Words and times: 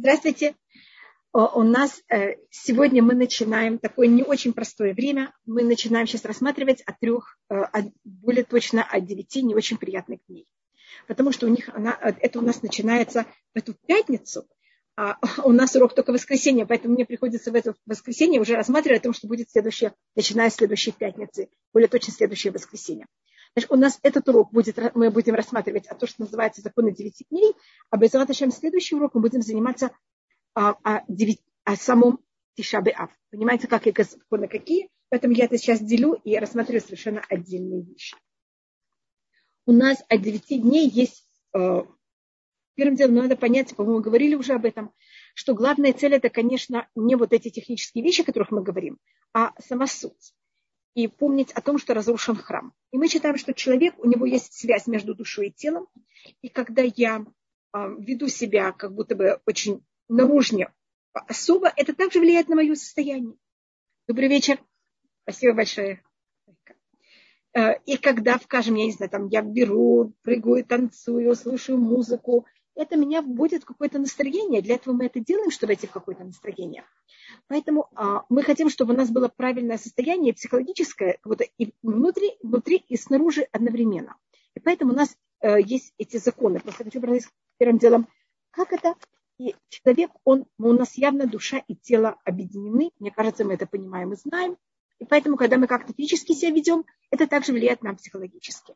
Здравствуйте. 0.00 0.54
У 1.34 1.62
нас 1.62 2.02
э, 2.08 2.36
сегодня 2.48 3.02
мы 3.02 3.12
начинаем 3.12 3.78
такое 3.78 4.06
не 4.06 4.22
очень 4.22 4.54
простое 4.54 4.94
время. 4.94 5.34
Мы 5.44 5.62
начинаем 5.62 6.06
сейчас 6.06 6.24
рассматривать 6.24 6.80
от 6.86 6.98
трех, 7.00 7.38
э, 7.50 7.64
более 8.04 8.44
точно 8.44 8.82
от 8.82 9.04
девяти 9.04 9.42
не 9.42 9.54
очень 9.54 9.76
приятных 9.76 10.20
дней. 10.26 10.46
Потому 11.06 11.32
что 11.32 11.46
у 11.46 11.50
них 11.50 11.68
она, 11.68 11.98
э, 12.00 12.14
это 12.18 12.38
у 12.38 12.42
нас 12.42 12.62
начинается 12.62 13.26
в 13.52 13.58
эту 13.58 13.74
пятницу, 13.74 14.48
а 14.96 15.18
у 15.44 15.52
нас 15.52 15.76
урок 15.76 15.94
только 15.94 16.12
в 16.12 16.14
воскресенье, 16.14 16.64
поэтому 16.64 16.94
мне 16.94 17.04
приходится 17.04 17.52
в 17.52 17.54
это 17.54 17.74
воскресенье 17.84 18.40
уже 18.40 18.56
рассматривать 18.56 19.00
о 19.00 19.04
том, 19.04 19.12
что 19.12 19.28
будет 19.28 19.50
следующее, 19.50 19.92
начиная 20.16 20.48
с 20.48 20.54
следующей 20.54 20.92
пятницы, 20.92 21.50
более 21.74 21.88
точно 21.88 22.14
следующее 22.14 22.54
воскресенье. 22.54 23.06
Значит, 23.54 23.70
у 23.72 23.76
нас 23.76 23.98
этот 24.02 24.28
урок 24.28 24.52
будет, 24.52 24.78
мы 24.94 25.10
будем 25.10 25.34
рассматривать 25.34 25.86
о 25.88 25.94
том, 25.94 26.08
что 26.08 26.22
называется 26.22 26.62
законы 26.62 26.92
девяти 26.92 27.26
дней, 27.30 27.54
а 27.90 27.96
без 27.96 28.10
следующий 28.10 28.94
урок 28.94 29.14
мы 29.14 29.22
будем 29.22 29.42
заниматься 29.42 29.90
о, 30.54 30.74
о, 30.84 31.02
9, 31.08 31.40
о 31.64 31.76
самом 31.76 32.20
Тишабе 32.54 32.92
Ав. 32.92 33.10
Понимаете, 33.30 33.66
как 33.66 33.86
и 33.86 34.02
законы 34.02 34.46
какие? 34.46 34.88
Поэтому 35.08 35.34
я 35.34 35.46
это 35.46 35.58
сейчас 35.58 35.80
делю 35.80 36.12
и 36.12 36.36
рассматриваю 36.36 36.80
совершенно 36.80 37.22
отдельные 37.28 37.82
вещи. 37.82 38.16
У 39.66 39.72
нас 39.72 39.98
от 40.08 40.22
девяти 40.22 40.58
дней 40.58 40.88
есть... 40.88 41.26
Э, 41.52 41.82
первым 42.76 42.94
делом 42.94 43.14
надо 43.16 43.36
понять, 43.36 43.74
по-моему, 43.74 44.00
говорили 44.00 44.36
уже 44.36 44.54
об 44.54 44.64
этом, 44.64 44.92
что 45.34 45.54
главная 45.54 45.92
цель 45.92 46.14
это, 46.14 46.30
конечно, 46.30 46.88
не 46.94 47.16
вот 47.16 47.32
эти 47.32 47.50
технические 47.50 48.04
вещи, 48.04 48.22
о 48.22 48.24
которых 48.24 48.52
мы 48.52 48.62
говорим, 48.62 48.98
а 49.32 49.52
сама 49.60 49.86
суть 49.86 50.32
и 50.94 51.06
помнить 51.08 51.52
о 51.52 51.60
том, 51.60 51.78
что 51.78 51.94
разрушен 51.94 52.36
храм. 52.36 52.72
И 52.90 52.98
мы 52.98 53.08
считаем, 53.08 53.36
что 53.36 53.54
человек, 53.54 53.94
у 53.98 54.08
него 54.08 54.26
есть 54.26 54.52
связь 54.52 54.86
между 54.86 55.14
душой 55.14 55.48
и 55.48 55.52
телом. 55.52 55.86
И 56.42 56.48
когда 56.48 56.82
я 56.82 57.24
э, 57.72 57.94
веду 57.98 58.28
себя 58.28 58.72
как 58.72 58.94
будто 58.94 59.14
бы 59.14 59.40
очень 59.46 59.84
наружнее 60.08 60.72
особо, 61.12 61.72
это 61.76 61.94
также 61.94 62.20
влияет 62.20 62.48
на 62.48 62.56
мое 62.56 62.74
состояние. 62.74 63.36
Добрый 64.08 64.28
вечер. 64.28 64.58
Спасибо 65.22 65.54
большое. 65.54 66.02
Э, 67.52 67.74
и 67.86 67.96
когда, 67.96 68.38
скажем, 68.38 68.74
я 68.74 68.86
не 68.86 68.92
знаю, 68.92 69.10
там 69.10 69.28
я 69.28 69.42
беру, 69.42 70.12
прыгаю, 70.22 70.64
танцую, 70.64 71.34
слушаю 71.34 71.78
музыку, 71.78 72.46
это 72.74 72.96
меня 72.96 73.22
в 73.22 73.60
какое-то 73.64 73.98
настроение. 73.98 74.62
Для 74.62 74.76
этого 74.76 74.94
мы 74.94 75.06
это 75.06 75.20
делаем, 75.20 75.50
чтобы 75.50 75.70
войти 75.72 75.86
в 75.86 75.90
какое-то 75.90 76.24
настроение. 76.24 76.84
Поэтому 77.46 77.88
а, 77.94 78.24
мы 78.28 78.42
хотим, 78.42 78.70
чтобы 78.70 78.94
у 78.94 78.96
нас 78.96 79.10
было 79.10 79.28
правильное 79.28 79.78
состояние 79.78 80.34
психологическое, 80.34 81.18
вот 81.24 81.40
и 81.58 81.74
внутри, 81.82 82.36
внутри 82.42 82.76
и 82.76 82.96
снаружи 82.96 83.46
одновременно. 83.52 84.16
И 84.54 84.60
поэтому 84.60 84.92
у 84.92 84.96
нас 84.96 85.16
э, 85.40 85.60
есть 85.60 85.94
эти 85.98 86.16
законы. 86.16 86.60
Просто 86.60 86.84
хочу 86.84 87.00
говорить 87.00 87.26
первым 87.58 87.78
делом, 87.78 88.08
как 88.50 88.72
это 88.72 88.94
и 89.38 89.54
человек, 89.70 90.10
он, 90.24 90.44
у 90.58 90.72
нас 90.74 90.98
явно 90.98 91.26
душа 91.26 91.62
и 91.66 91.74
тело 91.74 92.20
объединены. 92.24 92.90
Мне 92.98 93.10
кажется, 93.10 93.42
мы 93.42 93.54
это 93.54 93.66
понимаем 93.66 94.12
и 94.12 94.16
знаем. 94.16 94.58
И 94.98 95.06
поэтому, 95.06 95.38
когда 95.38 95.56
мы 95.56 95.66
как-то 95.66 95.94
физически 95.94 96.32
себя 96.32 96.50
ведем, 96.50 96.84
это 97.10 97.26
также 97.26 97.52
влияет 97.52 97.82
нам 97.82 97.96
психологически. 97.96 98.74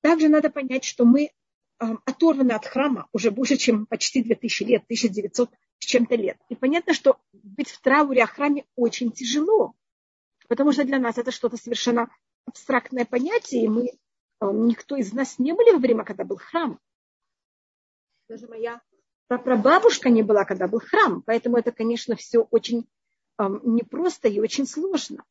Также 0.00 0.28
надо 0.28 0.50
понять, 0.50 0.82
что 0.82 1.04
мы 1.04 1.30
оторваны 1.78 2.52
от 2.52 2.66
храма 2.66 3.08
уже 3.12 3.30
больше, 3.30 3.56
чем 3.56 3.86
почти 3.86 4.22
2000 4.22 4.62
лет, 4.64 4.82
1900 4.84 5.50
с 5.78 5.84
чем-то 5.84 6.16
лет. 6.16 6.38
И 6.48 6.56
понятно, 6.56 6.92
что 6.92 7.18
быть 7.32 7.70
в 7.70 7.80
трауре 7.80 8.24
о 8.24 8.26
храме 8.26 8.64
очень 8.74 9.12
тяжело, 9.12 9.74
потому 10.48 10.72
что 10.72 10.84
для 10.84 10.98
нас 10.98 11.18
это 11.18 11.30
что-то 11.30 11.56
совершенно 11.56 12.08
абстрактное 12.46 13.04
понятие, 13.04 13.64
и 13.64 13.68
мы, 13.68 13.90
никто 14.40 14.96
из 14.96 15.12
нас 15.12 15.38
не 15.38 15.52
были 15.52 15.72
во 15.72 15.78
время, 15.78 16.04
когда 16.04 16.24
был 16.24 16.36
храм. 16.36 16.80
Даже 18.28 18.48
моя 18.48 18.80
прабабушка 19.28 20.10
не 20.10 20.22
была, 20.22 20.44
когда 20.44 20.66
был 20.66 20.80
храм, 20.80 21.22
поэтому 21.22 21.58
это, 21.58 21.70
конечно, 21.70 22.16
все 22.16 22.40
очень 22.50 22.88
непросто 23.38 24.28
и 24.28 24.40
очень 24.40 24.66
сложно. 24.66 25.24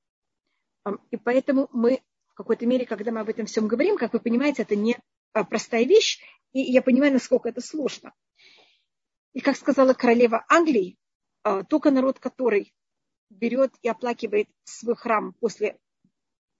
И 1.12 1.18
поэтому 1.18 1.68
мы 1.73 2.02
в 2.28 2.34
какой-то 2.36 2.66
мере, 2.66 2.86
когда 2.86 3.12
мы 3.12 3.19
об 3.19 3.30
этом 3.30 3.47
всем 3.47 3.68
говорим, 3.68 3.97
как 3.97 4.13
вы 4.13 4.19
понимаете, 4.19 4.62
это 4.62 4.75
не 4.75 4.97
простая 5.44 5.86
вещь, 5.86 6.20
и 6.53 6.62
я 6.62 6.81
понимаю, 6.81 7.14
насколько 7.14 7.50
это 7.50 7.62
сложно. 7.62 8.14
И 9.34 9.40
как 9.40 9.56
сказала 9.56 9.94
королева 9.94 10.46
Англии, 10.50 10.98
а, 11.44 11.64
только 11.64 11.92
народ, 11.92 12.20
который 12.20 12.74
берет 13.30 13.74
и 13.81 13.90
оплакивает 13.90 14.50
свой 14.64 14.96
храм 14.96 15.34
после 15.34 15.78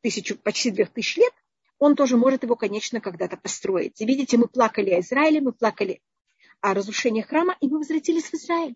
тысячу, 0.02 0.38
почти 0.38 0.72
двух 0.72 0.90
тысяч 0.90 1.18
лет, 1.18 1.34
он 1.80 1.96
тоже 1.96 2.18
может 2.18 2.44
его, 2.44 2.56
конечно, 2.56 3.02
когда-то 3.02 3.38
построить. 3.38 4.00
И 4.02 4.06
видите, 4.06 4.38
мы 4.38 4.48
плакали 4.48 4.92
о 4.92 5.00
Израиле, 5.00 5.42
мы 5.42 5.54
плакали 5.54 6.02
о 6.62 6.74
разрушении 6.74 7.22
храма, 7.22 7.56
и 7.62 7.68
мы 7.68 7.78
возвратились 7.80 8.30
в 8.30 8.34
Израиль. 8.34 8.76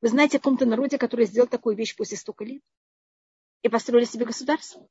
Вы 0.00 0.08
знаете 0.08 0.38
о 0.38 0.40
каком-то 0.40 0.66
народе, 0.66 0.98
который 0.98 1.26
сделал 1.26 1.48
такую 1.48 1.76
вещь 1.76 1.94
после 1.94 2.16
столько 2.16 2.44
лет? 2.44 2.62
И 3.62 3.68
построили 3.68 4.04
себе 4.04 4.24
государство. 4.24 4.88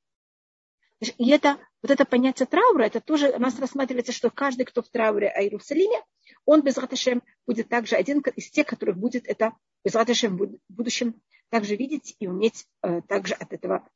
И 1.01 1.29
это, 1.31 1.57
вот 1.81 1.91
это 1.91 2.06
понятие 2.06 2.45
траура, 2.45 2.84
это 2.84 3.01
тоже 3.01 3.31
у 3.31 3.39
нас 3.39 3.57
рассматривается, 3.59 4.12
что 4.12 4.29
каждый, 4.29 4.66
кто 4.66 4.84
в 4.84 4.89
трауре 4.89 5.29
о 5.29 5.41
Иерусалиме, 5.41 6.00
он 6.45 6.62
без 6.62 6.78
Раташем 6.78 7.23
будет 7.47 7.69
также 7.69 7.95
один 7.95 8.19
из 8.35 8.51
тех, 8.51 8.67
которых 8.67 8.97
будет 8.97 9.28
это 9.28 9.53
без 9.84 9.95
Раташем 9.95 10.38
в 10.38 10.59
будущем 10.69 11.19
также 11.50 11.75
видеть 11.75 12.16
и 12.19 12.28
уметь 12.28 12.67
э, 12.84 13.01
также 13.07 13.34
от 13.34 13.51
этого 13.51 13.88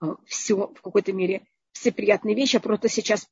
э, 0.00 0.06
все 0.26 0.68
в 0.68 0.80
какой-то 0.80 1.12
мере, 1.12 1.46
все 1.72 1.90
приятные 1.90 2.36
вещи. 2.36 2.56
Я 2.56 2.60
просто 2.60 2.88
сейчас 2.88 3.28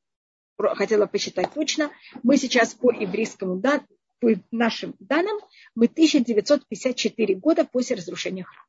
хотела 0.57 1.07
посчитать 1.07 1.53
точно. 1.55 1.91
Мы 2.23 2.37
сейчас 2.37 2.75
по 2.75 2.91
еврейскому 2.91 3.57
дан, 3.57 3.87
по 4.19 4.29
нашим 4.51 4.95
данным, 4.99 5.39
мы 5.75 5.87
1954 5.87 7.35
года 7.37 7.65
после 7.65 7.97
разрушения 7.97 8.45
храма. 8.45 8.67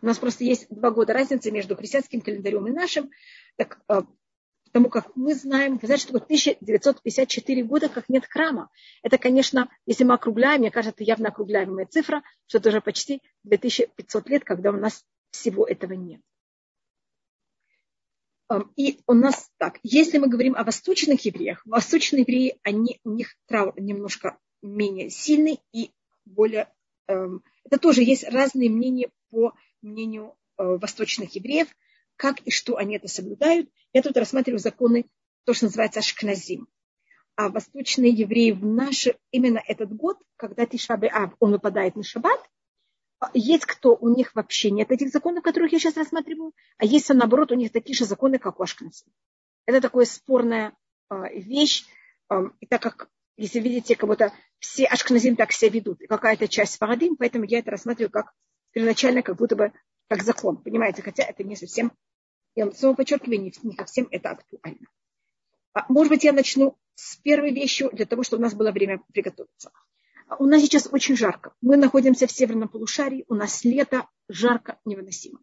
У 0.00 0.06
нас 0.06 0.18
просто 0.18 0.44
есть 0.44 0.66
два 0.70 0.90
года 0.90 1.12
разницы 1.12 1.50
между 1.50 1.76
христианским 1.76 2.20
календарем 2.20 2.66
и 2.66 2.70
нашим. 2.70 3.10
Так, 3.56 3.80
э, 3.88 4.02
потому 4.66 4.88
как 4.88 5.14
мы 5.16 5.34
знаем, 5.34 5.78
вы 5.78 5.86
знаете, 5.86 6.08
что 6.08 6.16
1954 6.16 7.62
года, 7.64 7.88
как 7.88 8.08
нет 8.08 8.24
храма. 8.26 8.70
Это, 9.02 9.18
конечно, 9.18 9.68
если 9.86 10.04
мы 10.04 10.14
округляем, 10.14 10.60
мне 10.60 10.70
кажется, 10.70 10.94
это 10.96 11.04
явно 11.04 11.28
округляемая 11.28 11.86
цифра, 11.86 12.22
что 12.46 12.58
это 12.58 12.70
уже 12.70 12.80
почти 12.80 13.20
2500 13.44 14.28
лет, 14.28 14.44
когда 14.44 14.70
у 14.70 14.76
нас 14.76 15.04
всего 15.30 15.66
этого 15.66 15.92
нет. 15.92 16.20
И 18.76 19.00
у 19.06 19.14
нас 19.14 19.50
так, 19.58 19.78
если 19.82 20.18
мы 20.18 20.28
говорим 20.28 20.54
о 20.56 20.64
восточных 20.64 21.24
евреях, 21.24 21.62
восточные 21.64 22.22
евреи, 22.22 22.58
они, 22.62 23.00
у 23.04 23.10
них 23.10 23.34
траур 23.46 23.72
немножко 23.80 24.38
менее 24.62 25.10
сильный 25.10 25.60
и 25.72 25.90
более... 26.24 26.68
Эм, 27.08 27.42
это 27.64 27.78
тоже 27.78 28.02
есть 28.02 28.28
разные 28.28 28.70
мнения 28.70 29.10
по 29.30 29.54
мнению 29.82 30.34
э, 30.58 30.64
восточных 30.64 31.34
евреев, 31.34 31.68
как 32.16 32.40
и 32.40 32.50
что 32.50 32.76
они 32.76 32.96
это 32.96 33.08
соблюдают. 33.08 33.68
Я 33.92 34.02
тут 34.02 34.16
рассматриваю 34.16 34.58
законы, 34.58 35.06
то, 35.44 35.54
что 35.54 35.66
называется 35.66 36.00
ашкназим. 36.00 36.68
А 37.34 37.48
восточные 37.48 38.12
евреи 38.12 38.52
в 38.52 38.64
наш, 38.64 39.08
именно 39.30 39.62
этот 39.66 39.94
год, 39.94 40.18
когда 40.36 40.66
Тишабе 40.66 41.08
Ав, 41.08 41.34
он 41.40 41.52
выпадает 41.52 41.96
на 41.96 42.02
шаббат, 42.02 42.40
есть 43.34 43.66
кто, 43.66 43.94
у 43.94 44.08
них 44.08 44.34
вообще 44.34 44.70
нет 44.70 44.90
этих 44.90 45.10
законов, 45.10 45.42
которых 45.42 45.72
я 45.72 45.78
сейчас 45.78 45.96
рассматриваю, 45.96 46.52
а 46.78 46.84
есть, 46.84 47.08
наоборот, 47.08 47.52
у 47.52 47.54
них 47.54 47.72
такие 47.72 47.96
же 47.96 48.04
законы, 48.04 48.38
как 48.38 48.58
у 48.58 48.62
Ашкназим. 48.62 49.12
Это 49.66 49.80
такая 49.80 50.04
спорная 50.04 50.76
э, 51.10 51.40
вещь, 51.40 51.84
э, 52.30 52.34
и 52.60 52.66
так 52.66 52.82
как, 52.82 53.08
если 53.36 53.60
видите, 53.60 53.96
как 53.96 54.08
будто 54.08 54.32
все 54.58 54.86
Ашкназим 54.86 55.36
так 55.36 55.52
себя 55.52 55.70
ведут, 55.70 56.00
какая-то 56.08 56.48
часть 56.48 56.78
Фарадим, 56.78 57.16
поэтому 57.16 57.44
я 57.44 57.60
это 57.60 57.70
рассматриваю 57.70 58.10
как 58.10 58.32
первоначально 58.72 59.22
как 59.22 59.36
будто 59.36 59.56
бы 59.56 59.72
как 60.08 60.22
закон, 60.22 60.56
понимаете, 60.56 61.02
хотя 61.02 61.22
это 61.22 61.42
не 61.44 61.56
совсем, 61.56 61.92
я 62.54 62.70
снова 62.72 62.94
подчеркиваю, 62.94 63.40
не, 63.40 63.52
не 63.62 63.76
совсем 63.76 64.08
это 64.10 64.30
актуально. 64.30 64.86
А, 65.72 65.86
может 65.88 66.12
быть, 66.12 66.24
я 66.24 66.32
начну 66.32 66.76
с 66.94 67.16
первой 67.16 67.52
вещью, 67.52 67.90
для 67.92 68.04
того, 68.04 68.22
чтобы 68.22 68.42
у 68.42 68.44
нас 68.44 68.54
было 68.54 68.72
время 68.72 69.00
приготовиться. 69.12 69.70
А, 70.28 70.36
у 70.36 70.44
нас 70.44 70.60
сейчас 70.60 70.86
очень 70.90 71.16
жарко. 71.16 71.54
Мы 71.62 71.76
находимся 71.76 72.26
в 72.26 72.32
северном 72.32 72.68
полушарии, 72.68 73.24
у 73.28 73.34
нас 73.34 73.64
лето, 73.64 74.06
жарко, 74.28 74.78
невыносимо. 74.84 75.40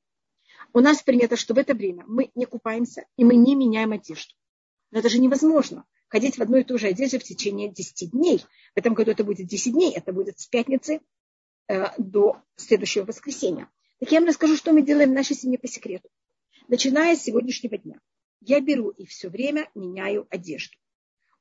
У 0.74 0.82
нас 0.82 1.02
принято, 1.02 1.36
что 1.36 1.56
в 1.56 1.58
это 1.58 1.74
время 1.74 2.04
мы 2.08 2.30
не 2.36 2.46
купаемся 2.46 3.06
и 3.18 3.24
мы 3.24 3.36
не 3.36 3.56
меняем 3.56 3.92
одежду. 3.92 4.36
Но 4.92 5.00
это 5.00 5.10
же 5.10 5.20
невозможно. 5.20 5.86
Ходить 6.10 6.38
в 6.38 6.42
одной 6.42 6.62
и 6.62 6.64
той 6.64 6.78
же 6.78 6.88
одежде 6.88 7.18
в 7.18 7.24
течение 7.24 7.72
10 7.72 8.12
дней. 8.12 8.46
В 8.76 8.78
этом 8.78 8.94
году 8.94 9.12
это 9.12 9.24
будет 9.24 9.48
10 9.48 9.74
дней, 9.74 9.94
это 9.96 10.14
будет 10.14 10.40
с 10.40 10.48
пятницы 10.48 11.02
до 11.98 12.42
следующего 12.56 13.06
воскресенья. 13.06 13.70
Так 14.00 14.12
я 14.12 14.20
вам 14.20 14.30
расскажу, 14.30 14.56
что 14.56 14.74
мы 14.74 14.82
делаем 14.82 15.12
в 15.12 15.14
нашей 15.14 15.36
семье 15.36 15.60
по 15.60 15.68
секрету. 15.68 16.10
Начиная 16.68 17.16
с 17.16 17.24
сегодняшнего 17.24 17.78
дня. 17.78 18.00
Я 18.42 18.62
беру 18.62 18.90
и 18.90 19.06
все 19.06 19.30
время 19.30 19.70
меняю 19.76 20.28
одежду. 20.30 20.78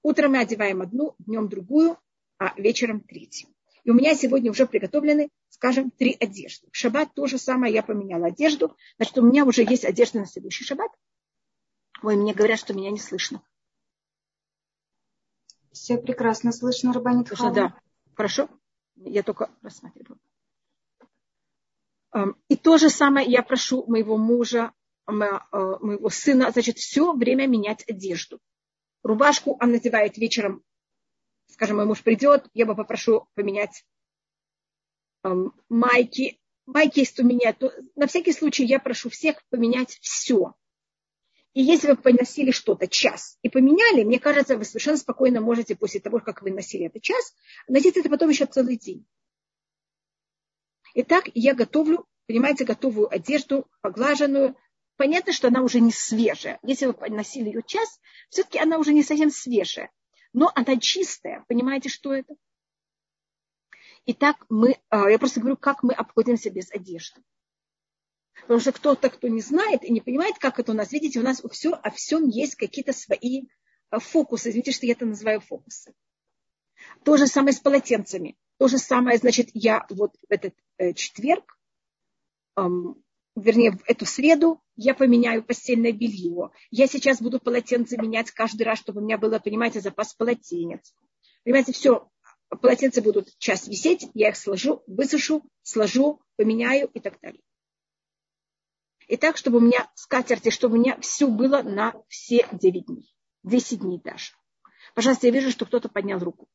Утром 0.02 0.32
мы 0.32 0.40
одеваем 0.40 0.82
одну, 0.82 1.14
днем 1.18 1.48
другую, 1.48 1.98
а 2.38 2.54
вечером 2.60 3.00
третью. 3.00 3.48
И 3.84 3.90
у 3.90 3.94
меня 3.94 4.14
сегодня 4.14 4.50
уже 4.50 4.66
приготовлены, 4.66 5.30
скажем, 5.48 5.90
три 5.90 6.16
одежды. 6.18 6.68
В 6.72 6.76
шаббат 6.76 7.14
то 7.14 7.26
же 7.26 7.38
самое, 7.38 7.72
я 7.72 7.82
поменяла 7.82 8.26
одежду. 8.26 8.76
Значит, 8.96 9.18
у 9.18 9.22
меня 9.22 9.44
уже 9.44 9.62
есть 9.62 9.84
одежда 9.84 10.20
на 10.20 10.26
следующий 10.26 10.64
шаббат. 10.64 10.90
Ой, 12.02 12.16
мне 12.16 12.34
говорят, 12.34 12.58
что 12.58 12.74
меня 12.74 12.90
не 12.90 12.98
слышно. 12.98 13.42
Все 15.72 15.96
прекрасно 15.96 16.52
слышно, 16.52 16.92
Рабанит 16.92 17.28
Да. 17.28 17.78
Хорошо? 18.14 18.48
Я 19.04 19.22
только 19.22 19.50
рассматриваю. 19.62 20.18
И 22.48 22.56
то 22.56 22.78
же 22.78 22.90
самое 22.90 23.30
я 23.30 23.42
прошу 23.42 23.84
моего 23.86 24.16
мужа, 24.16 24.72
э, 25.06 25.12
моего 25.12 26.08
сына, 26.08 26.50
значит, 26.50 26.78
все 26.78 27.12
время 27.12 27.46
менять 27.46 27.84
одежду. 27.88 28.40
Рубашку 29.02 29.56
он 29.60 29.72
надевает 29.72 30.16
вечером, 30.16 30.64
скажем, 31.46 31.76
мой 31.76 31.86
муж 31.86 32.02
придет, 32.02 32.48
я 32.54 32.66
бы 32.66 32.74
попрошу 32.74 33.28
поменять 33.34 33.84
майки. 35.68 36.40
Майки 36.66 37.00
есть 37.00 37.18
у 37.20 37.24
меня, 37.24 37.56
на 37.94 38.06
всякий 38.06 38.32
случай 38.32 38.64
я 38.64 38.78
прошу 38.78 39.10
всех 39.10 39.42
поменять 39.48 39.98
все. 40.00 40.54
И 41.58 41.62
если 41.62 41.88
вы 41.88 41.96
поносили 41.96 42.52
что-то 42.52 42.86
час 42.86 43.36
и 43.42 43.48
поменяли, 43.48 44.04
мне 44.04 44.20
кажется, 44.20 44.56
вы 44.56 44.64
совершенно 44.64 44.96
спокойно 44.96 45.40
можете 45.40 45.74
после 45.74 45.98
того, 45.98 46.20
как 46.20 46.40
вы 46.40 46.52
носили 46.52 46.86
это 46.86 47.00
час, 47.00 47.34
носить 47.66 47.96
это 47.96 48.08
потом 48.08 48.28
еще 48.28 48.46
целый 48.46 48.76
день. 48.76 49.04
Итак, 50.94 51.24
я 51.34 51.56
готовлю, 51.56 52.06
понимаете, 52.28 52.64
готовую 52.64 53.12
одежду, 53.12 53.68
поглаженную. 53.80 54.56
Понятно, 54.96 55.32
что 55.32 55.48
она 55.48 55.62
уже 55.62 55.80
не 55.80 55.90
свежая. 55.90 56.60
Если 56.62 56.86
вы 56.86 56.94
носили 57.08 57.46
ее 57.46 57.64
час, 57.66 57.98
все-таки 58.28 58.60
она 58.60 58.78
уже 58.78 58.92
не 58.92 59.02
совсем 59.02 59.32
свежая. 59.32 59.90
Но 60.32 60.52
она 60.54 60.76
чистая. 60.76 61.44
Понимаете, 61.48 61.88
что 61.88 62.14
это? 62.14 62.36
Итак, 64.06 64.46
мы, 64.48 64.78
а, 64.90 65.10
я 65.10 65.18
просто 65.18 65.40
говорю, 65.40 65.56
как 65.56 65.82
мы 65.82 65.92
обходимся 65.92 66.50
без 66.50 66.70
одежды. 66.70 67.20
Потому 68.42 68.60
что 68.60 68.72
кто-то, 68.72 69.10
кто 69.10 69.28
не 69.28 69.40
знает 69.40 69.84
и 69.84 69.92
не 69.92 70.00
понимает, 70.00 70.38
как 70.38 70.58
это 70.58 70.72
у 70.72 70.74
нас, 70.74 70.92
видите, 70.92 71.20
у 71.20 71.22
нас 71.22 71.42
все, 71.50 71.72
о 71.72 71.90
всем 71.90 72.28
есть 72.28 72.54
какие-то 72.54 72.92
свои 72.92 73.42
а, 73.90 73.98
фокусы. 73.98 74.50
Извините, 74.50 74.72
что 74.72 74.86
я 74.86 74.92
это 74.92 75.06
называю 75.06 75.40
фокусы. 75.40 75.94
То 77.04 77.16
же 77.16 77.26
самое 77.26 77.52
с 77.52 77.60
полотенцами. 77.60 78.36
То 78.58 78.68
же 78.68 78.78
самое, 78.78 79.18
значит, 79.18 79.50
я 79.54 79.86
вот 79.90 80.16
в 80.28 80.32
этот 80.32 80.54
э, 80.78 80.92
четверг, 80.92 81.58
эм, 82.56 83.02
вернее, 83.36 83.72
в 83.72 83.82
эту 83.86 84.04
среду 84.04 84.60
я 84.76 84.94
поменяю 84.94 85.44
постельное 85.44 85.92
белье. 85.92 86.50
Я 86.70 86.86
сейчас 86.86 87.20
буду 87.20 87.40
полотенце 87.40 87.96
менять 87.96 88.30
каждый 88.30 88.62
раз, 88.62 88.78
чтобы 88.80 89.00
у 89.00 89.04
меня 89.04 89.18
было, 89.18 89.38
понимаете, 89.38 89.80
запас 89.80 90.14
полотенец. 90.14 90.94
Понимаете, 91.44 91.72
все, 91.72 92.08
полотенца 92.48 93.00
будут 93.00 93.36
час 93.38 93.68
висеть, 93.68 94.08
я 94.14 94.30
их 94.30 94.36
сложу, 94.36 94.82
высушу, 94.86 95.44
сложу, 95.62 96.20
поменяю 96.36 96.88
и 96.92 97.00
так 97.00 97.20
далее. 97.20 97.40
И 99.08 99.16
так, 99.16 99.38
чтобы 99.38 99.58
у 99.58 99.60
меня 99.60 99.90
скатерти, 99.94 100.50
чтобы 100.50 100.76
у 100.76 100.80
меня 100.80 101.00
все 101.00 101.26
было 101.26 101.62
на 101.62 101.94
все 102.08 102.46
9 102.52 102.86
дней. 102.86 103.14
10 103.42 103.80
дней 103.80 104.00
даже. 104.04 104.32
Пожалуйста, 104.94 105.26
я 105.26 105.32
вижу, 105.32 105.50
что 105.50 105.64
кто-то 105.64 105.88
поднял 105.88 106.18
руку. 106.18 106.46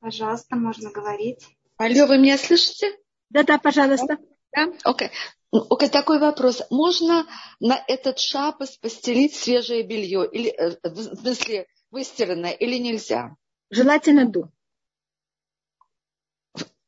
Пожалуйста, 0.00 0.56
можно 0.56 0.90
говорить. 0.90 1.46
Алло, 1.76 2.06
вы 2.06 2.18
меня 2.18 2.36
слышите? 2.36 2.96
Да-да, 3.30 3.58
пожалуйста. 3.58 4.18
Да? 4.52 4.72
Окей. 4.84 5.10
Okay. 5.52 5.68
okay, 5.70 5.88
такой 5.88 6.18
вопрос. 6.18 6.62
Можно 6.70 7.26
на 7.60 7.82
этот 7.86 8.18
шапос 8.18 8.76
постелить 8.76 9.34
свежее 9.34 9.82
белье? 9.82 10.28
Или, 10.30 10.50
э, 10.50 10.78
в 10.82 11.16
смысле, 11.16 11.66
выстиранное 11.90 12.52
или 12.52 12.76
нельзя? 12.78 13.36
Желательно 13.70 14.26
до. 14.28 14.50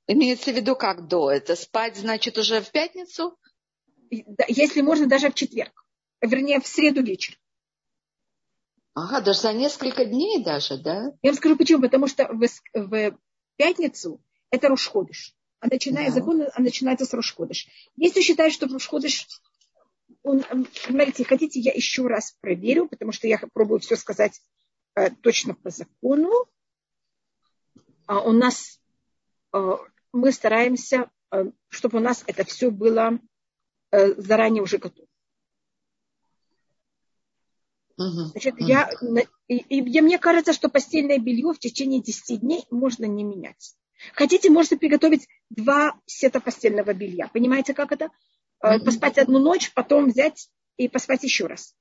Имеется 0.08 0.52
в 0.52 0.56
виду 0.56 0.74
как 0.74 1.06
до? 1.06 1.30
Это 1.30 1.54
спать, 1.54 1.96
значит, 1.96 2.38
уже 2.38 2.62
в 2.62 2.70
пятницу? 2.70 3.38
Если 4.48 4.80
можно, 4.80 5.06
даже 5.06 5.30
в 5.30 5.34
четверг. 5.34 5.84
Вернее, 6.22 6.60
в 6.60 6.66
среду 6.66 7.02
вечер. 7.02 7.38
Ага, 8.94 9.20
даже 9.20 9.40
за 9.40 9.52
несколько 9.52 10.06
дней 10.06 10.42
даже, 10.42 10.78
да? 10.78 11.12
Я 11.22 11.30
вам 11.30 11.36
скажу 11.36 11.56
почему. 11.56 11.82
Потому 11.82 12.08
что 12.08 12.26
в, 12.32 12.48
в 12.74 13.18
пятницу 13.56 14.20
это 14.50 14.68
Рушходыш. 14.68 15.34
А 15.60 15.66
начиная 15.66 16.06
да. 16.06 16.12
закон, 16.12 16.42
а 16.52 16.60
начинается 16.62 17.04
с 17.04 17.12
Рушходыш. 17.12 17.68
Если 17.96 18.22
считают, 18.22 18.54
что 18.54 18.66
Рушходыш 18.66 19.26
он, 20.22 20.42
смотрите, 20.72 21.24
хотите, 21.24 21.60
я 21.60 21.72
еще 21.72 22.06
раз 22.06 22.36
проверю, 22.40 22.88
потому 22.88 23.12
что 23.12 23.28
я 23.28 23.38
пробую 23.52 23.80
все 23.80 23.96
сказать 23.96 24.40
э, 24.94 25.10
точно 25.10 25.54
по 25.54 25.70
закону. 25.70 26.30
А 28.06 28.20
у 28.20 28.32
нас 28.32 28.80
э, 29.52 29.76
мы 30.18 30.32
стараемся, 30.32 31.10
э, 31.30 31.44
чтобы 31.68 31.98
у 31.98 32.00
нас 32.00 32.24
это 32.26 32.44
все 32.44 32.70
было 32.70 33.18
э, 33.90 34.14
заранее 34.20 34.62
уже 34.62 34.78
готово. 34.78 35.08
Значит, 37.96 38.54
я, 38.58 38.88
и, 39.48 39.56
и 39.56 40.00
мне 40.00 40.18
кажется, 40.18 40.52
что 40.52 40.68
постельное 40.68 41.18
белье 41.18 41.52
в 41.52 41.58
течение 41.58 42.00
10 42.00 42.40
дней 42.40 42.64
можно 42.70 43.06
не 43.06 43.24
менять. 43.24 43.74
Хотите, 44.14 44.50
можете 44.50 44.76
приготовить 44.76 45.26
два 45.50 45.98
сета 46.06 46.40
постельного 46.40 46.94
белья. 46.94 47.28
Понимаете, 47.32 47.74
как 47.74 47.90
это? 47.90 48.10
Mm-hmm. 48.62 48.84
Поспать 48.84 49.18
одну 49.18 49.40
ночь, 49.40 49.72
потом 49.74 50.06
взять 50.06 50.48
и 50.76 50.88
поспать 50.88 51.24
еще 51.24 51.46
раз. 51.46 51.74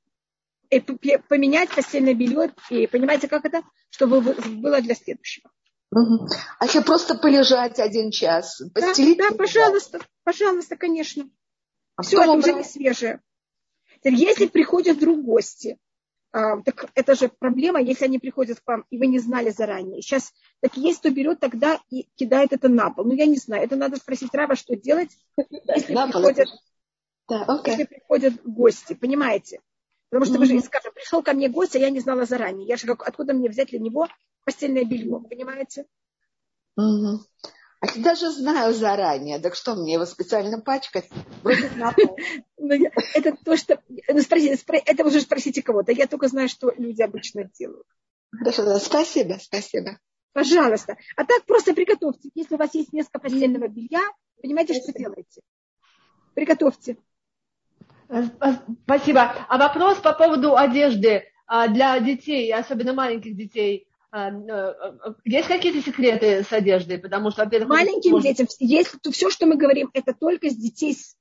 И 0.71 0.79
поменять 0.79 1.69
постельное 1.69 2.15
белье. 2.15 2.51
И 2.71 2.87
понимаете, 2.87 3.27
как 3.27 3.45
это? 3.45 3.61
Чтобы 3.91 4.21
было 4.21 4.81
для 4.81 4.95
следующего. 4.95 5.51
Угу. 5.91 6.27
А 6.59 6.65
еще 6.65 6.81
просто 6.81 7.15
полежать 7.15 7.79
один 7.79 8.11
час, 8.11 8.61
постелить? 8.73 9.17
Да, 9.17 9.29
да 9.29 9.35
пожалуйста, 9.35 9.99
пожалуйста, 10.23 10.75
конечно. 10.75 11.29
А 11.95 12.01
Все 12.01 12.21
это 12.21 12.31
уже 12.31 12.53
не 12.53 12.63
свежее. 12.63 13.21
Если 14.03 14.47
приходят 14.47 14.97
вдруг 14.97 15.23
гости, 15.23 15.79
а, 16.31 16.61
так 16.61 16.91
это 16.93 17.15
же 17.15 17.29
проблема, 17.29 17.81
если 17.81 18.05
они 18.05 18.19
приходят 18.19 18.59
к 18.59 18.67
вам, 18.67 18.85
и 18.89 18.97
вы 18.97 19.07
не 19.07 19.19
знали 19.19 19.49
заранее. 19.49 20.01
Сейчас, 20.01 20.33
так 20.59 20.75
есть, 20.77 20.99
кто 20.99 21.09
берет 21.09 21.39
тогда 21.39 21.79
и 21.89 22.07
кидает 22.15 22.53
это 22.53 22.67
на 22.67 22.91
пол. 22.91 23.05
Ну, 23.05 23.13
я 23.13 23.25
не 23.25 23.37
знаю, 23.37 23.63
это 23.63 23.75
надо 23.75 23.95
спросить 23.95 24.33
раба, 24.33 24.55
что 24.55 24.75
делать, 24.75 25.09
если, 25.37 25.93
приходят, 25.93 26.47
да, 27.27 27.45
okay. 27.47 27.71
если 27.71 27.83
приходят 27.85 28.43
гости, 28.43 28.93
понимаете? 28.93 29.61
Потому 30.09 30.25
что 30.25 30.35
mm-hmm. 30.35 30.39
вы 30.39 30.45
же, 30.45 30.59
скажем, 30.61 30.93
пришел 30.93 31.23
ко 31.23 31.33
мне 31.33 31.49
гость, 31.49 31.75
а 31.75 31.79
я 31.79 31.89
не 31.89 31.99
знала 31.99 32.25
заранее. 32.25 32.67
Я 32.67 32.77
же 32.77 32.87
как, 32.87 33.07
откуда 33.07 33.33
мне 33.33 33.49
взять 33.49 33.69
для 33.69 33.79
него 33.79 34.07
постельное 34.47 34.85
белье, 34.85 35.19
понимаете? 35.29 35.85
Mm-hmm. 36.79 37.17
А 37.81 37.85
я 37.93 38.01
даже 38.01 38.31
знаю 38.31 38.73
заранее, 38.73 39.39
так 39.39 39.55
что 39.55 39.75
мне 39.75 39.93
его 39.93 40.05
специально 40.05 40.61
пачкать? 40.61 41.09
Ну, 42.59 42.73
это 43.13 43.33
то, 43.45 43.55
что... 43.55 43.81
Ну, 43.87 44.19
спросите, 44.19 44.61
это 44.85 45.05
уже 45.05 45.21
спросите 45.21 45.61
кого-то. 45.61 45.93
Я 45.93 46.07
только 46.07 46.27
знаю, 46.27 46.49
что 46.49 46.73
люди 46.75 47.01
обычно 47.01 47.45
делают. 47.45 47.85
Хорошо, 48.31 48.77
спасибо, 48.79 49.37
спасибо. 49.39 49.99
Пожалуйста. 50.33 50.97
А 51.15 51.23
так 51.23 51.45
просто 51.45 51.73
приготовьте. 51.73 52.29
Если 52.33 52.55
у 52.55 52.57
вас 52.57 52.73
есть 52.73 52.91
несколько 52.91 53.19
постельного 53.19 53.67
белья, 53.67 54.01
понимаете, 54.41 54.73
что 54.73 54.91
делаете? 54.91 55.41
Приготовьте. 56.33 56.97
Э, 58.09 58.23
спасибо. 58.83 59.33
А 59.47 59.57
вопрос 59.57 59.99
по 59.99 60.13
поводу 60.13 60.57
одежды 60.57 61.23
а, 61.45 61.69
для 61.69 61.97
детей, 61.99 62.53
особенно 62.53 62.93
маленьких 62.93 63.37
детей. 63.37 63.87
А, 64.09 64.29
э, 64.29 65.13
есть 65.25 65.47
какие-то 65.47 65.81
секреты 65.81 66.43
с 66.43 66.53
одеждой? 66.53 66.97
Потому 66.97 67.31
что, 67.31 67.43
во-первых, 67.43 67.69
маленьким 67.69 68.11
может... 68.11 68.27
детям 68.27 68.47
есть 68.59 68.95
все, 69.11 69.29
что 69.29 69.45
мы 69.45 69.57
говорим, 69.57 69.89
это 69.93 70.13
только 70.13 70.49
с 70.49 70.55
детей 70.55 70.95
с 70.95 71.17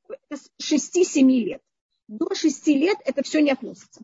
6-7 0.62 1.28
лет. 1.28 1.60
До 2.06 2.32
6 2.34 2.66
лет 2.68 2.96
это 3.04 3.22
все 3.22 3.40
не 3.40 3.50
относится. 3.50 4.02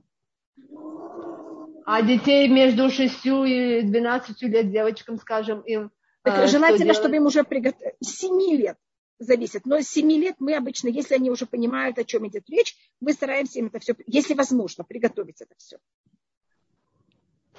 А 1.85 2.03
детей 2.03 2.49
между 2.49 2.91
6 2.91 3.25
и 3.25 3.83
12 3.83 4.43
лет 4.43 4.71
девочкам, 4.73 5.19
скажем, 5.19 5.61
им. 5.61 5.91
Так, 6.23 6.39
а, 6.39 6.47
желательно, 6.47 6.95
чтобы 6.95 7.17
им 7.17 7.27
уже 7.27 7.45
приготовили. 7.45 7.95
7 8.01 8.57
лет 8.57 8.77
зависит. 9.21 9.65
Но 9.65 9.81
с 9.81 9.89
7 9.89 10.11
лет 10.13 10.37
мы 10.39 10.57
обычно, 10.57 10.89
если 10.89 11.15
они 11.15 11.31
уже 11.31 11.47
понимают, 11.47 11.99
о 11.99 12.05
чем 12.05 12.27
идет 12.27 12.49
речь, 12.49 12.77
мы 13.01 13.13
стараемся 13.13 13.61
им 13.61 13.67
это 13.67 13.79
все, 13.79 13.95
если 14.07 14.35
возможно, 14.35 14.85
приготовить 14.85 15.41
это 15.41 15.55
все. 15.57 15.79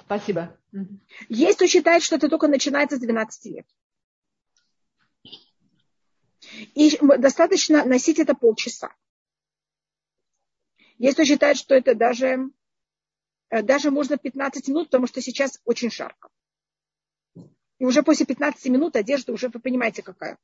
Спасибо. 0.04 0.58
Есть, 1.28 1.56
кто 1.56 1.66
считает, 1.66 2.02
что 2.02 2.16
это 2.16 2.28
только 2.28 2.48
начинается 2.48 2.96
с 2.96 3.00
12 3.00 3.44
лет. 3.46 3.66
И 6.74 6.98
достаточно 7.18 7.84
носить 7.84 8.18
это 8.18 8.34
полчаса. 8.34 8.94
Есть, 10.98 11.14
кто 11.14 11.24
считает, 11.24 11.56
что 11.56 11.74
это 11.74 11.94
даже, 11.94 12.50
э, 13.50 13.62
даже 13.62 13.90
можно 13.90 14.16
15 14.16 14.68
минут, 14.68 14.88
потому 14.88 15.06
что 15.06 15.20
сейчас 15.20 15.60
очень 15.64 15.90
жарко. 15.90 16.28
И 17.78 17.84
уже 17.84 18.02
после 18.02 18.26
15 18.26 18.66
минут 18.66 18.94
одежда 18.94 19.32
уже, 19.32 19.48
вы 19.48 19.58
понимаете, 19.58 20.02
какая 20.02 20.38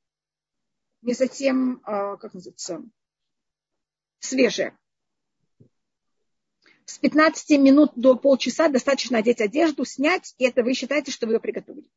не 1.02 1.14
совсем, 1.14 1.80
а, 1.84 2.16
как 2.16 2.34
называется, 2.34 2.82
свежая. 4.18 4.78
С 6.90 6.98
15 6.98 7.50
минут 7.60 7.92
до 7.94 8.16
полчаса 8.16 8.68
достаточно 8.68 9.18
одеть 9.18 9.40
одежду, 9.40 9.84
снять, 9.84 10.34
и 10.38 10.44
это 10.44 10.64
вы 10.64 10.74
считаете, 10.74 11.12
что 11.12 11.28
вы 11.28 11.34
ее 11.34 11.40
приготовили. 11.40 11.88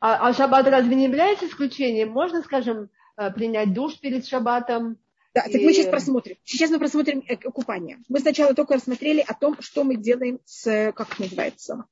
А, 0.00 0.26
а 0.26 0.32
шаббат 0.32 0.66
разве 0.68 0.96
не 0.96 1.04
является 1.04 1.46
исключением? 1.46 2.12
Можно, 2.12 2.42
скажем, 2.42 2.88
э, 3.18 3.30
принять 3.30 3.74
душ 3.74 4.00
перед 4.00 4.26
шаббатом 4.26 4.96
Да, 5.34 5.42
и... 5.42 5.52
так 5.52 5.60
мы 5.60 5.74
сейчас 5.74 5.88
просмотрим. 5.88 6.36
Сейчас 6.44 6.70
мы 6.70 6.78
просмотрим 6.78 7.22
э, 7.28 7.36
купание. 7.36 7.98
Мы 8.08 8.20
сначала 8.20 8.54
только 8.54 8.76
рассмотрели 8.76 9.20
о 9.20 9.34
том, 9.34 9.60
что 9.60 9.84
мы 9.84 9.96
делаем 9.96 10.40
с, 10.46 10.92
как 10.92 11.12
это 11.12 11.22
называется, 11.22 11.84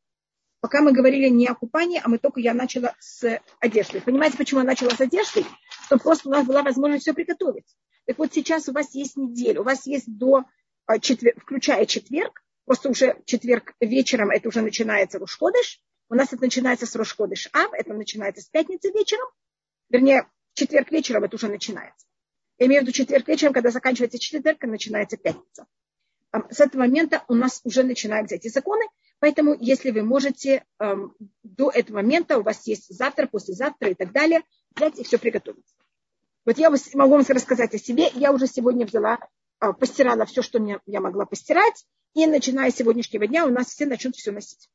пока 0.61 0.81
мы 0.83 0.93
говорили 0.93 1.29
не 1.29 1.47
о 1.47 1.55
купании, 1.55 2.01
а 2.03 2.09
мы 2.09 2.19
только 2.19 2.41
я 2.41 2.55
начала 2.55 2.95
с 2.99 3.41
одеждой. 3.59 4.01
Понимаете, 4.01 4.37
почему 4.37 4.61
я 4.61 4.67
начала 4.67 4.91
с 4.91 5.01
одежды? 5.01 5.45
Чтобы 5.87 6.03
просто 6.03 6.29
у 6.29 6.33
нас 6.33 6.47
была 6.47 6.63
возможность 6.63 7.03
все 7.03 7.15
приготовить. 7.15 7.67
Так 8.07 8.19
вот 8.19 8.33
сейчас 8.33 8.69
у 8.69 8.73
вас 8.73 8.95
есть 8.95 9.17
неделя, 9.17 9.61
у 9.61 9.65
вас 9.65 9.87
есть 9.87 10.07
до 10.07 10.45
а, 10.87 10.99
четверг, 10.99 11.41
включая 11.43 11.87
четверг, 11.87 12.43
просто 12.65 12.91
уже 12.91 13.21
четверг 13.25 13.75
вечером 13.81 14.31
это 14.31 14.49
уже 14.49 14.61
начинается 14.63 15.19
Рушходыш, 15.19 15.81
у 16.09 16.15
нас 16.15 16.33
это 16.33 16.43
начинается 16.43 16.87
с 16.87 16.97
Рошходыш 16.97 17.49
Ав, 17.53 17.73
это 17.73 17.95
начинается 17.95 18.43
с 18.43 18.49
пятницы 18.49 18.91
вечером, 18.91 19.29
вернее, 19.89 20.27
четверг 20.55 20.91
вечером 20.91 21.25
это 21.25 21.37
уже 21.37 21.49
начинается. 21.49 22.07
Я 22.59 22.67
имею 22.67 22.83
в 22.83 22.85
виду 22.85 22.93
четверг 22.93 23.29
вечером, 23.29 23.53
когда 23.53 23.71
заканчивается 23.71 24.19
четверг, 24.19 24.61
начинается 24.63 25.17
пятница. 25.17 25.67
С 26.51 26.61
этого 26.61 26.83
момента 26.83 27.25
у 27.29 27.35
нас 27.35 27.61
уже 27.65 27.83
начинаются 27.83 28.35
эти 28.37 28.49
законы, 28.49 28.85
поэтому 29.21 29.57
если 29.59 29.91
вы 29.91 30.03
можете 30.03 30.65
эм, 30.79 31.15
до 31.43 31.71
этого 31.71 31.97
момента, 31.97 32.39
у 32.39 32.43
вас 32.43 32.67
есть 32.67 32.95
завтра, 32.95 33.27
послезавтра 33.27 33.91
и 33.91 33.95
так 33.95 34.13
далее, 34.13 34.43
взять 34.75 34.99
и 34.99 35.05
все 35.05 35.19
приготовить. 35.19 35.67
Вот 36.45 36.59
я 36.59 36.71
могу 36.71 37.13
вам 37.13 37.25
рассказать 37.29 37.75
о 37.75 37.79
себе. 37.79 38.09
Я 38.15 38.33
уже 38.33 38.47
сегодня 38.47 38.87
взяла, 38.87 39.19
а, 39.59 39.73
постирала 39.73 40.25
все, 40.25 40.43
что 40.43 40.59
я 40.87 41.01
могла 41.01 41.27
постирать. 41.27 41.87
И 42.15 42.27
начиная 42.27 42.71
с 42.71 42.77
сегодняшнего 42.77 43.27
дня 43.27 43.47
у 43.47 43.51
нас 43.51 43.69
все 43.69 43.87
начнут 43.87 44.17
все 44.17 44.33
носить. 44.33 44.69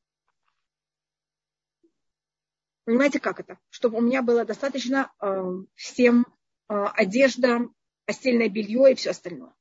Понимаете, 2.86 3.20
как 3.20 3.40
это? 3.40 3.60
Чтобы 3.70 3.98
у 3.98 4.02
меня 4.02 4.22
было 4.22 4.46
достаточно 4.46 5.12
э, 5.20 5.44
всем 5.74 6.28
э, 6.70 6.74
одежда, 6.94 7.68
постельное 8.06 8.48
белье 8.48 8.92
и 8.92 8.96
все 8.96 9.10
остальное. 9.10 9.54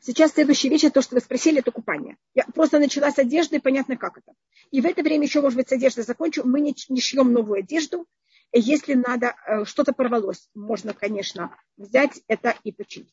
Сейчас 0.00 0.32
следующая 0.32 0.68
вещь, 0.68 0.90
то, 0.92 1.02
что 1.02 1.14
вы 1.14 1.20
спросили, 1.20 1.58
это 1.58 1.70
купание. 1.70 2.16
Я 2.34 2.44
просто 2.54 2.78
начала 2.78 3.10
с 3.10 3.18
одежды, 3.18 3.60
понятно, 3.60 3.96
как 3.96 4.18
это. 4.18 4.32
И 4.70 4.80
в 4.80 4.86
это 4.86 5.02
время 5.02 5.24
еще, 5.24 5.40
может 5.40 5.56
быть, 5.56 5.68
с 5.68 5.72
одеждой 5.72 6.04
закончу. 6.04 6.42
Мы 6.44 6.60
не, 6.60 6.74
не 6.88 7.00
шьем 7.00 7.32
новую 7.32 7.60
одежду. 7.60 8.06
Если 8.52 8.94
надо, 8.94 9.34
э, 9.46 9.64
что-то 9.64 9.92
порвалось, 9.92 10.48
можно, 10.54 10.94
конечно, 10.94 11.54
взять 11.76 12.22
это 12.28 12.54
и 12.64 12.72
починить. 12.72 13.12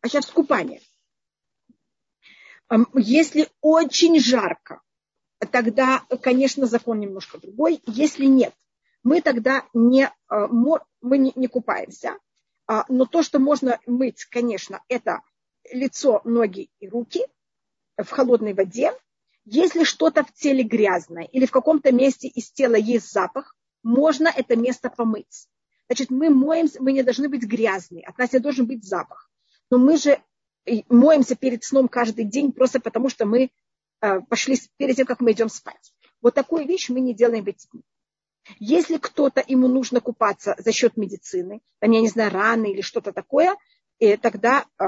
А 0.00 0.08
сейчас 0.08 0.26
купание. 0.26 0.80
Если 2.94 3.48
очень 3.60 4.18
жарко, 4.20 4.82
тогда, 5.52 6.02
конечно, 6.20 6.66
закон 6.66 6.98
немножко 7.00 7.38
другой. 7.38 7.80
Если 7.86 8.26
нет, 8.26 8.54
мы 9.02 9.20
тогда 9.20 9.64
не, 9.72 10.04
э, 10.04 10.46
мы 10.50 11.18
не, 11.18 11.32
не 11.36 11.46
купаемся. 11.46 12.18
А, 12.66 12.84
но 12.88 13.06
то, 13.06 13.22
что 13.22 13.38
можно 13.38 13.78
мыть, 13.86 14.24
конечно, 14.24 14.82
это 14.88 15.20
лицо, 15.72 16.20
ноги 16.24 16.70
и 16.80 16.88
руки 16.88 17.20
в 17.96 18.08
холодной 18.10 18.54
воде. 18.54 18.92
Если 19.44 19.84
что-то 19.84 20.24
в 20.24 20.32
теле 20.32 20.64
грязное 20.64 21.24
или 21.24 21.46
в 21.46 21.50
каком-то 21.50 21.92
месте 21.92 22.28
из 22.28 22.50
тела 22.50 22.74
есть 22.74 23.12
запах, 23.12 23.56
можно 23.82 24.28
это 24.28 24.56
место 24.56 24.90
помыть. 24.90 25.48
Значит, 25.88 26.10
мы 26.10 26.30
моемся, 26.30 26.82
мы 26.82 26.92
не 26.92 27.04
должны 27.04 27.28
быть 27.28 27.44
грязные, 27.44 28.04
от 28.04 28.18
нас 28.18 28.32
не 28.32 28.40
должен 28.40 28.66
быть 28.66 28.84
запах. 28.84 29.30
Но 29.70 29.78
мы 29.78 29.96
же 29.96 30.20
моемся 30.88 31.36
перед 31.36 31.62
сном 31.64 31.88
каждый 31.88 32.24
день 32.24 32.52
просто 32.52 32.80
потому, 32.80 33.08
что 33.08 33.24
мы 33.24 33.50
э, 34.00 34.20
пошли 34.22 34.58
перед 34.76 34.96
тем, 34.96 35.06
как 35.06 35.20
мы 35.20 35.32
идем 35.32 35.48
спать. 35.48 35.92
Вот 36.20 36.34
такую 36.34 36.66
вещь 36.66 36.88
мы 36.88 37.00
не 37.00 37.14
делаем 37.14 37.44
в 37.44 37.48
эти 37.48 37.68
дни. 37.72 37.82
Если 38.58 38.96
кто-то, 38.98 39.44
ему 39.46 39.68
нужно 39.68 40.00
купаться 40.00 40.54
за 40.58 40.72
счет 40.72 40.96
медицины, 40.96 41.60
там, 41.80 41.90
я 41.90 42.00
не 42.00 42.08
знаю, 42.08 42.32
раны 42.32 42.72
или 42.72 42.80
что-то 42.80 43.12
такое, 43.12 43.56
и 43.98 44.06
э, 44.06 44.16
тогда, 44.16 44.66
э, 44.78 44.84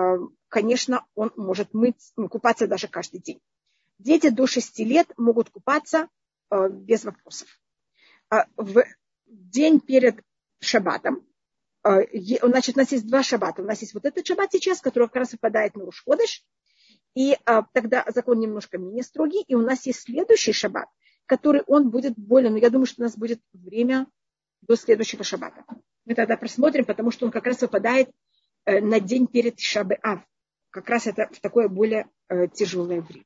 конечно, 0.49 1.07
он 1.15 1.33
может 1.37 1.75
мыть, 1.75 2.13
купаться 2.31 2.67
даже 2.67 2.89
каждый 2.89 3.21
день. 3.21 3.41
Дети 3.99 4.29
до 4.29 4.47
6 4.47 4.79
лет 4.81 5.11
могут 5.17 5.51
купаться 5.51 6.09
без 6.51 7.05
вопросов. 7.05 7.49
А, 8.31 8.47
в 8.57 8.85
день 9.27 9.81
перед 9.81 10.23
шаббатом, 10.61 11.27
а, 11.83 12.01
значит, 12.43 12.77
у 12.77 12.79
нас 12.79 12.93
есть 12.93 13.07
два 13.07 13.23
шаббата. 13.23 13.63
У 13.63 13.65
нас 13.65 13.81
есть 13.81 13.95
вот 13.95 14.05
этот 14.05 14.27
шаббат 14.27 14.53
сейчас, 14.53 14.81
который 14.81 15.09
как 15.09 15.17
раз 15.17 15.33
выпадает 15.33 15.77
на 15.77 15.85
Рушходыш, 15.85 16.45
и 17.15 17.37
а, 17.45 17.63
тогда 17.73 18.05
закон 18.09 18.39
немножко 18.39 18.79
менее 18.79 19.03
строгий. 19.03 19.43
И 19.49 19.55
у 19.55 19.63
нас 19.63 19.87
есть 19.87 20.03
следующий 20.03 20.53
шаббат, 20.53 20.89
который 21.27 21.63
он 21.67 21.91
будет 21.91 22.15
более, 22.17 22.51
но 22.51 22.59
я 22.59 22.71
думаю, 22.71 22.87
что 22.87 23.03
у 23.03 23.05
нас 23.05 23.17
будет 23.17 23.41
время 23.53 24.07
до 24.63 24.77
следующего 24.77 25.25
шаббата. 25.25 25.65
Мы 26.05 26.15
тогда 26.15 26.37
просмотрим, 26.37 26.85
потому 26.85 27.11
что 27.11 27.27
он 27.27 27.33
как 27.33 27.47
раз 27.47 27.61
выпадает 27.61 28.11
э, 28.65 28.81
на 28.81 29.01
день 29.01 29.27
перед 29.27 29.59
Шабы 29.59 29.99
Ав. 30.03 30.21
Как 30.71 30.89
раз 30.89 31.07
это 31.07 31.29
в 31.33 31.41
такое 31.41 31.69
более 31.69 32.09
э, 32.29 32.49
тяжелое 32.49 33.01
время. 33.01 33.25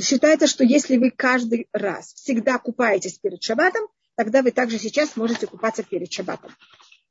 Считается, 0.00 0.46
что 0.46 0.64
если 0.64 0.96
вы 0.96 1.10
каждый 1.10 1.68
раз 1.72 2.14
всегда 2.14 2.58
купаетесь 2.58 3.18
перед 3.18 3.42
шаббатом, 3.42 3.86
тогда 4.16 4.42
вы 4.42 4.50
также 4.50 4.78
сейчас 4.78 5.16
можете 5.16 5.46
купаться 5.46 5.84
перед 5.84 6.12
шаббатом. 6.12 6.52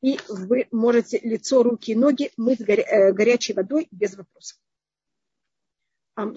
И 0.01 0.19
вы 0.27 0.67
можете 0.71 1.19
лицо, 1.19 1.63
руки 1.63 1.91
и 1.91 1.95
ноги 1.95 2.31
мыть 2.35 2.59
э, 2.59 3.13
горячей 3.13 3.53
водой 3.53 3.87
без 3.91 4.15
вопросов. 4.15 4.59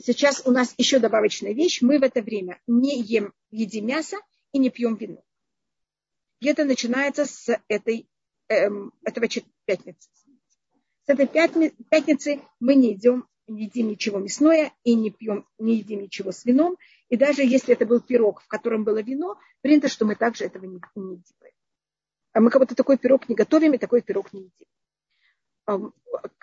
Сейчас 0.02 0.42
у 0.46 0.52
нас 0.52 0.72
еще 0.78 1.00
добавочная 1.00 1.52
вещь. 1.52 1.82
Мы 1.82 1.98
в 1.98 2.02
это 2.02 2.22
время 2.22 2.60
не 2.66 3.00
ем, 3.02 3.34
едим 3.50 3.86
мясо 3.86 4.16
и 4.52 4.58
не 4.58 4.70
пьем 4.70 4.96
вино. 4.96 5.22
И 6.40 6.48
это 6.48 6.64
начинается 6.64 7.26
с 7.26 7.60
этой, 7.68 8.08
эм, 8.48 8.92
этого 9.04 9.28
пятницы. 9.64 10.08
С 11.06 11.08
этой 11.08 11.26
пятницы 11.26 12.40
мы 12.60 12.74
не 12.74 12.94
идем 12.94 13.26
не 13.48 13.64
едим 13.64 13.88
ничего 13.88 14.18
мясное 14.18 14.72
и 14.84 14.94
не 14.94 15.10
пьем, 15.10 15.46
не 15.58 15.76
едим 15.76 16.02
ничего 16.02 16.32
с 16.32 16.44
вином. 16.44 16.76
И 17.08 17.16
даже 17.16 17.42
если 17.42 17.74
это 17.74 17.86
был 17.86 18.00
пирог, 18.00 18.42
в 18.42 18.48
котором 18.48 18.84
было 18.84 19.00
вино, 19.02 19.38
принято, 19.60 19.88
что 19.88 20.04
мы 20.04 20.16
также 20.16 20.44
этого 20.44 20.64
не, 20.64 20.80
не 20.96 21.16
делаем. 21.16 21.54
А 22.32 22.40
мы 22.40 22.50
как 22.50 22.60
будто 22.60 22.74
такой 22.74 22.98
пирог 22.98 23.28
не 23.28 23.34
готовим 23.34 23.74
и 23.74 23.78
такой 23.78 24.02
пирог 24.02 24.32
не 24.32 24.50
едим. 25.66 25.92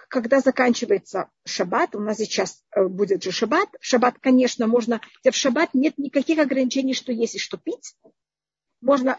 Когда 0.09 0.41
заканчивается 0.41 1.29
шаббат, 1.45 1.95
у 1.95 1.99
нас 1.99 2.17
сейчас 2.17 2.63
э, 2.71 2.87
будет 2.87 3.23
же 3.23 3.31
шаббат. 3.31 3.69
Шаббат, 3.79 4.19
конечно, 4.19 4.67
можно... 4.67 5.01
В 5.23 5.31
шаббат 5.31 5.73
нет 5.73 5.97
никаких 5.97 6.39
ограничений, 6.39 6.93
что 6.93 7.11
есть 7.11 7.35
и 7.35 7.39
что 7.39 7.57
пить. 7.57 7.95
Можно 8.81 9.17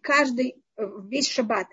каждый, 0.00 0.61
весь 1.08 1.28
шаббат 1.28 1.66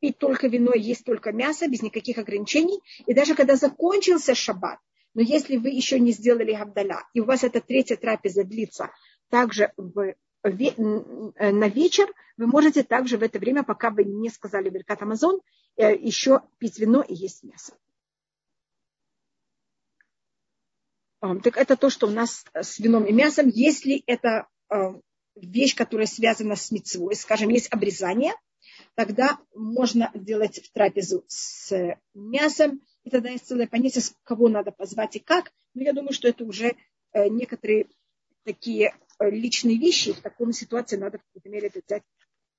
пить 0.00 0.18
только 0.18 0.46
вино, 0.48 0.72
есть 0.74 1.04
только 1.04 1.32
мясо, 1.32 1.68
без 1.68 1.82
никаких 1.82 2.18
ограничений. 2.18 2.80
И 3.06 3.14
даже 3.14 3.34
когда 3.34 3.56
закончился 3.56 4.34
шаббат, 4.34 4.78
но 5.14 5.22
если 5.22 5.56
вы 5.56 5.70
еще 5.70 5.98
не 6.00 6.12
сделали 6.12 6.54
габдаля, 6.54 7.06
и 7.12 7.20
у 7.20 7.24
вас 7.24 7.44
эта 7.44 7.60
третья 7.60 7.96
трапеза 7.96 8.44
длится 8.44 8.90
также 9.30 9.72
в, 9.76 10.14
на 10.42 11.68
вечер, 11.68 12.06
вы 12.36 12.46
можете 12.46 12.82
также 12.82 13.16
в 13.16 13.22
это 13.22 13.38
время, 13.38 13.62
пока 13.62 13.90
вы 13.90 14.04
не 14.04 14.28
сказали 14.28 14.68
Беркат 14.68 15.02
Амазон, 15.02 15.40
э, 15.76 15.94
еще 15.96 16.42
пить 16.58 16.78
вино 16.78 17.02
и 17.02 17.14
есть 17.14 17.42
мясо. 17.44 17.74
Так 21.42 21.56
это 21.56 21.76
то, 21.76 21.88
что 21.88 22.06
у 22.06 22.10
нас 22.10 22.44
с 22.54 22.78
вином 22.78 23.06
и 23.06 23.12
мясом. 23.12 23.48
Если 23.48 24.02
это 24.06 24.46
вещь, 25.36 25.74
которая 25.74 26.06
связана 26.06 26.56
с 26.56 26.70
мецвой, 26.70 27.14
скажем, 27.16 27.48
есть 27.50 27.72
обрезание– 27.72 28.32
тогда 28.94 29.38
можно 29.54 30.10
делать 30.14 30.60
в 30.64 30.72
трапезу 30.72 31.24
с 31.26 31.96
мясом, 32.14 32.82
и 33.04 33.10
тогда 33.10 33.30
есть 33.30 33.46
целое 33.46 33.66
понятие, 33.66 34.02
кого 34.22 34.48
надо 34.48 34.70
позвать 34.70 35.16
и 35.16 35.18
как. 35.18 35.52
Но 35.74 35.82
я 35.82 35.92
думаю, 35.92 36.12
что 36.12 36.28
это 36.28 36.44
уже 36.44 36.76
э, 37.12 37.28
некоторые 37.28 37.86
такие 38.44 38.94
э, 39.18 39.30
личные 39.30 39.78
вещи, 39.78 40.12
в 40.12 40.20
такой 40.20 40.52
ситуации 40.52 40.96
надо 40.96 41.18
в 41.18 41.22
какой-то 41.24 41.48
мере 41.48 41.68
это 41.68 41.80
взять 41.84 42.02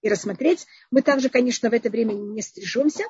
и 0.01 0.09
рассмотреть. 0.09 0.67
Мы 0.91 1.01
также, 1.01 1.29
конечно, 1.29 1.69
в 1.69 1.73
это 1.73 1.89
время 1.89 2.13
не 2.13 2.41
стрижемся, 2.41 3.03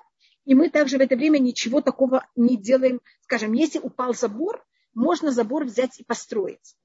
и 0.45 0.53
мы 0.53 0.69
также 0.69 0.98
в 0.98 1.01
это 1.01 1.15
время 1.15 1.39
ничего 1.39 1.81
такого 1.81 2.27
не 2.36 2.57
делаем. 2.57 3.01
Скажем, 3.22 3.53
если 3.53 3.79
упал 3.79 4.13
забор, 4.13 4.63
можно 4.93 5.31
забор 5.31 5.65
взять 5.65 6.00
и 6.00 6.03
построить. 6.03 6.75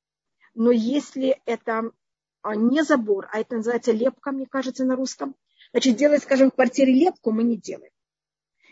Но 0.55 0.73
если 0.73 1.41
это 1.45 1.93
не 2.45 2.83
забор, 2.83 3.29
а 3.33 3.41
это 3.41 3.57
называется 3.57 3.93
лепка, 3.93 4.33
мне 4.33 4.47
кажется, 4.47 4.85
на 4.85 4.97
русском, 4.97 5.35
Значит, 5.73 5.97
делать, 5.97 6.23
скажем, 6.23 6.51
в 6.51 6.55
квартире 6.55 6.93
лепку 6.93 7.31
мы 7.31 7.45
не 7.45 7.57
делаем. 7.57 7.93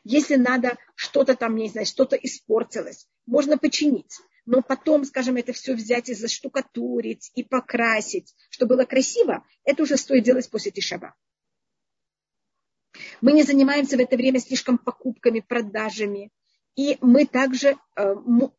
Если 0.04 0.36
надо 0.36 0.78
что-то 0.94 1.36
там, 1.36 1.54
не 1.54 1.68
знаю, 1.68 1.86
что-то 1.86 2.16
испортилось, 2.16 3.06
можно 3.26 3.58
починить. 3.58 4.18
Но 4.46 4.62
потом, 4.62 5.04
скажем, 5.04 5.36
это 5.36 5.52
все 5.52 5.74
взять 5.74 6.08
и 6.08 6.14
заштукатурить, 6.14 7.30
и 7.34 7.44
покрасить, 7.44 8.34
чтобы 8.50 8.76
было 8.76 8.84
красиво, 8.84 9.44
это 9.64 9.82
уже 9.82 9.96
стоит 9.96 10.24
делать 10.24 10.50
после 10.50 10.70
тишаба. 10.70 11.14
Мы 13.20 13.32
не 13.32 13.42
занимаемся 13.42 13.96
в 13.96 14.00
это 14.00 14.16
время 14.16 14.40
слишком 14.40 14.78
покупками, 14.78 15.40
продажами. 15.40 16.30
И 16.78 16.96
мы 17.00 17.26
также, 17.26 17.76
э, 17.96 18.14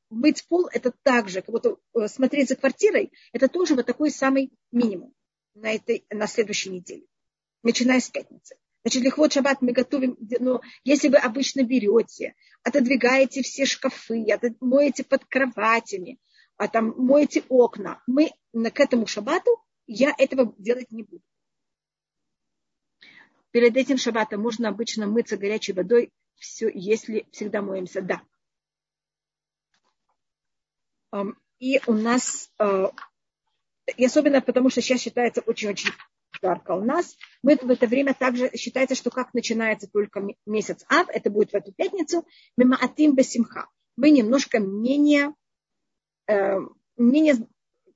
мыть 0.09 0.45
пол, 0.49 0.67
это 0.73 0.91
также, 1.03 1.41
как 1.41 1.53
будто 1.53 1.77
э, 1.93 2.09
смотреть 2.09 2.49
за 2.49 2.57
квартирой, 2.57 3.13
это 3.31 3.47
тоже 3.47 3.75
вот 3.75 3.85
такой 3.85 4.11
самый 4.11 4.51
минимум 4.73 5.13
на, 5.53 5.71
этой, 5.71 6.05
на 6.09 6.27
следующей 6.27 6.69
неделе 6.69 7.05
начиная 7.63 8.01
с 8.01 8.09
пятницы. 8.09 8.57
Значит, 8.83 9.03
лихвот 9.03 9.31
шаббат 9.31 9.61
мы 9.61 9.71
готовим, 9.71 10.17
но 10.41 10.59
если 10.83 11.07
вы 11.07 11.15
обычно 11.15 11.63
берете, 11.63 12.35
отодвигаете 12.63 13.41
все 13.41 13.65
шкафы, 13.65 14.25
моете 14.59 15.05
под 15.05 15.23
кроватями, 15.23 16.19
а 16.57 16.67
там 16.67 16.93
моете 16.97 17.45
окна, 17.47 18.03
мы 18.05 18.31
к 18.53 18.79
этому 18.81 19.07
шаббату, 19.07 19.63
я 19.87 20.13
этого 20.17 20.53
делать 20.57 20.91
не 20.91 21.03
буду. 21.03 21.23
Перед 23.51 23.77
этим 23.77 23.97
шаббатом 23.97 24.41
можно 24.41 24.67
обычно 24.67 25.07
мыться 25.07 25.37
горячей 25.37 25.71
водой, 25.71 26.11
все, 26.39 26.69
если 26.73 27.27
всегда 27.31 27.61
моемся, 27.61 28.01
да. 28.01 28.21
И 31.59 31.81
у 31.87 31.93
нас, 31.93 32.51
э, 32.59 32.87
и 33.97 34.05
особенно 34.05 34.41
потому, 34.41 34.69
что 34.69 34.81
сейчас 34.81 35.01
считается 35.01 35.41
очень-очень 35.41 35.91
жарко 36.41 36.71
у 36.71 36.83
нас, 36.83 37.17
мы 37.43 37.57
в 37.57 37.69
это 37.69 37.85
время 37.85 38.13
также 38.13 38.49
считается, 38.55 38.95
что 38.95 39.09
как 39.09 39.33
начинается 39.33 39.89
только 39.89 40.25
месяц 40.45 40.85
Ав, 40.87 41.09
это 41.09 41.29
будет 41.29 41.51
в 41.51 41.55
эту 41.55 41.73
пятницу, 41.73 42.25
мимо 42.55 42.77
Атим 42.77 43.15
Бесимха. 43.15 43.67
Мы 43.97 44.11
немножко 44.11 44.59
менее, 44.59 45.33
э, 46.27 46.59
менее 46.95 47.47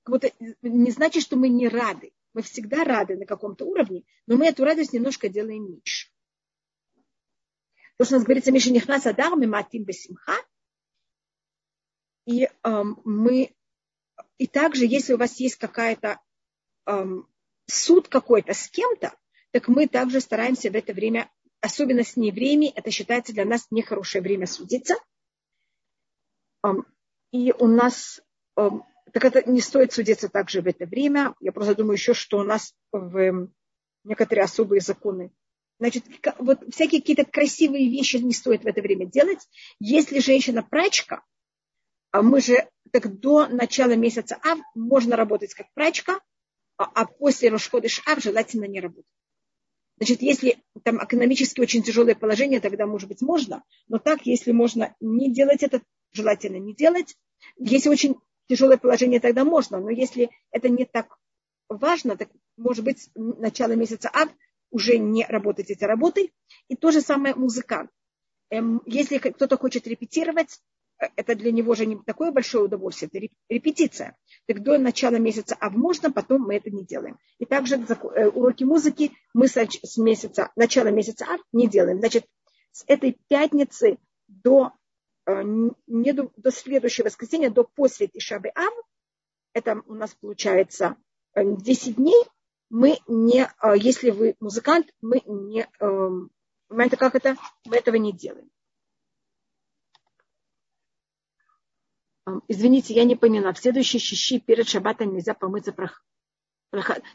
вот, 0.06 0.26
не 0.62 0.92
значит, 0.92 1.24
что 1.24 1.38
мы 1.38 1.48
не 1.48 1.70
рады. 1.70 2.12
Мы 2.34 2.42
всегда 2.42 2.84
рады 2.84 3.16
на 3.16 3.26
каком-то 3.26 3.64
уровне, 3.64 4.04
но 4.28 4.36
мы 4.36 4.48
эту 4.48 4.66
радость 4.66 4.92
немножко 4.92 5.30
делаем 5.30 5.66
меньше. 5.66 6.10
То, 8.04 8.08
что 8.08 8.16
у 8.16 8.18
нас 8.18 8.26
говорится, 8.26 8.52
Миша 8.52 8.70
Нихнас 8.70 9.06
Адар, 9.06 9.34
мы 9.34 9.48
матим 9.48 9.86
бесимха. 9.86 10.36
И 12.26 12.50
эм, 12.64 13.00
мы, 13.06 13.56
и 14.38 14.46
также, 14.46 14.86
если 14.86 15.14
у 15.14 15.18
вас 15.18 15.40
есть 15.40 15.56
какая-то 15.56 16.20
эм, 16.86 17.30
суд 17.66 18.10
какой-то 18.10 18.54
с 18.54 18.68
кем-то, 18.68 19.18
так 19.52 19.70
мы 19.70 19.88
также 19.88 20.20
стараемся 20.20 20.70
в 20.70 20.76
это 20.76 20.92
время, 20.92 21.32
особенно 21.62 22.04
с 22.04 22.18
неевреями, 22.18 22.74
это 22.76 22.92
считается 22.92 23.32
для 23.32 23.46
нас 23.46 23.68
нехорошее 23.72 24.22
время 24.22 24.48
судиться. 24.48 24.96
И 27.32 27.54
у 27.58 27.68
нас, 27.68 28.22
так 28.54 29.24
это 29.24 29.50
не 29.50 29.62
стоит 29.62 29.94
судиться 29.94 30.28
также 30.28 30.62
в 30.62 30.68
это 30.68 30.86
время. 30.86 31.36
Я 31.40 31.54
просто 31.54 31.74
думаю 31.74 31.94
еще, 31.94 32.14
что 32.14 32.40
у 32.40 32.44
нас 32.44 32.76
в 32.92 33.48
некоторые 34.04 34.44
особые 34.44 34.82
законы. 34.82 35.32
Значит, 35.84 36.06
вот 36.40 36.60
всякие 36.74 37.02
какие-то 37.02 37.26
красивые 37.26 37.90
вещи 37.90 38.16
не 38.16 38.32
стоит 38.32 38.64
в 38.64 38.68
это 38.68 38.82
время 38.82 39.06
делать. 39.06 39.50
Если 39.82 40.20
женщина 40.20 40.64
прачка, 40.64 41.26
а 42.12 42.22
мы 42.22 42.40
же 42.40 42.70
так 42.92 43.20
до 43.20 43.48
начала 43.48 43.94
месяца 43.98 44.40
А 44.46 44.56
можно 44.76 45.18
работать 45.18 45.54
как 45.54 45.68
прачка, 45.74 46.22
а, 46.78 46.86
а 46.86 47.06
после 47.06 47.50
Рошходыш 47.50 48.02
Ав 48.06 48.24
желательно 48.24 48.64
не 48.64 48.80
работать. 48.80 49.12
Значит, 49.98 50.22
если 50.22 50.64
там 50.84 51.04
экономически 51.04 51.60
очень 51.60 51.84
тяжелое 51.84 52.16
положение, 52.16 52.62
тогда, 52.62 52.86
может 52.88 53.10
быть, 53.10 53.22
можно. 53.22 53.62
Но 53.90 54.00
так, 54.00 54.26
если 54.26 54.54
можно 54.54 54.96
не 55.02 55.34
делать 55.34 55.64
это, 55.64 55.82
желательно 56.14 56.60
не 56.60 56.74
делать. 56.74 57.18
Если 57.58 57.90
очень 57.90 58.16
тяжелое 58.48 58.78
положение, 58.78 59.20
тогда 59.20 59.44
можно. 59.44 59.82
Но 59.82 59.90
если 59.90 60.30
это 60.50 60.70
не 60.70 60.86
так 60.86 61.18
важно, 61.68 62.16
так, 62.16 62.30
может 62.56 62.86
быть, 62.86 63.10
начало 63.16 63.74
месяца 63.74 64.10
Ав 64.14 64.30
уже 64.74 64.98
не 64.98 65.26
работать 65.26 65.70
этой 65.70 65.88
работой. 65.88 66.34
И 66.68 66.76
то 66.76 66.92
же 66.92 67.00
самое 67.00 67.36
музыкант. 67.36 67.92
Эм, 68.50 68.82
если 68.86 69.20
кто-то 69.20 69.58
хочет 69.58 69.88
репетировать, 69.88 70.60
это 71.16 71.36
для 71.36 71.52
него 71.52 71.76
же 71.76 71.86
не 71.86 71.98
такое 71.98 72.32
большое 72.32 72.66
удовольствие, 72.66 73.10
это 73.14 73.34
репетиция. 73.50 74.18
Так 74.48 74.64
до 74.64 74.78
начала 74.78 75.16
месяца 75.16 75.56
Ав 75.60 75.74
можно, 75.74 76.12
потом 76.12 76.42
мы 76.42 76.56
это 76.56 76.72
не 76.72 76.86
делаем. 76.86 77.18
И 77.38 77.46
также 77.46 77.76
э, 77.76 78.28
уроки 78.28 78.64
музыки 78.64 79.12
мы 79.34 79.48
с 79.48 79.98
месяца, 79.98 80.52
начала 80.56 80.90
месяца 80.90 81.26
Ав 81.26 81.42
не 81.52 81.68
делаем. 81.68 82.00
Значит, 82.00 82.26
с 82.72 82.84
этой 82.88 83.18
пятницы 83.28 83.98
до, 84.28 84.72
э, 85.26 85.44
не 85.88 86.14
до, 86.14 86.32
до 86.36 86.52
следующего 86.52 87.06
воскресенья, 87.06 87.50
до 87.50 87.64
после 87.64 88.08
Тишабы 88.08 88.50
Ав, 88.56 88.74
это 89.54 89.82
у 89.86 89.94
нас 89.94 90.16
получается 90.16 90.96
10 91.36 91.88
э, 91.88 91.92
дней, 91.94 92.24
мы 92.74 92.98
не, 93.08 93.48
если 93.76 94.10
вы 94.10 94.36
музыкант, 94.40 94.92
мы 95.00 95.22
не, 95.28 95.68
понимаете, 96.68 96.98
как 96.98 97.14
это, 97.14 97.38
мы 97.66 97.76
этого 97.76 97.98
не 97.98 98.12
делаем. 98.12 98.50
Извините, 102.48 102.96
я 102.96 103.04
не 103.04 103.16
поняла. 103.16 103.54
В 103.54 103.60
следующей 103.60 104.00
щищи 104.00 104.40
перед 104.40 104.68
шаббатом 104.68 105.14
нельзя 105.14 105.36
помыться 105.36 105.72
прох... 105.72 106.04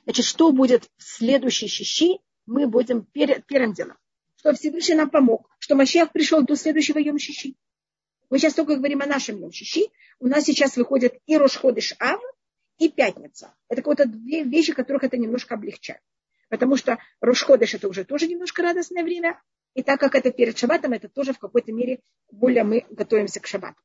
Значит, 0.05 0.27
что 0.27 0.53
будет 0.53 0.89
в 0.97 1.03
следующей 1.03 1.67
щищи, 1.67 2.21
мы 2.47 2.69
будем 2.69 3.05
перед, 3.05 3.45
первым 3.47 3.73
делом. 3.73 3.97
Что 4.37 4.53
Всевышний 4.53 4.95
нам 4.95 5.11
помог, 5.11 5.51
что 5.59 5.75
Машех 5.75 6.13
пришел 6.13 6.45
до 6.45 6.55
следующего 6.55 6.99
Йом 6.99 7.19
Щищи. 7.19 7.57
Мы 8.31 8.39
сейчас 8.39 8.55
только 8.55 8.77
говорим 8.77 9.03
о 9.03 9.07
нашем 9.07 9.41
Йом 9.41 9.51
Щищи. 9.51 9.91
У 10.21 10.29
нас 10.29 10.45
сейчас 10.45 10.77
выходит 10.77 11.19
и 11.27 11.37
Рошходыш 11.37 11.95
Ав, 11.99 12.21
и 12.79 12.89
Пятница. 12.89 13.55
Это 13.69 13.83
какие-то 13.83 14.07
две 14.07 14.45
вещи, 14.45 14.73
которых 14.73 15.05
это 15.05 15.17
немножко 15.17 15.55
облегчает. 15.55 16.01
Потому 16.49 16.77
что 16.77 16.99
Рошходыш 17.21 17.75
это 17.75 17.89
уже 17.89 18.05
тоже 18.05 18.27
немножко 18.27 18.63
радостное 18.63 19.03
время. 19.03 19.41
И 19.75 19.83
так 19.83 20.01
как 20.01 20.15
это 20.15 20.31
перед 20.31 20.57
Шаббатом, 20.57 20.93
это 20.93 21.09
тоже 21.09 21.33
в 21.33 21.39
какой-то 21.39 21.73
мере 21.73 22.01
более 22.31 22.65
мы 22.65 22.87
готовимся 22.91 23.41
к 23.41 23.47
Шаббату. 23.47 23.81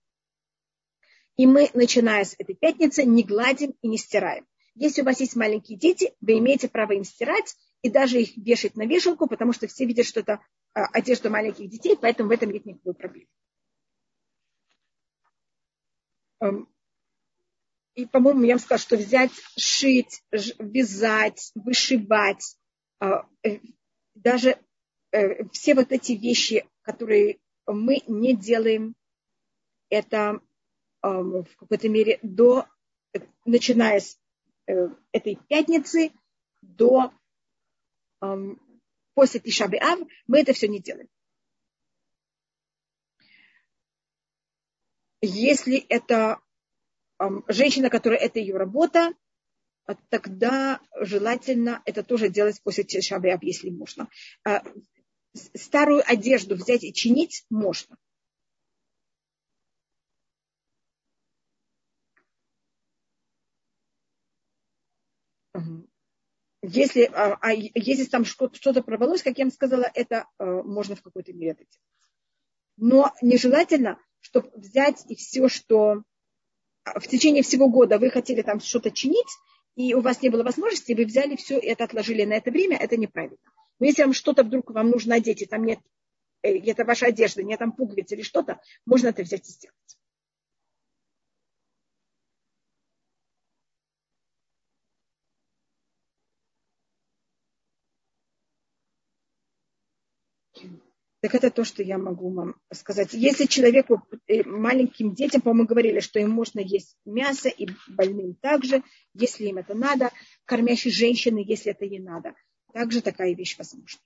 И 1.35 1.47
мы, 1.47 1.69
начиная 1.73 2.23
с 2.23 2.35
этой 2.37 2.55
пятницы, 2.55 3.03
не 3.03 3.23
гладим 3.23 3.73
и 3.81 3.87
не 3.87 3.97
стираем. 3.97 4.47
Если 4.75 5.01
у 5.01 5.05
вас 5.05 5.19
есть 5.19 5.35
маленькие 5.35 5.77
дети, 5.77 6.13
вы 6.21 6.37
имеете 6.39 6.67
право 6.67 6.93
им 6.93 7.03
стирать 7.03 7.55
и 7.81 7.89
даже 7.89 8.21
их 8.21 8.37
вешать 8.37 8.75
на 8.75 8.85
вешалку, 8.85 9.27
потому 9.27 9.51
что 9.51 9.67
все 9.67 9.85
видят, 9.85 10.05
что 10.05 10.21
это 10.21 10.39
а, 10.73 10.85
одежда 10.85 11.29
маленьких 11.29 11.69
детей, 11.69 11.97
поэтому 11.99 12.29
в 12.29 12.31
этом 12.31 12.51
нет 12.51 12.65
никакой 12.65 12.93
проблемы. 12.93 13.27
И, 17.95 18.05
по-моему, 18.05 18.43
я 18.43 18.53
вам 18.55 18.59
сказала, 18.59 18.79
что 18.79 18.97
взять, 18.97 19.31
шить, 19.57 20.23
вязать, 20.31 21.51
вышивать, 21.53 22.57
а, 22.99 23.27
э, 23.43 23.59
даже 24.15 24.57
э, 25.11 25.47
все 25.49 25.75
вот 25.75 25.91
эти 25.91 26.13
вещи, 26.13 26.65
которые 26.81 27.39
мы 27.67 28.01
не 28.07 28.35
делаем, 28.35 28.95
это 29.89 30.41
в 31.01 31.47
какой-то 31.57 31.89
мере 31.89 32.17
до, 32.23 32.65
начиная 33.45 33.99
с 33.99 34.17
э, 34.67 34.87
этой 35.11 35.37
пятницы 35.49 36.11
до 36.61 37.11
после 39.13 39.41
Тишабы 39.41 39.77
Ав, 39.77 39.99
мы 40.27 40.39
это 40.39 40.53
все 40.53 40.69
не 40.69 40.79
делаем. 40.79 41.09
Если 45.21 45.77
это 45.89 46.39
женщина, 47.47 47.89
которая 47.89 48.19
это 48.19 48.39
ее 48.39 48.57
работа, 48.57 49.13
тогда 50.09 50.79
желательно 50.99 51.81
это 51.85 52.03
тоже 52.03 52.29
делать 52.29 52.61
после 52.63 52.83
Тишабы 52.83 53.31
Ав, 53.31 53.43
если 53.43 53.69
можно. 53.69 54.09
А, 54.45 54.63
старую 55.33 56.03
одежду 56.05 56.55
взять 56.55 56.83
и 56.83 56.93
чинить 56.93 57.45
можно. 57.49 57.97
Если, 66.65 67.03
а, 67.03 67.37
а 67.41 67.51
если 67.51 68.05
там 68.05 68.23
что-то 68.23 68.81
провалилось, 68.81 69.21
как 69.21 69.37
я 69.37 69.43
вам 69.43 69.51
сказала, 69.51 69.89
это 69.93 70.27
а, 70.37 70.63
можно 70.63 70.95
в 70.95 71.01
какой-то 71.01 71.33
мере 71.33 71.51
это 71.51 71.65
делать. 71.65 71.79
Но 72.77 73.13
нежелательно, 73.21 73.99
чтобы 74.21 74.49
взять 74.55 75.03
и 75.09 75.15
все, 75.15 75.49
что 75.49 75.91
а, 75.91 76.03
в 76.85 77.07
течение 77.07 77.43
всего 77.43 77.69
года 77.69 77.97
вы 77.97 78.09
хотели 78.09 78.41
там 78.41 78.59
что-то 78.59 78.91
чинить, 78.91 79.27
и 79.75 79.93
у 79.93 80.01
вас 80.01 80.21
не 80.21 80.29
было 80.29 80.43
возможности, 80.43 80.93
вы 80.93 81.05
взяли 81.05 81.35
все 81.35 81.57
и 81.57 81.65
это 81.65 81.85
отложили 81.85 82.23
на 82.23 82.33
это 82.33 82.51
время, 82.51 82.77
это 82.77 82.97
неправильно. 82.97 83.37
Но 83.79 83.85
если 83.85 84.03
вам 84.03 84.13
что-то 84.13 84.43
вдруг 84.43 84.69
вам 84.71 84.89
нужно 84.89 85.15
одеть, 85.15 85.41
и 85.41 85.45
там 85.45 85.65
нет, 85.65 85.79
это 86.41 86.85
ваша 86.85 87.07
одежда, 87.07 87.43
нет 87.43 87.59
там 87.59 87.71
пуговиц 87.71 88.11
или 88.11 88.21
что-то, 88.21 88.59
можно 88.85 89.07
это 89.07 89.23
взять 89.23 89.47
и 89.47 89.51
сделать. 89.51 89.97
Так 101.23 101.35
это 101.35 101.49
то, 101.49 101.63
что 101.63 101.81
я 101.81 101.97
могу 101.97 102.31
вам 102.31 102.55
сказать. 102.73 103.13
Если 103.13 103.45
человеку, 103.45 104.05
э, 104.27 104.43
маленьким 104.43 105.15
детям, 105.15 105.39
по-моему, 105.39 105.69
говорили, 105.69 106.01
что 106.01 106.19
им 106.19 106.29
можно 106.31 106.59
есть 106.59 106.97
мясо, 107.05 107.47
и 107.47 107.69
больным 107.87 108.35
также, 108.35 108.83
если 109.13 109.45
им 109.45 109.57
это 109.57 109.73
надо, 109.73 110.11
кормящей 110.43 110.91
женщины, 110.91 111.41
если 111.47 111.71
это 111.71 111.87
не 111.87 111.99
надо. 111.99 112.35
Также 112.73 113.01
такая 113.01 113.33
вещь 113.35 113.57
возможна. 113.57 114.01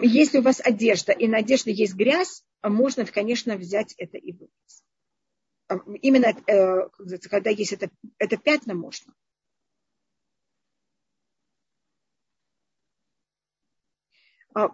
Если 0.00 0.38
у 0.38 0.42
вас 0.42 0.62
одежда, 0.64 1.12
и 1.12 1.28
на 1.28 1.38
одежде 1.38 1.72
есть 1.72 1.96
грязь, 1.96 2.42
можно, 2.62 3.04
конечно, 3.04 3.58
взять 3.58 3.94
это 3.98 4.16
и 4.16 4.32
вымыть. 4.32 6.00
Именно, 6.00 6.34
э, 6.46 6.88
когда 7.28 7.50
есть 7.50 7.74
это, 7.74 7.90
это 8.16 8.38
пятна, 8.38 8.72
можно. 8.72 9.12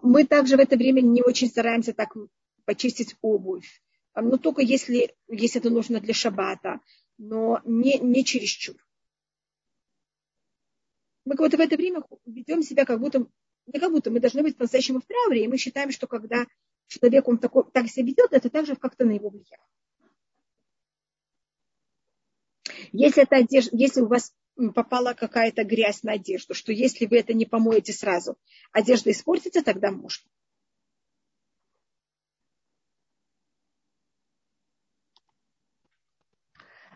Мы 0.02 0.24
также 0.24 0.56
в 0.56 0.60
это 0.60 0.76
время 0.76 1.00
не 1.00 1.22
очень 1.22 1.48
стараемся 1.48 1.92
так 1.92 2.14
почистить 2.64 3.16
обувь. 3.20 3.82
А, 4.12 4.22
но 4.22 4.38
только 4.38 4.62
если, 4.62 5.14
если 5.28 5.60
это 5.60 5.70
нужно 5.70 6.00
для 6.00 6.14
шаббата, 6.14 6.80
но 7.18 7.60
не, 7.64 7.98
не 7.98 8.24
чересчур. 8.24 8.76
Мы 11.24 11.34
вот 11.36 11.52
в 11.52 11.60
это 11.60 11.76
время 11.76 12.02
ведем 12.24 12.62
себя 12.62 12.84
как 12.84 13.00
будто, 13.00 13.26
не 13.66 13.80
как 13.80 13.90
будто 13.90 14.10
мы 14.10 14.20
должны 14.20 14.42
быть 14.42 14.56
по-настоящему 14.56 15.00
в 15.00 15.06
трауре, 15.06 15.44
и 15.44 15.48
мы 15.48 15.58
считаем, 15.58 15.90
что 15.90 16.06
когда 16.06 16.46
человек 16.86 17.28
он 17.28 17.38
такой, 17.38 17.64
так 17.72 17.88
себя 17.88 18.06
ведет, 18.06 18.32
это 18.32 18.48
также 18.48 18.76
как-то 18.76 19.04
на 19.04 19.12
его 19.12 19.28
влияет. 19.28 19.60
Если, 22.92 23.22
это 23.22 23.36
одежда, 23.36 23.76
если 23.76 24.00
у 24.00 24.06
вас 24.06 24.32
попала 24.74 25.14
какая-то 25.14 25.64
грязь 25.64 26.02
на 26.02 26.12
одежду, 26.12 26.54
что 26.54 26.72
если 26.72 27.06
вы 27.06 27.18
это 27.18 27.34
не 27.34 27.46
помоете 27.46 27.92
сразу, 27.92 28.36
одежда 28.72 29.10
испортится, 29.10 29.62
тогда 29.62 29.90
можно. 29.90 30.28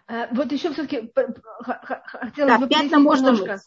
Э, 0.09 0.27
вот 0.33 0.51
еще 0.53 0.73
все-таки 0.73 1.13
хотела 1.63 2.49
да, 2.49 2.59
бы 2.59 2.99
можно 2.99 3.27
немножко. 3.27 3.61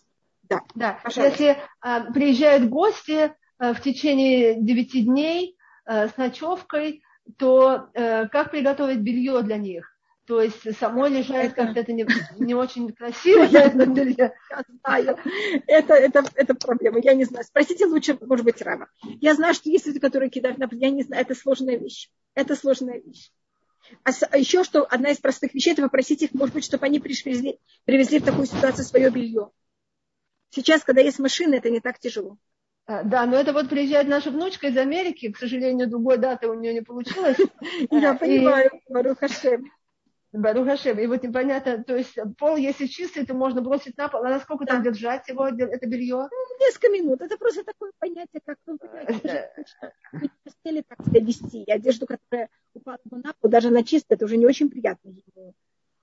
Да, 0.44 0.62
да. 0.76 1.00
Если 1.16 1.58
а, 1.80 2.12
приезжают 2.12 2.70
гости 2.70 3.34
а, 3.58 3.74
в 3.74 3.82
течение 3.82 4.62
девяти 4.62 5.04
дней 5.04 5.56
а, 5.86 6.10
с 6.10 6.18
ночевкой, 6.18 7.02
то 7.38 7.90
а, 7.96 8.28
как 8.28 8.52
приготовить 8.52 9.00
белье 9.00 9.42
для 9.42 9.58
них? 9.58 9.93
То 10.26 10.42
есть 10.42 10.78
самой 10.78 11.10
лежать 11.10 11.54
как-то 11.54 11.82
это 11.82 11.92
не, 11.92 12.08
не 12.40 12.56
очень 12.56 12.94
красиво. 12.94 13.44
Я 13.52 13.70
знаю. 13.70 15.18
Это, 15.68 15.94
это, 15.94 16.24
это 16.36 16.56
проблема. 16.56 17.00
Я 17.00 17.14
не 17.14 17.26
знаю. 17.26 17.46
Спросите 17.46 17.86
лучше, 17.86 18.18
может 18.22 18.46
быть, 18.46 18.62
Рама. 18.62 18.88
Я 19.20 19.36
знаю, 19.36 19.54
что 19.54 19.70
есть 19.70 19.86
люди, 19.86 20.00
которые 20.00 20.30
кидают 20.30 20.58
на... 20.60 20.70
Я 20.72 20.92
не 20.92 21.04
знаю, 21.04 21.24
это 21.24 21.36
сложная 21.36 21.78
вещь. 21.78 22.10
Это 22.36 22.56
сложная 22.56 23.02
вещь. 23.02 23.32
А, 24.06 24.12
а 24.32 24.38
еще 24.38 24.64
что, 24.64 24.84
одна 24.84 25.12
из 25.12 25.18
простых 25.18 25.54
вещей, 25.54 25.74
это 25.74 25.82
попросить 25.82 26.22
их, 26.22 26.34
может 26.34 26.56
быть, 26.56 26.64
чтобы 26.64 26.86
они 26.86 27.00
привезли, 27.02 27.60
привезли 27.84 28.20
в 28.20 28.24
такую 28.24 28.46
ситуацию 28.46 28.86
свое 28.86 29.10
белье. 29.10 29.52
Сейчас, 30.52 30.84
когда 30.84 31.02
есть 31.02 31.20
машины, 31.20 31.56
это 31.56 31.70
не 31.70 31.82
так 31.82 32.00
тяжело. 32.00 32.38
А, 32.86 33.04
да, 33.04 33.26
но 33.26 33.38
это 33.38 33.52
вот 33.52 33.70
приезжает 33.70 34.08
наша 34.08 34.32
внучка 34.32 34.68
из 34.68 34.78
Америки, 34.78 35.32
к 35.32 35.38
сожалению, 35.38 35.90
другой 35.90 36.18
даты 36.18 36.48
у 36.48 36.54
нее 36.54 36.74
не 36.74 36.82
получилось. 36.82 37.38
Я 37.92 38.14
понимаю, 38.14 38.72
Барух 38.88 39.20
Хашем. 39.20 39.70
Барух 40.34 40.66
Хашем. 40.66 41.00
И 41.00 41.06
вот 41.06 41.22
непонятно, 41.22 41.84
то 41.84 41.96
есть 41.96 42.18
пол, 42.40 42.58
если 42.58 42.88
чистый, 42.88 43.24
то 43.26 43.36
можно 43.36 43.62
бросить 43.62 43.96
на 43.98 44.10
пол. 44.10 44.24
А 44.24 44.30
насколько 44.30 44.66
там 44.66 44.82
держать 44.82 45.28
его, 45.28 45.48
это 45.48 45.86
белье? 45.86 46.28
Ну, 46.30 46.60
несколько 46.60 46.90
минут. 46.90 47.22
Это 47.22 47.38
просто 47.38 47.64
такое 47.64 47.92
понятие, 48.00 48.42
как 48.44 48.58
ну, 48.66 48.78
в 48.80 50.30
постели 50.44 50.84
так 50.88 51.06
себя 51.06 51.20
вести. 51.22 51.64
И 51.64 51.72
одежду, 51.72 52.08
которая 52.08 52.50
упала 52.74 52.98
на 53.12 53.34
пол, 53.34 53.52
даже 53.52 53.70
на 53.70 53.84
чистое, 53.84 54.16
это 54.16 54.26
уже 54.26 54.38
не 54.38 54.48
очень 54.48 54.72
приятно 54.72 55.10
ему, 55.10 55.54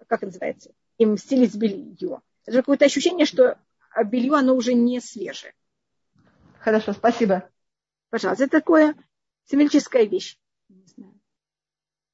как 0.06 0.22
называется, 0.22 0.70
им 0.98 1.18
стелить 1.18 1.56
белье. 1.56 2.20
Это 2.44 2.52
же 2.52 2.58
какое-то 2.58 2.84
ощущение, 2.84 3.26
что 3.26 3.58
белье, 4.04 4.34
оно 4.34 4.54
уже 4.54 4.74
не 4.74 5.00
свежее. 5.00 5.54
Хорошо, 6.60 6.92
спасибо. 6.92 7.50
Пожалуйста, 8.10 8.44
это 8.44 8.58
такое 8.58 8.94
символическая 9.46 10.04
вещь. 10.04 10.38
Не 10.68 10.86
знаю. 10.86 11.19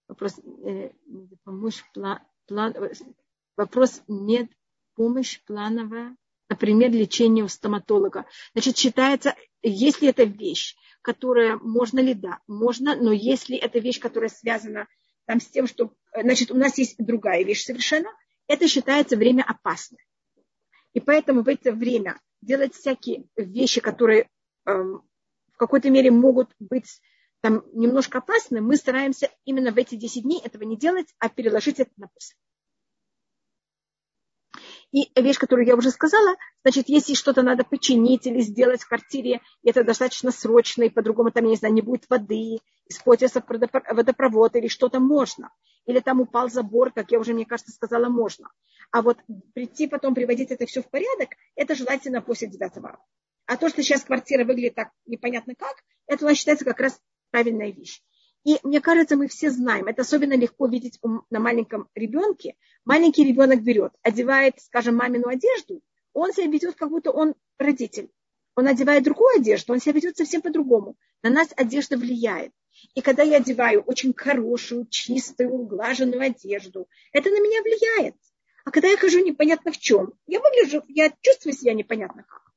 Вопрос, 0.09 0.39
э, 0.39 0.91
помощь, 1.45 1.83
план, 1.93 2.21
план, 2.47 2.75
вопрос 3.57 4.03
мед, 4.07 4.51
помощь 4.95 5.43
плановая, 5.45 6.17
например, 6.49 6.93
лечение 6.93 7.45
у 7.45 7.49
стоматолога. 7.49 8.27
Значит, 8.53 8.77
считается, 8.77 9.35
если 9.63 10.09
это 10.09 10.25
вещь, 10.25 10.77
которая, 11.03 11.57
можно 11.57 12.01
ли, 12.01 12.15
да, 12.15 12.41
можно, 12.47 12.97
но 12.97 13.13
если 13.13 13.57
это 13.57 13.79
вещь, 13.79 14.01
которая 14.01 14.31
связана 14.31 14.87
там 15.27 15.41
с 15.41 15.47
тем, 15.47 15.67
что, 15.67 15.93
значит, 16.15 16.51
у 16.51 16.57
нас 16.57 16.79
есть 16.79 16.97
другая 16.99 17.45
вещь 17.45 17.65
совершенно, 17.65 18.09
это 18.47 18.69
считается 18.69 19.17
время 19.17 19.43
опасное. 19.43 20.05
И 20.93 21.01
поэтому 21.01 21.43
в 21.43 21.49
это 21.49 21.73
время 21.73 22.21
делать 22.41 22.75
всякие 22.75 23.25
вещи, 23.37 23.81
которые 23.81 24.31
эм, 24.67 25.03
в 25.53 25.57
какой-то 25.57 25.91
мере 25.91 26.11
могут 26.11 26.51
быть 26.59 27.01
там 27.47 27.63
немножко 27.75 28.19
опасны, 28.19 28.61
мы 28.61 28.75
стараемся 28.75 29.31
именно 29.45 29.71
в 29.71 29.77
эти 29.77 29.95
10 29.95 30.25
дней 30.25 30.41
этого 30.43 30.65
не 30.65 30.77
делать, 30.77 31.07
а 31.21 31.29
переложить 31.29 31.79
это 31.79 31.93
на 31.97 32.09
после. 32.09 32.37
И 34.91 35.09
вещь, 35.15 35.39
которую 35.39 35.65
я 35.65 35.77
уже 35.77 35.93
сказала, 35.93 36.35
значит, 36.65 36.89
если 36.89 37.15
что-то 37.15 37.43
надо 37.43 37.63
починить 37.63 38.27
или 38.27 38.41
сделать 38.41 38.83
в 38.83 38.89
квартире, 38.89 39.43
и 39.63 39.71
это 39.71 39.85
достаточно 39.85 40.33
срочно, 40.33 40.83
и 40.83 40.91
по-другому 40.91 41.31
там, 41.31 41.45
я 41.45 41.51
не 41.51 41.57
знаю, 41.57 41.73
не 41.73 41.83
будет 41.83 42.11
воды, 42.11 42.59
испортится 42.89 43.41
водопровод 43.47 44.57
или 44.57 44.67
что-то 44.67 44.99
можно. 44.99 45.53
Или 45.85 46.01
там 46.01 46.21
упал 46.21 46.51
забор, 46.51 46.91
как 46.93 47.13
я 47.13 47.21
уже, 47.21 47.33
мне 47.33 47.47
кажется, 47.47 47.71
сказала, 47.71 48.09
можно. 48.09 48.51
А 48.91 49.03
вот 49.03 49.19
прийти 49.55 49.87
потом 49.87 50.17
приводить 50.17 50.51
это 50.51 50.67
все 50.67 50.83
в 50.83 50.91
порядок, 50.91 51.29
это 51.55 51.77
желательно 51.77 52.23
после 52.23 52.49
9 52.49 52.77
ава. 52.79 52.99
А 53.47 53.57
то, 53.57 53.69
что 53.69 53.85
сейчас 53.85 54.03
квартира 54.03 54.45
выглядит 54.45 54.75
так 54.75 54.91
непонятно 55.07 55.55
как, 55.55 55.77
это 56.09 56.25
у 56.25 56.29
нас 56.29 56.39
считается 56.39 56.65
как 56.65 56.81
раз 56.81 57.01
правильная 57.31 57.71
вещь. 57.71 58.03
И 58.45 58.59
мне 58.63 58.81
кажется, 58.81 59.17
мы 59.17 59.27
все 59.27 59.51
знаем, 59.51 59.87
это 59.87 60.03
особенно 60.03 60.37
легко 60.37 60.69
видеть 60.69 61.01
на 61.31 61.41
маленьком 61.41 61.89
ребенке. 61.95 62.55
Маленький 62.85 63.25
ребенок 63.25 63.63
берет, 63.63 63.93
одевает, 64.03 64.61
скажем, 64.61 64.97
мамину 64.97 65.29
одежду, 65.29 65.83
он 66.13 66.33
себя 66.33 66.47
ведет, 66.47 66.77
как 66.77 66.91
будто 66.91 67.11
он 67.11 67.35
родитель. 67.59 68.11
Он 68.55 68.69
одевает 68.69 69.05
другую 69.05 69.41
одежду, 69.41 69.73
он 69.73 69.81
себя 69.81 69.93
ведет 69.93 70.17
совсем 70.17 70.41
по-другому. 70.41 70.97
На 71.23 71.29
нас 71.29 71.49
одежда 71.57 71.97
влияет. 71.99 72.53
И 72.95 73.03
когда 73.03 73.23
я 73.23 73.39
одеваю 73.39 73.83
очень 73.83 74.15
хорошую, 74.15 74.87
чистую, 74.87 75.51
углаженную 75.51 76.23
одежду, 76.23 76.89
это 77.13 77.31
на 77.31 77.41
меня 77.41 77.63
влияет. 77.63 78.15
А 78.65 78.71
когда 78.71 78.89
я 78.89 78.97
хожу 78.97 79.25
непонятно 79.25 79.73
в 79.73 79.79
чем, 79.79 80.15
я 80.27 80.41
выгляжу, 80.41 80.83
я 80.89 81.13
чувствую 81.21 81.53
себя 81.53 81.75
непонятно 81.75 82.25
как. 82.25 82.53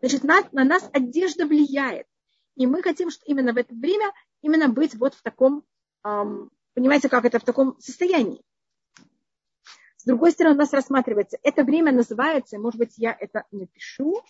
Значит, 0.00 0.24
на, 0.24 0.48
на 0.52 0.64
нас 0.64 0.88
одежда 0.92 1.46
влияет. 1.46 2.06
И 2.56 2.66
мы 2.66 2.82
хотим, 2.82 3.10
что 3.10 3.24
именно 3.26 3.52
в 3.52 3.56
это 3.56 3.74
время 3.74 4.12
именно 4.42 4.68
быть 4.68 4.94
вот 4.94 5.14
в 5.14 5.22
таком, 5.22 5.64
понимаете, 6.02 7.08
как 7.08 7.24
это 7.24 7.38
в 7.38 7.44
таком 7.44 7.78
состоянии. 7.80 8.42
С 9.96 10.04
другой 10.04 10.32
стороны, 10.32 10.56
у 10.56 10.58
нас 10.58 10.72
рассматривается, 10.72 11.38
это 11.42 11.62
время 11.62 11.92
называется, 11.92 12.58
может 12.58 12.78
быть, 12.78 12.94
я 12.96 13.16
это 13.18 13.44
напишу, 13.52 14.22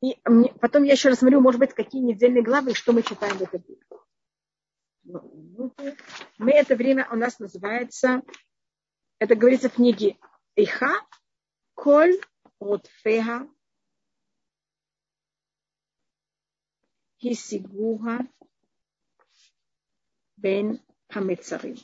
и 0.00 0.16
потом 0.60 0.84
я 0.84 0.92
еще 0.92 1.10
рассмотрю, 1.10 1.40
может 1.40 1.60
быть, 1.60 1.74
какие 1.74 2.00
недельные 2.00 2.42
главы, 2.42 2.74
что 2.74 2.92
мы 2.92 3.02
читаем 3.02 3.36
в 3.36 3.42
это 3.42 3.58
время. 3.58 3.82
Мы 6.38 6.52
это 6.52 6.76
время 6.76 7.08
у 7.10 7.16
нас 7.16 7.38
называется 7.38 8.22
это 9.18 9.34
говорится 9.34 9.68
в 9.68 9.74
книге 9.74 10.16
Иха, 10.54 10.94
Коль 11.74 12.20
Ротфеха, 12.60 13.48
Хисигуха, 17.20 18.26
Бен 20.36 20.80
Хамецарим. 21.08 21.76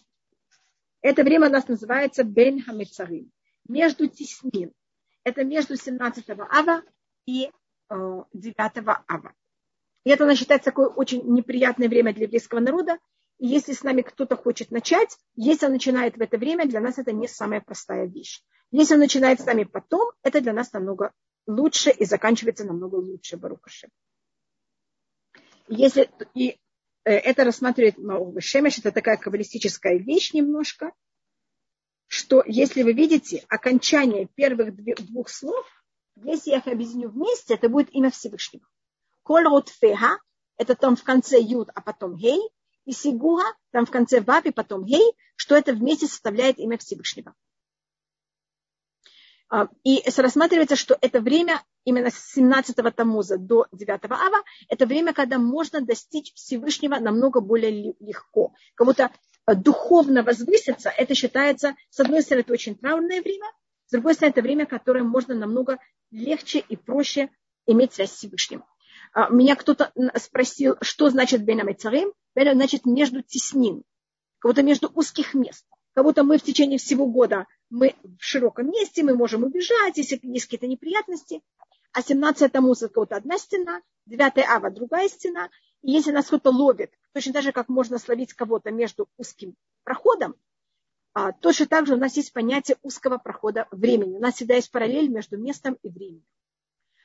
Это 1.01 1.23
время 1.23 1.49
у 1.49 1.53
нас 1.53 1.69
называется 1.69 2.25
Бен 2.25 2.63
Хамецарим. 2.63 3.31
Между 3.69 4.09
теснин. 4.09 4.73
Это 5.25 5.45
между 5.45 5.77
17 5.77 6.25
ава 6.29 6.83
и 7.27 7.51
9 7.91 8.55
э, 8.57 8.83
ава. 9.09 9.35
И 10.05 10.11
это, 10.11 10.25
она 10.25 10.37
считается 10.37 10.67
такое 10.67 10.89
очень 10.89 11.23
неприятное 11.25 11.89
время 11.89 12.13
для 12.13 12.25
еврейского 12.25 12.61
народа, 12.61 12.99
и 13.39 13.47
если 13.47 13.73
с 13.73 13.83
нами 13.83 14.03
кто-то 14.03 14.37
хочет 14.37 14.71
начать, 14.71 15.19
если 15.35 15.67
он 15.67 15.73
начинает 15.73 16.17
в 16.17 16.21
это 16.21 16.39
время, 16.39 16.67
для 16.67 16.81
нас 16.81 16.99
это 16.99 17.13
не 17.13 17.27
самая 17.27 17.61
простая 17.61 18.07
вещь. 18.07 18.43
Если 18.71 18.95
он 18.95 19.01
начинает 19.01 19.41
с 19.41 19.47
нами 19.47 19.65
потом, 19.65 20.13
это 20.23 20.41
для 20.41 20.53
нас 20.53 20.73
намного 20.73 21.13
лучше 21.47 21.91
и 21.91 22.05
заканчивается 22.05 22.65
намного 22.65 22.97
лучше, 22.97 23.37
Барукаши. 23.37 23.89
Если, 25.69 26.11
и 26.35 26.59
э, 27.05 27.11
это 27.11 27.45
рассматривает 27.45 27.97
Шемеш, 28.43 28.79
это 28.79 28.93
такая 28.93 29.17
каббалистическая 29.17 29.99
вещь 29.99 30.33
немножко, 30.33 30.93
что 32.07 32.43
если 32.47 32.83
вы 32.83 32.93
видите 32.93 33.45
окончание 33.49 34.29
первых 34.35 34.75
двух 35.07 35.29
слов, 35.29 35.67
если 36.17 36.51
я 36.51 36.59
их 36.59 36.67
объединю 36.67 37.09
вместе, 37.09 37.55
это 37.55 37.69
будет 37.69 37.93
имя 37.93 38.11
Всевышнего. 38.11 38.67
Коль 39.23 39.47
феха, 39.81 40.19
это 40.57 40.75
там 40.77 40.97
в 40.97 41.03
конце 41.03 41.41
юд, 41.41 41.71
а 41.75 41.81
потом 41.81 42.17
гей, 42.17 42.41
и 42.85 42.93
сигуга, 42.93 43.45
там 43.71 43.87
в 43.87 43.91
конце 43.91 44.21
вави, 44.21 44.51
потом 44.51 44.85
гей, 44.85 45.15
что 45.37 45.57
это 45.57 45.73
вместе 45.73 46.07
составляет 46.07 46.59
имя 46.59 46.79
Всевышнего. 46.79 47.35
А, 49.51 49.69
и 49.85 50.03
рассматривается, 50.17 50.77
что 50.77 50.97
это 51.01 51.21
время 51.21 51.63
именно 51.85 52.11
с 52.11 52.37
17-го 52.37 52.91
Тамуза 52.91 53.39
до 53.39 53.67
9 53.73 54.01
Ава, 54.11 54.43
это 54.69 54.87
время, 54.87 55.13
когда 55.13 55.39
можно 55.39 55.81
достичь 55.81 56.33
Всевышнего 56.35 56.97
намного 56.97 57.41
более 57.41 57.95
легко. 58.01 58.55
Как 58.75 58.87
будто 58.87 59.11
а, 59.45 59.55
духовно 59.55 60.23
возвыситься, 60.23 60.89
это 60.91 61.15
считается, 61.15 61.77
с 61.91 62.01
одной 62.01 62.23
стороны, 62.23 62.43
это 62.43 62.53
очень 62.53 62.77
траурное 62.77 63.21
время, 63.21 63.47
с 63.87 63.93
другой 63.93 64.15
стороны, 64.15 64.33
это 64.33 64.43
время, 64.43 64.67
которое 64.67 65.05
можно 65.05 65.35
намного 65.35 65.79
легче 66.11 66.61
и 66.61 66.77
проще 66.77 67.31
иметь 67.67 67.93
связь 67.93 68.13
с 68.13 68.17
Всевышним. 68.17 68.65
А, 69.13 69.29
меня 69.29 69.57
кто-то 69.57 69.93
спросил, 70.17 70.77
что 70.81 71.11
значит 71.11 71.45
бенамецарим. 71.45 72.13
Бена 72.35 72.55
значит 72.55 72.87
между 72.87 73.23
теснин, 73.23 73.85
будто 74.43 74.63
между 74.63 74.91
узких 74.93 75.35
мест. 75.35 75.65
Как 75.95 76.05
будто 76.05 76.25
мы 76.25 76.39
в 76.39 76.43
течение 76.43 76.79
всего 76.79 77.07
года 77.07 77.47
мы 77.71 77.95
в 78.03 78.25
широком 78.25 78.71
месте, 78.71 79.03
мы 79.03 79.15
можем 79.15 79.45
убежать, 79.45 79.97
если 79.97 80.19
есть 80.23 80.47
какие-то 80.47 80.67
неприятности. 80.67 81.41
А 81.93 82.03
17 82.03 82.51
Тамуз 82.51 82.83
это 82.83 83.01
вот 83.01 83.13
одна 83.13 83.39
стена, 83.39 83.81
9 84.07 84.39
Ава 84.39 84.71
другая 84.71 85.09
стена. 85.09 85.51
И 85.83 85.93
если 85.93 86.11
нас 86.11 86.27
кто-то 86.27 86.51
ловит, 86.51 86.93
точно 87.13 87.33
так 87.33 87.43
же, 87.45 87.53
как 87.53 87.69
можно 87.69 87.99
словить 87.99 88.33
кого-то 88.33 88.73
между 88.73 89.09
узким 89.17 89.55
проходом, 89.85 90.35
а, 91.13 91.31
точно 91.31 91.67
так 91.67 91.87
же 91.87 91.95
у 91.95 91.99
нас 91.99 92.17
есть 92.17 92.33
понятие 92.33 92.77
узкого 92.83 93.19
прохода 93.19 93.69
времени. 93.71 94.17
У 94.17 94.21
нас 94.21 94.35
всегда 94.35 94.55
есть 94.57 94.73
параллель 94.73 95.09
между 95.09 95.39
местом 95.39 95.79
и 95.83 95.89
временем. 95.89 96.25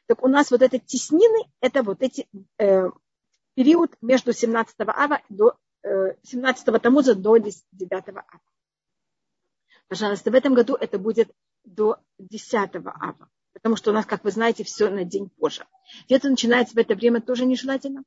Так 0.08 0.24
у 0.24 0.28
нас 0.28 0.50
вот 0.50 0.64
эти 0.64 0.80
теснины, 0.80 1.48
это 1.62 1.84
вот 1.84 2.02
эти 2.02 2.28
э, 2.58 2.90
период 3.54 3.96
между 4.02 4.34
17 4.34 4.76
ава 4.80 5.22
до 5.30 5.56
э, 5.84 6.16
17 6.24 6.82
тамуза 6.82 7.14
до 7.14 7.38
9 7.38 7.62
ава. 7.92 8.26
Пожалуйста, 9.90 10.32
в 10.32 10.36
этом 10.36 10.54
году 10.54 10.76
это 10.76 10.98
будет 10.98 11.32
до 11.66 11.98
10 12.18 12.54
ава. 12.54 13.30
Потому 13.52 13.76
что 13.76 13.92
у 13.92 13.94
нас, 13.94 14.06
как 14.06 14.24
вы 14.24 14.32
знаете, 14.32 14.64
все 14.64 14.90
на 14.90 15.04
день 15.04 15.30
позже. 15.30 15.66
Где-то 16.06 16.30
начинается 16.30 16.76
в 16.76 16.78
это 16.78 16.96
время 16.96 17.22
тоже 17.22 17.46
нежелательно. 17.46 18.04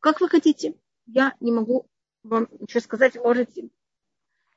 Как 0.00 0.20
вы 0.20 0.28
хотите. 0.28 0.74
Я 1.06 1.34
не 1.40 1.52
могу 1.52 1.86
вам 2.22 2.48
ничего 2.58 2.80
сказать. 2.80 3.16
Можете. 3.16 3.68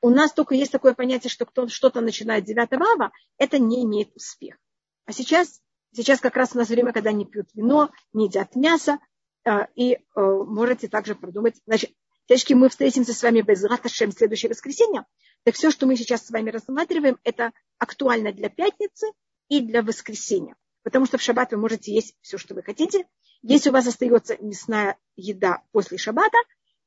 У 0.00 0.08
нас 0.08 0.32
только 0.32 0.54
есть 0.54 0.72
такое 0.72 0.94
понятие, 0.94 1.30
что 1.30 1.44
кто 1.44 1.68
что-то 1.68 2.00
начинает 2.00 2.44
9 2.44 2.72
ава, 2.72 3.12
это 3.36 3.58
не 3.58 3.84
имеет 3.84 4.14
успеха. 4.16 4.58
А 5.04 5.12
сейчас 5.12 5.60
Сейчас 5.94 6.20
как 6.20 6.36
раз 6.36 6.54
у 6.54 6.58
нас 6.58 6.68
время, 6.68 6.92
когда 6.92 7.12
не 7.12 7.26
пьют 7.26 7.48
вино, 7.54 7.90
не 8.12 8.26
едят 8.26 8.56
мясо, 8.56 8.98
а, 9.44 9.68
и 9.74 9.94
э, 9.94 9.98
можете 10.16 10.88
также 10.88 11.14
продумать. 11.14 11.60
Значит, 11.66 11.92
девочки, 12.28 12.54
мы 12.54 12.70
встретимся 12.70 13.12
с 13.12 13.22
вами 13.22 13.42
без 13.42 13.62
Раташем 13.62 14.10
в 14.10 14.14
следующее 14.14 14.48
воскресенье. 14.48 15.04
Так 15.44 15.54
все, 15.54 15.70
что 15.70 15.86
мы 15.86 15.96
сейчас 15.96 16.26
с 16.26 16.30
вами 16.30 16.50
рассматриваем, 16.50 17.18
это 17.24 17.52
актуально 17.78 18.32
для 18.32 18.48
пятницы 18.48 19.06
и 19.48 19.60
для 19.60 19.82
воскресенья. 19.82 20.54
Потому 20.82 21.06
что 21.06 21.18
в 21.18 21.22
шаббат 21.22 21.52
вы 21.52 21.58
можете 21.58 21.92
есть 21.92 22.16
все, 22.20 22.38
что 22.38 22.54
вы 22.54 22.62
хотите. 22.62 23.06
Если 23.42 23.70
у 23.70 23.72
вас 23.72 23.86
остается 23.86 24.36
мясная 24.40 24.96
еда 25.16 25.62
после 25.72 25.98
шаббата, 25.98 26.38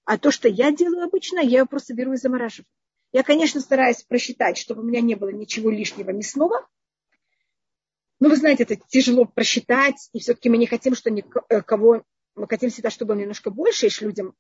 а 0.06 0.18
то, 0.18 0.32
что 0.32 0.48
я 0.48 0.72
делаю 0.72 1.06
обычно, 1.06 1.40
я 1.40 1.60
ее 1.60 1.66
просто 1.66 1.94
беру 1.94 2.14
и 2.14 2.18
замораживаю. 2.18 2.68
Я, 3.12 3.24
конечно, 3.24 3.60
стараюсь 3.62 4.04
просчитать, 4.04 4.58
чтобы 4.58 4.82
у 4.82 4.86
меня 4.86 5.02
не 5.02 5.16
было 5.16 5.30
ничего 5.30 5.70
лишнего 5.70 6.12
мясного, 6.12 6.68
ну, 8.20 8.30
вы 8.30 8.38
знаете, 8.38 8.64
это 8.64 8.78
тяжело 8.88 9.26
просчитать, 9.26 10.10
и 10.14 10.20
все-таки 10.20 10.50
мы 10.50 10.58
не 10.58 10.68
хотим, 10.68 10.96
что 10.96 11.12
никого, 11.12 11.98
э, 11.98 12.02
мы 12.36 12.48
хотим 12.48 12.70
всегда, 12.70 12.90
чтобы 12.90 13.16
немножко 13.16 13.52
больше, 13.52 13.88
если 13.88 14.06
людям 14.06 14.34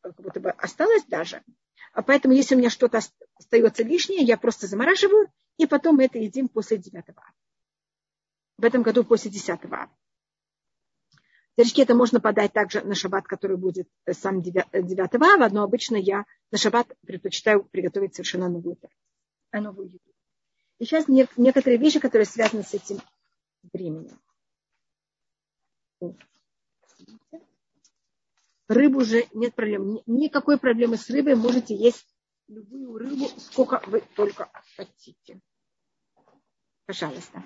как 0.00 0.20
будто 0.20 0.40
бы 0.40 0.50
осталось 0.50 1.04
даже. 1.04 1.42
А 1.92 2.02
поэтому, 2.02 2.34
если 2.34 2.54
у 2.54 2.58
меня 2.58 2.70
что-то 2.70 3.00
остается 3.34 3.82
лишнее, 3.82 4.22
я 4.22 4.36
просто 4.36 4.66
замораживаю, 4.66 5.30
и 5.56 5.66
потом 5.66 5.96
мы 5.96 6.04
это 6.04 6.18
едим 6.18 6.48
после 6.48 6.78
9 6.78 7.04
В 8.58 8.64
этом 8.64 8.82
году 8.82 9.04
после 9.04 9.30
10 9.30 9.60
Девочки, 11.56 11.80
это 11.80 11.94
можно 11.94 12.20
подать 12.20 12.52
также 12.52 12.82
на 12.82 12.94
шаббат, 12.94 13.26
который 13.26 13.56
будет 13.56 13.88
э, 14.06 14.14
сам 14.14 14.40
9 14.40 15.14
ава, 15.14 15.48
но 15.52 15.64
обычно 15.64 15.96
я 15.96 16.24
на 16.50 16.58
шаббат 16.58 16.96
предпочитаю 17.06 17.64
приготовить 17.64 18.14
совершенно 18.14 18.48
новую, 18.48 18.78
новую 19.52 19.88
еду. 19.88 20.14
И 20.78 20.84
сейчас 20.84 21.06
некоторые 21.08 21.78
вещи, 21.78 21.98
которые 21.98 22.24
связаны 22.24 22.62
с 22.62 22.72
этим 22.72 23.00
временем. 23.72 24.18
Рыбу 28.70 29.00
уже 29.00 29.26
нет 29.34 29.52
проблем. 29.56 29.98
Никакой 30.06 30.56
проблемы 30.56 30.96
с 30.96 31.10
рыбой. 31.10 31.34
Можете 31.34 31.74
есть 31.74 32.06
любую 32.46 32.98
рыбу, 32.98 33.26
сколько 33.36 33.82
вы 33.88 34.00
только 34.14 34.48
хотите. 34.76 35.40
Пожалуйста. 36.86 37.42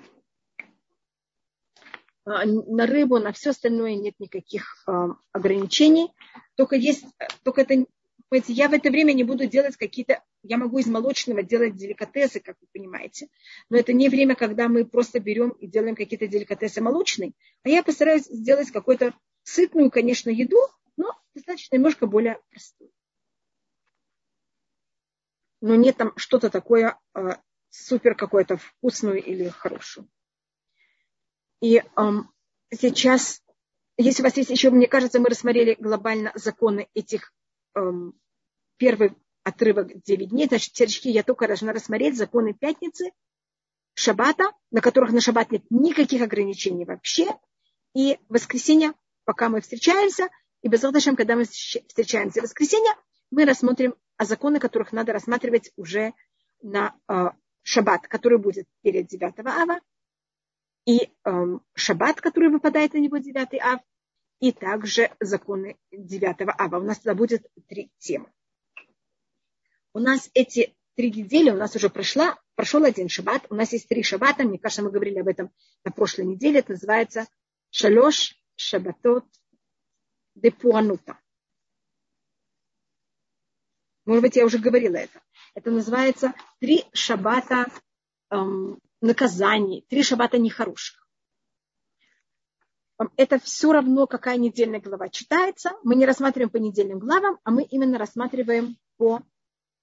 А, 2.25 2.45
на 2.45 2.85
рыбу, 2.85 3.17
на 3.17 3.31
все 3.31 3.49
остальное 3.49 3.95
нет 3.95 4.13
никаких 4.19 4.83
а, 4.85 5.15
ограничений. 5.31 6.13
Только 6.57 6.75
есть, 6.75 7.03
только 7.41 7.61
это 7.61 7.87
Понимаете, 8.29 8.53
я 8.53 8.69
в 8.69 8.73
это 8.73 8.89
время 8.89 9.13
не 9.13 9.23
буду 9.23 9.47
делать 9.47 9.77
какие-то, 9.77 10.21
я 10.43 10.57
могу 10.57 10.79
из 10.79 10.87
молочного 10.87 11.43
делать 11.43 11.75
деликатесы, 11.75 12.39
как 12.39 12.57
вы 12.59 12.67
понимаете, 12.73 13.29
но 13.69 13.77
это 13.77 13.93
не 13.93 14.09
время, 14.09 14.35
когда 14.35 14.67
мы 14.67 14.83
просто 14.83 15.19
берем 15.19 15.49
и 15.49 15.67
делаем 15.67 15.95
какие-то 15.95 16.27
деликатесы 16.27 16.81
молочные, 16.81 17.33
а 17.63 17.69
я 17.69 17.83
постараюсь 17.83 18.25
сделать 18.25 18.71
какую-то 18.71 19.13
сытную, 19.43 19.91
конечно, 19.91 20.31
еду, 20.31 20.57
достаточно 21.35 21.75
немножко 21.75 22.07
более 22.07 22.39
простую. 22.49 22.91
Но 25.61 25.75
нет 25.75 25.97
там 25.97 26.13
что-то 26.17 26.49
такое 26.49 26.99
э, 27.13 27.35
супер 27.69 28.15
какое-то 28.15 28.57
вкусную 28.57 29.23
или 29.23 29.49
хорошую. 29.49 30.07
И 31.61 31.83
эм, 31.97 32.31
сейчас, 32.73 33.41
если 33.97 34.21
у 34.21 34.25
вас 34.25 34.37
есть 34.37 34.49
еще, 34.49 34.69
мне 34.69 34.87
кажется, 34.87 35.19
мы 35.19 35.27
рассмотрели 35.27 35.75
глобально 35.75 36.31
законы 36.35 36.87
этих 36.93 37.33
эм, 37.75 38.19
первый 38.77 39.13
отрывок 39.43 40.01
9 40.03 40.29
дней, 40.29 40.47
значит, 40.47 40.73
терочки 40.73 41.09
я 41.09 41.23
только 41.23 41.47
должна 41.47 41.71
рассмотреть 41.71 42.17
законы 42.17 42.53
пятницы, 42.53 43.11
шаббата, 43.93 44.51
на 44.71 44.81
которых 44.81 45.11
на 45.11 45.21
шаббат 45.21 45.51
нет 45.51 45.63
никаких 45.69 46.21
ограничений 46.21 46.85
вообще, 46.85 47.27
и 47.93 48.19
воскресенье, 48.27 48.93
пока 49.23 49.49
мы 49.49 49.61
встречаемся, 49.61 50.29
и 50.65 50.67
без 50.67 50.83
Алташем, 50.83 51.15
когда 51.15 51.35
мы 51.35 51.43
встречаемся 51.45 52.39
в 52.39 52.45
воскресенье, 52.45 52.91
мы 53.29 53.45
рассмотрим 53.45 53.93
о 54.17 54.25
законах, 54.25 54.63
которых 54.63 54.93
надо 54.93 55.13
рассматривать 55.13 55.71
уже 55.75 56.13
на 56.63 56.95
э, 57.07 57.29
шаббат, 57.61 58.07
который 58.07 58.39
будет 58.39 58.65
перед 58.81 59.05
9 59.05 59.45
ава, 59.45 59.79
и 60.87 61.11
э, 61.23 61.31
шаббат, 61.75 62.19
который 62.19 62.49
выпадает 62.49 62.95
на 62.95 62.97
него 62.97 63.17
9 63.17 63.61
ав, 63.61 63.79
и 64.39 64.51
также 64.51 65.11
законы 65.19 65.77
9 65.91 66.35
ава. 66.57 66.79
У 66.79 66.83
нас 66.83 66.97
тогда 66.97 67.13
будет 67.13 67.45
три 67.67 67.91
темы. 67.99 68.31
У 69.93 69.99
нас 69.99 70.31
эти 70.33 70.75
три 70.95 71.11
недели, 71.11 71.51
у 71.51 71.57
нас 71.57 71.75
уже 71.75 71.91
прошла, 71.91 72.39
прошел 72.55 72.83
один 72.83 73.07
шаббат. 73.07 73.45
У 73.51 73.53
нас 73.53 73.71
есть 73.71 73.87
три 73.87 74.01
шаббата. 74.01 74.43
Мне 74.43 74.57
кажется, 74.57 74.81
мы 74.81 74.89
говорили 74.89 75.19
об 75.19 75.27
этом 75.27 75.51
на 75.83 75.91
прошлой 75.91 76.25
неделе. 76.25 76.61
Это 76.61 76.71
называется 76.71 77.27
Шалош 77.69 78.35
Шабатот 78.55 79.25
де 80.35 80.51
Пуанута. 80.51 81.19
Может 84.05 84.21
быть, 84.21 84.35
я 84.35 84.45
уже 84.45 84.59
говорила 84.59 84.97
это. 84.97 85.21
Это 85.55 85.71
называется 85.71 86.33
три 86.59 86.85
шаббата 86.93 87.65
эм, 88.29 88.79
наказаний, 89.01 89.85
три 89.89 90.03
шаббата 90.03 90.37
нехороших 90.37 91.05
это 93.17 93.39
все 93.39 93.71
равно, 93.71 94.07
какая 94.07 94.37
недельная 94.37 94.79
глава 94.79 95.09
читается. 95.09 95.71
Мы 95.83 95.95
не 95.95 96.05
рассматриваем 96.05 96.49
по 96.49 96.57
недельным 96.57 96.99
главам, 96.99 97.39
а 97.43 97.51
мы 97.51 97.63
именно 97.63 97.97
рассматриваем 97.97 98.77
по 98.97 99.21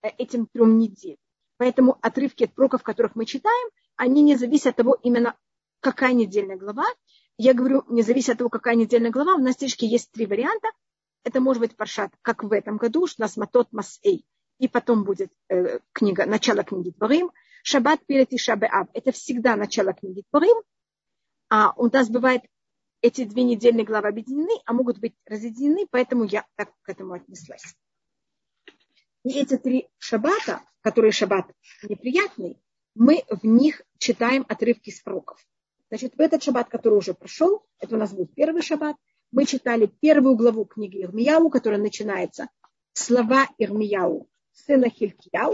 э, 0.03 0.09
этим 0.19 0.47
трем 0.47 0.79
неделям. 0.79 1.19
Поэтому 1.59 1.99
отрывки 2.01 2.45
от 2.45 2.55
пророков, 2.55 2.83
которых 2.83 3.15
мы 3.15 3.27
читаем, 3.27 3.71
они 3.97 4.23
не 4.23 4.37
зависят 4.37 4.69
от 4.69 4.77
того, 4.77 4.99
именно 5.03 5.37
какая 5.81 6.15
недельная 6.15 6.57
глава. 6.57 6.87
Я 7.39 7.55
говорю, 7.55 7.85
не 7.89 8.03
зависит 8.03 8.31
от 8.31 8.39
того, 8.39 8.51
какая 8.51 8.75
недельная 8.75 9.11
глава. 9.11 9.35
У 9.35 9.39
нас 9.39 9.55
здесь 9.55 9.77
есть 9.81 10.11
три 10.13 10.27
варианта. 10.27 10.69
Это 11.25 11.41
может 11.41 11.61
быть 11.61 11.77
паршат, 11.77 12.13
как 12.23 12.45
в 12.45 12.53
этом 12.53 12.77
году, 12.77 13.07
что 13.07 13.23
у 13.23 13.25
нас 13.25 13.37
Матот 13.37 13.73
Масэй. 13.73 14.25
И 14.59 14.69
потом 14.69 15.05
будет 15.05 15.33
э, 15.49 15.81
книга, 15.93 16.27
начало 16.27 16.63
книги 16.63 16.91
Творим. 16.91 17.33
Шаббат 17.63 18.05
перед 18.07 18.33
Ишабеав. 18.33 18.89
Это 18.93 19.13
всегда 19.13 19.57
начало 19.57 19.93
книги 19.93 20.25
Творим. 20.31 20.57
А 21.49 21.73
у 21.77 21.89
нас 21.89 22.09
бывает 22.09 22.43
эти 23.03 23.25
две 23.25 23.43
недельные 23.43 23.85
главы 23.85 24.09
объединены, 24.09 24.61
а 24.65 24.73
могут 24.73 24.99
быть 24.99 25.15
разъединены, 25.27 25.87
поэтому 25.91 26.25
я 26.25 26.47
так 26.57 26.73
к 26.83 26.89
этому 26.89 27.15
отнеслась. 27.15 27.77
И 29.25 29.39
эти 29.39 29.57
три 29.57 29.89
шаббата, 29.99 30.63
которые 30.81 31.13
шаббат 31.13 31.47
неприятный, 31.83 32.61
мы 32.95 33.25
в 33.29 33.45
них 33.45 33.83
читаем 33.99 34.45
отрывки 34.49 34.91
из 34.91 35.01
пророков. 35.01 35.45
Значит, 35.93 36.15
в 36.17 36.21
этот 36.23 36.43
шаббат, 36.43 36.71
который 36.71 36.95
уже 36.95 37.13
прошел, 37.13 37.67
это 37.79 37.97
у 37.97 37.99
нас 37.99 38.15
будет 38.15 38.35
первый 38.35 38.63
шаббат, 38.63 38.97
мы 39.31 39.45
читали 39.45 39.93
первую 40.01 40.37
главу 40.37 40.65
книги 40.65 41.03
Ирмияу, 41.03 41.51
которая 41.51 41.79
начинается 41.79 42.49
слова 42.95 43.47
Ирмияу, 43.59 44.27
сына 44.53 44.89
Хилькияу. 44.89 45.53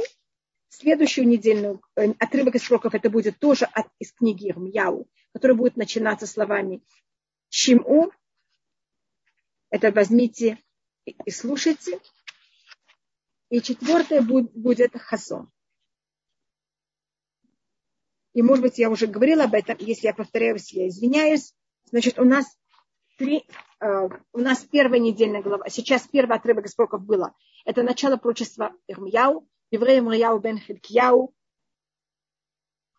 Следующую 0.69 1.27
недельную 1.27 1.83
э, 1.97 2.13
отрывок 2.21 2.55
из 2.55 2.63
пророков 2.63 2.95
это 2.95 3.11
будет 3.11 3.41
тоже 3.41 3.65
от, 3.65 3.89
из 3.99 4.13
книги 4.13 4.49
Ирмияу, 4.49 5.09
который 5.33 5.57
будет 5.57 5.77
начинаться 5.77 6.29
словами 6.29 6.85
Шиму, 7.49 8.13
это 9.71 9.91
возьмите 9.91 10.63
и 11.05 11.33
слушайте. 11.33 11.99
И 13.51 13.61
четвертое 13.61 14.21
будет 14.23 14.93
хазон. 15.01 15.51
И, 18.39 18.43
может 18.43 18.63
быть, 18.63 18.79
я 18.79 18.89
уже 18.89 19.09
говорила 19.09 19.43
об 19.43 19.55
этом. 19.55 19.77
Если 19.81 20.07
я 20.07 20.15
повторяюсь, 20.15 20.73
я 20.73 20.87
извиняюсь. 20.87 21.55
Значит, 21.87 22.21
у 22.21 22.25
нас 22.25 22.47
три, 23.17 23.45
э, 23.81 24.09
у 24.33 24.39
нас 24.39 24.61
первая 24.61 25.01
недельная 25.01 25.43
глава, 25.43 25.69
сейчас 25.69 26.07
первый 26.07 26.37
отрывок 26.37 26.67
из 26.67 26.75
пророков 26.77 27.03
было. 27.03 27.35
Это 27.65 27.83
начало 27.83 28.17
пророчества 28.17 28.73
Ирмияу, 28.87 29.49
еврея 29.73 29.99
Ирмияу 29.99 30.39
бен 30.39 30.59
Хилькияу, 30.59 31.35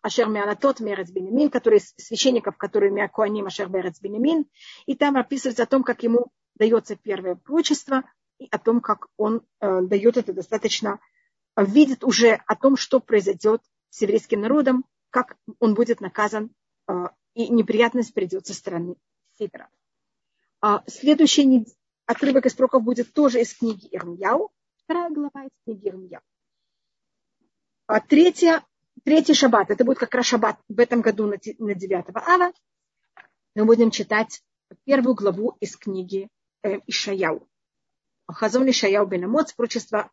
Ашер 0.02 0.28
Мианатот, 0.28 0.80
Мерец 0.80 1.08
Бенемин, 1.10 1.48
который 1.48 1.80
священников, 1.80 2.58
которые 2.58 2.92
Миакуаним, 2.92 3.46
Ашер 3.46 3.70
Мерец 3.70 3.98
Бенемин. 3.98 4.44
И 4.84 4.94
там 4.94 5.16
описывается 5.16 5.62
о 5.62 5.66
том, 5.66 5.84
как 5.84 6.02
ему 6.02 6.26
дается 6.56 6.96
первое 6.96 7.34
пророчество, 7.34 8.02
и 8.38 8.46
о 8.50 8.58
том, 8.58 8.82
как 8.82 9.06
он 9.16 9.40
э, 9.60 9.80
дает 9.84 10.18
это 10.18 10.34
достаточно, 10.34 11.00
видит 11.56 12.04
уже 12.04 12.42
о 12.46 12.56
том, 12.56 12.76
что 12.76 13.00
произойдет 13.00 13.62
с 13.88 14.02
еврейским 14.02 14.42
народом, 14.42 14.84
как 15.10 15.36
он 15.58 15.74
будет 15.74 16.00
наказан, 16.00 16.50
э, 16.88 16.92
и 17.34 17.48
неприятность 17.48 18.14
придет 18.14 18.46
со 18.46 18.54
стороны 18.54 18.96
севера. 19.38 19.68
А 20.60 20.82
следующий 20.86 21.66
отрывок 22.06 22.46
из 22.46 22.54
пророков 22.54 22.82
будет 22.82 23.12
тоже 23.12 23.40
из 23.40 23.54
книги 23.54 23.88
Ирмияу, 23.90 24.50
вторая 24.84 25.10
глава 25.10 25.44
из 25.44 25.50
книги 25.64 25.88
Ирмияу. 25.88 26.22
А 27.86 28.00
третья, 28.00 28.64
третий 29.04 29.34
шаббат, 29.34 29.70
это 29.70 29.84
будет 29.84 29.98
как 29.98 30.14
раз 30.14 30.26
шаббат 30.26 30.58
в 30.68 30.78
этом 30.78 31.00
году 31.00 31.26
на 31.26 31.38
9 31.38 32.04
ава. 32.14 32.52
Мы 33.54 33.64
будем 33.64 33.90
читать 33.90 34.42
первую 34.84 35.14
главу 35.14 35.56
из 35.60 35.76
книги 35.76 36.28
э, 36.62 36.78
Ишаяу. 36.86 37.48
Хазон 38.28 38.70
Ишаяу 38.70 39.06
бен 39.06 39.24
Амоц, 39.24 39.52
прочество 39.54 40.10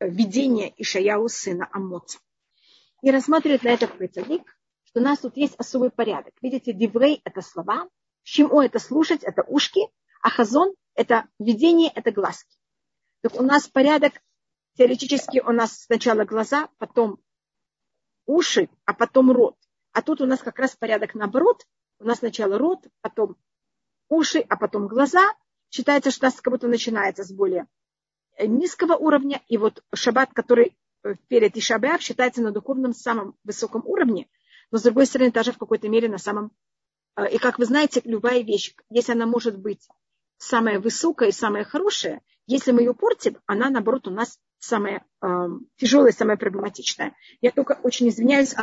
э, 0.00 0.08
видения 0.08 0.72
Ишаяу 0.76 1.28
сына 1.28 1.68
Амоца. 1.72 2.18
И 3.02 3.10
рассматривает 3.10 3.62
на 3.62 3.70
это 3.70 3.86
цадик, 3.86 4.42
что 4.84 5.00
у 5.00 5.02
нас 5.02 5.20
тут 5.20 5.36
есть 5.36 5.54
особый 5.56 5.90
порядок. 5.90 6.34
Видите, 6.42 6.72
диврей– 6.72 7.20
это 7.24 7.40
слова, 7.40 7.88
Шимо– 8.22 8.64
это 8.66 8.78
слушать, 8.78 9.22
это 9.22 9.42
ушки, 9.42 9.80
а 10.22 10.30
хазон– 10.30 10.74
это 10.94 11.26
видение, 11.38 11.90
это 11.94 12.12
глазки. 12.12 12.56
Так 13.22 13.34
у 13.34 13.42
нас 13.42 13.68
порядок, 13.68 14.14
теоретически 14.76 15.40
у 15.40 15.52
нас 15.52 15.84
сначала 15.84 16.24
глаза, 16.24 16.68
потом 16.78 17.18
уши, 18.26 18.68
а 18.84 18.94
потом 18.94 19.30
рот. 19.30 19.56
А 19.92 20.02
тут 20.02 20.20
у 20.20 20.26
нас 20.26 20.40
как 20.40 20.58
раз 20.58 20.76
порядок 20.76 21.14
наоборот. 21.14 21.66
У 21.98 22.04
нас 22.04 22.18
сначала 22.18 22.58
рот, 22.58 22.86
потом 23.00 23.36
уши, 24.08 24.44
а 24.48 24.56
потом 24.56 24.88
глаза. 24.88 25.28
Считается, 25.70 26.10
что 26.10 26.26
у 26.26 26.28
нас 26.28 26.40
как 26.40 26.52
будто 26.52 26.68
начинается 26.68 27.24
с 27.24 27.32
более 27.32 27.66
низкого 28.38 28.94
уровня. 28.94 29.42
И 29.48 29.56
вот 29.56 29.84
шаббат, 29.94 30.32
который 30.32 30.76
перед 31.28 31.56
Ишабеав, 31.56 32.02
считается 32.02 32.42
на 32.42 32.52
духовном 32.52 32.92
самом 32.92 33.34
высоком 33.44 33.82
уровне, 33.84 34.28
но 34.70 34.78
с 34.78 34.82
другой 34.82 35.06
стороны, 35.06 35.32
даже 35.32 35.52
в 35.52 35.58
какой-то 35.58 35.88
мере 35.88 36.08
на 36.08 36.18
самом 36.18 36.52
а, 37.14 37.26
и 37.26 37.38
как 37.38 37.58
вы 37.58 37.66
знаете, 37.66 38.00
любая 38.04 38.42
вещь, 38.42 38.74
если 38.88 39.12
она 39.12 39.26
может 39.26 39.58
быть 39.58 39.86
самая 40.38 40.80
высокая 40.80 41.28
и 41.28 41.32
самая 41.32 41.64
хорошая, 41.64 42.22
если 42.46 42.72
мы 42.72 42.80
ее 42.80 42.94
портим, 42.94 43.38
она, 43.46 43.70
наоборот, 43.70 44.08
у 44.08 44.10
нас 44.10 44.38
самая 44.58 45.04
э, 45.22 45.26
тяжелая, 45.76 46.12
самая 46.12 46.36
проблематичная. 46.36 47.14
Я 47.40 47.50
только 47.50 47.78
очень 47.82 48.08
извиняюсь, 48.08 48.54
а 48.54 48.62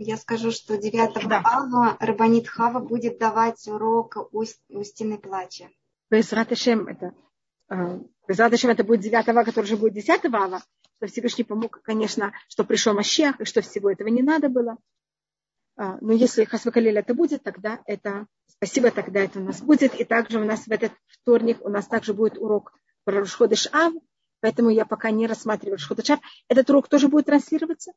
Я 0.00 0.16
скажу, 0.16 0.52
что 0.52 0.78
9 0.78 1.28
да. 1.28 1.42
ава 1.44 1.96
Рабанит 1.98 2.46
Хава 2.46 2.78
будет 2.78 3.18
давать 3.18 3.66
урок 3.66 4.28
у, 4.30 4.44
у 4.68 4.84
стены 4.84 5.18
плача. 5.18 5.68
Безраташем 6.08 6.86
это, 6.86 7.14
э, 7.68 7.98
Безраташем 8.28 8.70
это 8.70 8.84
будет 8.84 9.00
9 9.00 9.28
ава, 9.28 9.42
который 9.42 9.66
же 9.66 9.76
будет 9.76 9.94
10 9.94 10.24
ава, 10.26 10.62
что 10.96 11.06
Всевышний 11.08 11.42
помог, 11.42 11.80
конечно, 11.82 12.32
что 12.46 12.62
пришел 12.62 12.94
Мащех, 12.94 13.40
и 13.40 13.44
что 13.44 13.60
всего 13.60 13.90
этого 13.90 14.06
не 14.06 14.22
надо 14.22 14.48
было. 14.48 14.76
А, 15.76 15.98
но 16.00 16.12
если 16.12 16.44
Хасвакалиль 16.44 16.96
это 16.96 17.12
будет, 17.14 17.42
тогда 17.42 17.80
это, 17.84 18.28
спасибо, 18.46 18.92
тогда 18.92 19.18
это 19.18 19.40
у 19.40 19.42
нас 19.42 19.60
будет. 19.60 19.96
И 19.96 20.04
также 20.04 20.40
у 20.40 20.44
нас 20.44 20.68
в 20.68 20.70
этот 20.70 20.92
вторник 21.08 21.58
у 21.62 21.70
нас 21.70 21.88
также 21.88 22.14
будет 22.14 22.38
урок 22.38 22.72
про 23.02 23.18
Рушходыш 23.18 23.66
Ав, 23.72 23.92
поэтому 24.38 24.70
я 24.70 24.84
пока 24.84 25.10
не 25.10 25.26
рассматриваю 25.26 25.76
Рушходыш 25.76 26.10
Ав. 26.10 26.20
Этот 26.46 26.70
урок 26.70 26.88
тоже 26.88 27.08
будет 27.08 27.26
транслироваться? 27.26 27.94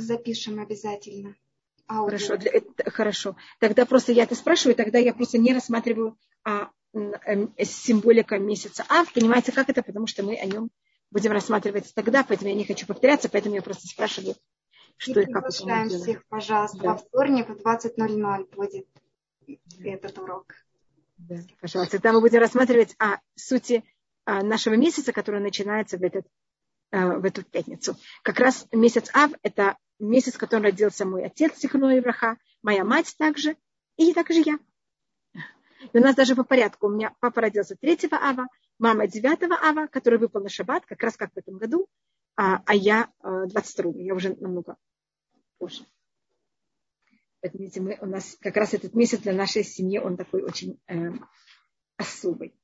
Запишем 0.00 0.60
обязательно. 0.60 1.34
Аудио. 1.88 2.18
Хорошо, 2.18 2.36
для, 2.36 2.50
хорошо. 2.90 3.36
Тогда 3.58 3.86
просто 3.86 4.12
я 4.12 4.24
это 4.24 4.34
спрашиваю, 4.34 4.74
тогда 4.74 4.98
я 4.98 5.14
просто 5.14 5.38
не 5.38 5.54
рассматриваю 5.54 6.18
а, 6.44 6.70
э, 6.92 7.64
символика 7.64 8.38
месяца 8.38 8.84
А. 8.88 9.04
Понимаете, 9.14 9.52
как 9.52 9.70
это? 9.70 9.82
Потому 9.82 10.06
что 10.06 10.22
мы 10.22 10.36
о 10.36 10.44
нем 10.44 10.70
будем 11.10 11.32
рассматривать 11.32 11.92
тогда, 11.94 12.24
поэтому 12.24 12.50
я 12.50 12.56
не 12.56 12.64
хочу 12.64 12.86
повторяться, 12.86 13.28
поэтому 13.28 13.54
я 13.54 13.62
просто 13.62 13.86
спрашиваю, 13.88 14.36
что 14.98 15.20
и, 15.20 15.24
и 15.24 15.32
как 15.32 15.46
это 15.46 15.88
всех, 15.88 16.26
пожалуйста, 16.28 16.78
да. 16.78 16.90
во 16.90 16.96
вторник 16.96 17.48
в 17.48 17.56
20.00 17.56 18.54
будет 18.54 18.86
этот 19.80 20.18
урок. 20.18 20.54
Да, 21.16 21.36
пожалуйста. 21.60 21.96
Тогда 21.96 22.12
мы 22.12 22.20
будем 22.20 22.40
рассматривать 22.40 22.94
о 22.98 23.18
сути 23.34 23.84
а, 24.24 24.42
нашего 24.42 24.74
месяца, 24.74 25.12
который 25.12 25.40
начинается 25.40 25.96
в, 25.98 26.02
этот, 26.02 26.26
а, 26.90 27.18
в 27.18 27.24
эту 27.24 27.42
пятницу. 27.42 27.96
Как 28.22 28.38
раз 28.38 28.66
месяц 28.72 29.10
Ав– 29.14 29.32
это 29.42 29.76
месяц, 29.98 30.34
в 30.34 30.38
котором 30.38 30.64
родился 30.64 31.04
мой 31.04 31.24
отец, 31.24 31.56
Сихно 31.58 31.98
Ивраха, 31.98 32.38
моя 32.62 32.84
мать 32.84 33.14
также, 33.18 33.56
и 33.96 34.12
также 34.14 34.40
я. 34.40 34.58
И 35.92 35.98
у 35.98 36.00
нас 36.00 36.14
даже 36.14 36.34
по 36.34 36.44
порядку. 36.44 36.86
У 36.86 36.90
меня 36.90 37.14
папа 37.20 37.40
родился 37.40 37.76
3 37.76 37.98
ава, 38.10 38.48
мама 38.78 39.06
9 39.06 39.42
ава, 39.62 39.86
который 39.86 40.18
выпал 40.18 40.42
на 40.42 40.48
шаббат, 40.48 40.84
как 40.86 41.02
раз 41.02 41.16
как 41.16 41.32
в 41.32 41.36
этом 41.36 41.58
году, 41.58 41.88
а, 42.36 42.62
а 42.66 42.74
я 42.74 43.10
22 43.22 43.92
э, 43.92 44.02
я 44.04 44.14
уже 44.14 44.34
намного 44.36 44.76
позже. 45.58 45.84
Поэтому, 47.40 47.62
видите, 47.62 47.80
мы, 47.80 47.98
у 48.00 48.06
нас 48.06 48.36
как 48.40 48.56
раз 48.56 48.74
этот 48.74 48.94
месяц 48.94 49.20
для 49.20 49.32
нашей 49.32 49.62
семьи, 49.62 49.98
он 49.98 50.16
такой 50.16 50.42
очень 50.42 50.80
э, 50.88 51.12
особый. 51.96 52.54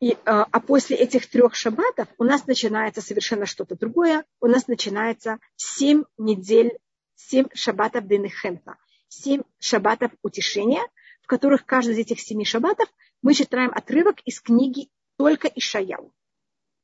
И, 0.00 0.16
а, 0.24 0.46
а 0.50 0.60
после 0.60 0.96
этих 0.96 1.28
трех 1.28 1.54
шаббатов 1.54 2.08
у 2.16 2.24
нас 2.24 2.46
начинается 2.46 3.02
совершенно 3.02 3.44
что-то 3.44 3.76
другое. 3.76 4.24
У 4.40 4.46
нас 4.46 4.66
начинается 4.66 5.38
семь 5.56 6.04
недель, 6.16 6.78
семь 7.16 7.46
шаббатов 7.52 8.06
Денехента, 8.06 8.76
семь 9.08 9.42
шаббатов 9.58 10.10
утешения, 10.22 10.82
в 11.20 11.26
которых 11.26 11.66
каждый 11.66 11.92
из 11.92 11.98
этих 11.98 12.20
семи 12.20 12.46
шаббатов 12.46 12.88
мы 13.20 13.34
читаем 13.34 13.70
отрывок 13.74 14.20
из 14.24 14.40
книги 14.40 14.88
только 15.18 15.48
Ишаяу. 15.48 16.14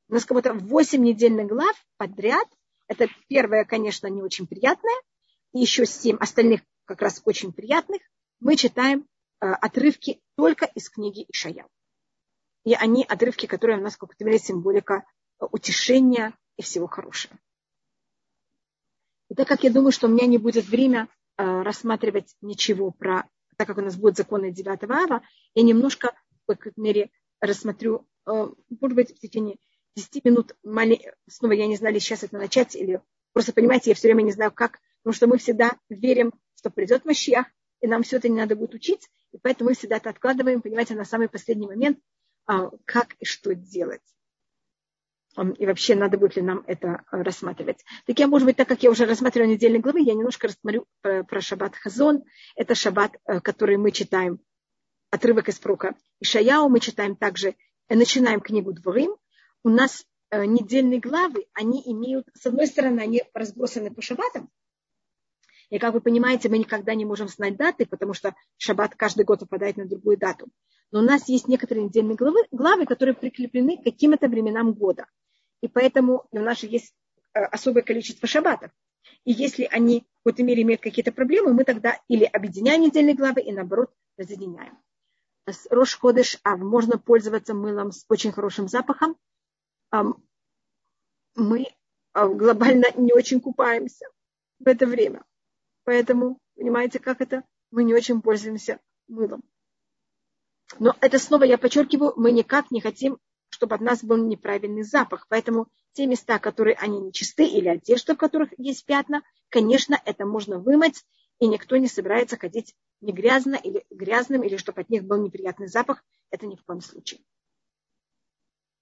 У 0.09 0.12
нас 0.12 0.26
как 0.26 0.37
будто 0.37 0.52
восемь 0.52 1.02
недельных 1.02 1.46
глав 1.46 1.74
подряд. 1.96 2.46
Это 2.87 3.09
первое, 3.29 3.64
конечно, 3.64 4.09
не 4.09 4.22
очень 4.22 4.46
приятное. 4.46 5.00
И 5.55 5.61
еще 5.61 5.87
семь 5.87 6.18
остальных 6.18 6.61
как 6.85 7.00
раз 7.00 7.22
очень 7.24 7.52
приятных. 7.52 8.02
Мы 8.40 8.57
читаем 8.57 9.09
э, 9.40 9.46
отрывки 9.46 10.20
только 10.37 10.66
из 10.66 10.90
книги 10.90 11.24
Ишаяу 11.31 11.66
и 12.66 12.74
они 12.74 13.05
отрывки, 13.05 13.46
которые 13.46 13.79
у 13.79 13.81
нас, 13.81 13.96
как 13.96 14.16
то 14.16 14.38
символика 14.38 15.05
утешения 15.38 16.35
и 16.57 16.62
всего 16.62 16.88
хорошего. 16.88 17.38
И 19.31 19.35
так 19.35 19.46
как 19.46 19.62
я 19.62 19.70
думаю, 19.70 19.92
что 19.92 20.09
у 20.09 20.11
меня 20.11 20.26
не 20.26 20.38
будет 20.38 20.66
время 20.66 21.09
э, 21.38 21.62
рассматривать 21.62 22.35
ничего 22.40 22.90
про, 22.90 23.24
так 23.57 23.68
как 23.68 23.79
у 23.79 23.83
нас 23.83 23.94
будет 23.94 24.16
законы 24.16 24.50
9 24.50 24.83
ава, 24.83 25.22
я 25.55 25.62
немножко, 25.62 26.12
в 26.42 26.46
какой-то 26.46 26.81
мере, 26.81 27.11
рассмотрю, 27.40 28.05
э, 28.26 28.48
может 28.81 28.96
быть, 28.96 29.16
в 29.16 29.20
течение 29.20 29.59
10 29.94 30.24
минут, 30.24 30.57
снова 31.29 31.52
я 31.52 31.68
не 31.68 31.76
знаю, 31.76 32.00
сейчас 32.00 32.24
это 32.24 32.37
начать, 32.37 32.74
или 32.74 33.00
просто, 33.33 33.52
понимаете, 33.52 33.90
я 33.90 33.94
все 33.94 34.09
время 34.09 34.22
не 34.22 34.33
знаю, 34.33 34.50
как, 34.50 34.81
потому 35.04 35.14
что 35.14 35.29
мы 35.29 35.38
всегда 35.38 35.79
верим, 35.88 36.33
что 36.56 36.71
придет 36.71 37.04
Машиах, 37.04 37.46
и 37.81 37.87
нам 37.87 38.02
все 38.02 38.17
это 38.17 38.29
не 38.29 38.37
надо 38.37 38.56
будет 38.56 38.75
учить, 38.75 39.08
и 39.31 39.38
поэтому 39.38 39.71
мы 39.71 39.77
всегда 39.77 39.98
это 39.98 40.10
откладываем, 40.10 40.62
понимаете, 40.62 40.96
на 40.96 41.04
самый 41.04 41.29
последний 41.29 41.69
момент, 41.69 42.00
как 42.47 43.15
и 43.19 43.25
что 43.25 43.55
делать. 43.55 44.03
И 45.59 45.67
вообще, 45.67 45.94
надо 45.94 46.17
будет 46.17 46.37
ли 46.37 46.42
нам 46.42 46.65
это 46.67 47.03
а, 47.11 47.23
рассматривать. 47.23 47.85
Так 48.07 48.19
я, 48.19 48.27
может 48.27 48.47
быть, 48.47 48.57
так 48.57 48.69
как 48.69 48.83
я 48.83 48.90
уже 48.90 49.05
рассматривала 49.05 49.49
недельные 49.49 49.81
главы, 49.81 50.01
я 50.01 50.15
немножко 50.15 50.49
рассмотрю 50.49 50.87
э, 51.03 51.25
про 51.25 51.40
шаббат 51.42 51.77
Хазон. 51.77 52.25
Это 52.55 52.75
шаббат, 52.75 53.17
э, 53.27 53.40
который 53.40 53.77
мы 53.77 53.90
читаем, 53.90 54.40
отрывок 55.11 55.51
из 55.51 55.59
прока 55.59 55.94
Ишаяу. 56.21 56.71
Мы 56.71 56.81
читаем 56.81 57.17
также, 57.17 57.55
э, 57.88 57.94
начинаем 57.94 58.40
книгу 58.40 58.73
Дворим. 58.73 59.15
У 59.63 59.69
нас 59.69 60.07
недельные 60.33 60.99
главы, 60.99 61.47
они 61.53 61.81
имеют, 61.85 62.27
с 62.35 62.47
одной 62.47 62.67
стороны, 62.67 63.01
они 63.01 63.23
разбросаны 63.33 63.92
по 63.92 64.03
шаббатам, 64.03 64.51
и 65.71 65.79
как 65.79 65.94
вы 65.94 66.00
понимаете, 66.00 66.48
мы 66.48 66.58
никогда 66.58 66.94
не 66.94 67.04
можем 67.04 67.29
знать 67.29 67.56
даты, 67.56 67.87
потому 67.87 68.14
что 68.14 68.35
шаббат 68.56 68.94
каждый 68.94 69.25
год 69.25 69.40
выпадает 69.40 69.77
на 69.77 69.87
другую 69.87 70.17
дату. 70.17 70.48
Но 70.92 71.00
у 71.00 71.02
нас 71.02 71.29
есть 71.29 71.48
некоторые 71.48 71.85
недельные 71.85 72.17
главы, 72.17 72.40
главы 72.52 72.87
которые 72.87 73.14
прикреплены 73.14 73.79
к 73.79 73.85
каким-то 73.85 74.29
временам 74.29 74.73
года. 74.73 75.06
И 75.60 75.69
поэтому 75.69 76.27
у 76.31 76.38
нас 76.38 76.60
же 76.60 76.67
есть 76.67 76.94
э, 77.35 77.40
особое 77.40 77.83
количество 77.83 78.29
шаббатов. 78.29 78.71
И 79.25 79.33
если 79.33 79.64
они 79.71 80.06
какой-то 80.27 80.42
мере 80.42 80.62
имеют 80.62 80.83
какие-то 80.83 81.12
проблемы, 81.12 81.52
мы 81.52 81.62
тогда 81.62 82.00
или 82.08 82.25
объединяем 82.25 82.83
недельные 82.83 83.14
главы 83.14 83.42
и 83.42 83.52
наоборот 83.52 83.92
разъединяем. 84.17 84.77
С 85.46 85.69
Рош 85.71 85.96
Ходыш 85.96 86.40
а 86.42 86.56
можно 86.56 86.98
пользоваться 86.98 87.54
мылом 87.54 87.92
с 87.92 88.04
очень 88.08 88.33
хорошим 88.33 88.67
запахом. 88.67 89.17
Мы 91.37 91.67
а, 92.12 92.27
глобально 92.27 92.87
не 92.96 93.12
очень 93.12 93.40
купаемся 93.40 94.06
в 94.58 94.67
это 94.67 94.87
время. 94.87 95.23
Поэтому, 95.87 96.40
понимаете, 96.56 96.98
как 96.98 97.20
это? 97.20 97.44
Мы 97.70 97.84
не 97.84 97.94
очень 97.94 98.20
пользуемся 98.20 98.80
мылом. 99.06 99.44
Но 100.80 100.96
это 101.00 101.20
снова, 101.20 101.44
я 101.44 101.58
подчеркиваю, 101.58 102.12
мы 102.16 102.32
никак 102.32 102.72
не 102.72 102.80
хотим, 102.80 103.18
чтобы 103.50 103.76
от 103.76 103.80
нас 103.80 104.02
был 104.02 104.16
неправильный 104.16 104.82
запах. 104.82 105.28
Поэтому 105.28 105.68
те 105.92 106.06
места, 106.06 106.40
которые 106.40 106.74
они 106.74 106.98
нечисты, 106.98 107.46
или 107.46 107.68
одежда, 107.68 108.14
в 108.14 108.18
которых 108.18 108.50
есть 108.58 108.84
пятна, 108.84 109.22
конечно, 109.48 109.96
это 110.04 110.26
можно 110.26 110.58
вымыть, 110.58 111.04
и 111.38 111.46
никто 111.46 111.76
не 111.76 111.87
собирается 111.87 112.37
ходить 112.37 112.74
не 113.00 113.12
грязно 113.12 113.54
или 113.54 113.87
грязным, 113.90 114.42
или 114.42 114.56
чтобы 114.56 114.80
от 114.80 114.90
них 114.90 115.04
был 115.04 115.22
неприятный 115.22 115.68
запах. 115.68 116.04
Это 116.30 116.46
ни 116.46 116.56
в 116.56 116.64
коем 116.64 116.80
случае. 116.80 117.20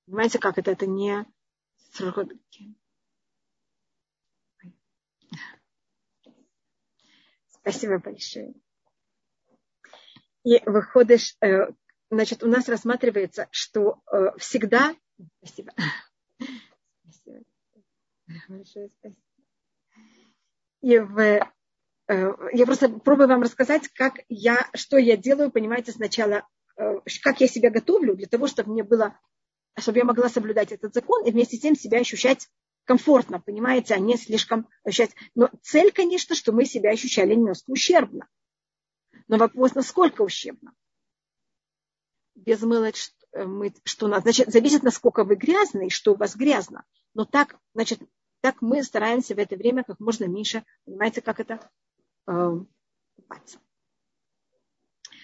Понимаете, 0.07 0.39
как 0.39 0.57
это? 0.57 0.71
Это 0.71 0.87
не 0.87 1.27
Спасибо 7.65 7.99
большое. 7.99 8.53
И 10.45 10.61
выходишь, 10.67 11.35
э, 11.41 11.69
значит, 12.11 12.43
у 12.43 12.47
нас 12.47 12.69
рассматривается, 12.69 13.49
что 13.51 14.03
э, 14.13 14.37
всегда... 14.37 14.95
Спасибо. 15.39 15.73
спасибо. 17.03 17.41
Большое 18.49 18.91
спасибо. 18.99 19.17
И 20.83 20.99
в, 20.99 21.19
э, 21.19 21.41
я 22.53 22.67
просто 22.67 22.91
пробую 22.91 23.29
вам 23.29 23.41
рассказать, 23.41 23.89
как 23.89 24.21
я, 24.29 24.69
что 24.75 24.99
я 24.99 25.17
делаю, 25.17 25.51
понимаете, 25.51 25.93
сначала, 25.93 26.47
как 26.77 27.41
я 27.41 27.49
себя 27.49 27.71
готовлю 27.71 28.15
для 28.15 28.27
того, 28.27 28.47
чтобы 28.47 28.73
мне 28.73 28.83
было, 28.83 29.19
чтобы 29.79 29.97
я 29.97 30.05
могла 30.05 30.29
соблюдать 30.29 30.73
этот 30.73 30.93
закон 30.93 31.25
и 31.25 31.31
вместе 31.31 31.57
с 31.57 31.61
тем 31.61 31.77
себя 31.77 32.01
ощущать 32.01 32.51
комфортно, 32.85 33.41
понимаете, 33.41 33.95
а 33.95 33.99
не 33.99 34.17
слишком 34.17 34.69
ощущать. 34.85 35.15
Но 35.35 35.51
цель, 35.63 35.93
конечно, 35.93 36.35
что 36.35 36.53
мы 36.53 36.65
себя 36.65 36.91
ощущали 36.91 37.35
немножко 37.35 37.71
ущербно. 37.71 38.29
Но 39.29 39.39
вопрос, 39.39 39.75
насколько 39.75 40.23
ущербно. 40.23 40.75
Без 42.35 42.61
мыла 42.63 42.91
э, 43.33 43.45
мыть, 43.45 43.81
что 43.85 44.07
у 44.07 44.09
нас. 44.09 44.23
Значит, 44.23 44.51
зависит, 44.51 44.83
насколько 44.83 45.25
вы 45.25 45.37
грязны 45.37 45.87
и 45.87 45.91
что 45.91 46.13
у 46.13 46.17
вас 46.17 46.37
грязно. 46.37 46.85
Но 47.15 47.25
так, 47.25 47.59
значит, 47.75 48.01
так 48.41 48.61
мы 48.61 48.83
стараемся 48.83 49.35
в 49.35 49.39
это 49.39 49.57
время 49.57 49.85
как 49.85 50.01
можно 50.01 50.25
меньше, 50.25 50.65
понимаете, 50.85 51.23
как 51.23 51.41
это 51.41 51.71
э, 52.27 52.51
купаться. 53.17 53.59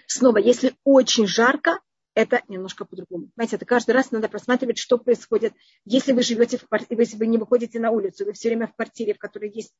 Снова, 0.06 0.38
если 0.38 0.76
очень 0.84 1.26
жарко, 1.26 1.80
это 2.14 2.42
немножко 2.48 2.84
по-другому. 2.84 3.28
Понимаете, 3.34 3.56
это 3.56 3.64
каждый 3.64 3.92
раз 3.92 4.11
надо 4.11 4.28
просматривать, 4.28 4.78
что 4.78 4.98
происходит. 4.98 5.54
Если 5.84 6.12
вы 6.12 6.22
живете 6.22 6.58
в 6.58 6.66
квартире, 6.66 7.02
если 7.02 7.16
вы 7.16 7.26
не 7.26 7.38
выходите 7.38 7.78
на 7.78 7.90
улицу, 7.90 8.24
вы 8.24 8.32
все 8.32 8.48
время 8.48 8.66
в 8.66 8.74
квартире, 8.74 9.14
в 9.14 9.18
которой 9.18 9.50
есть 9.50 9.74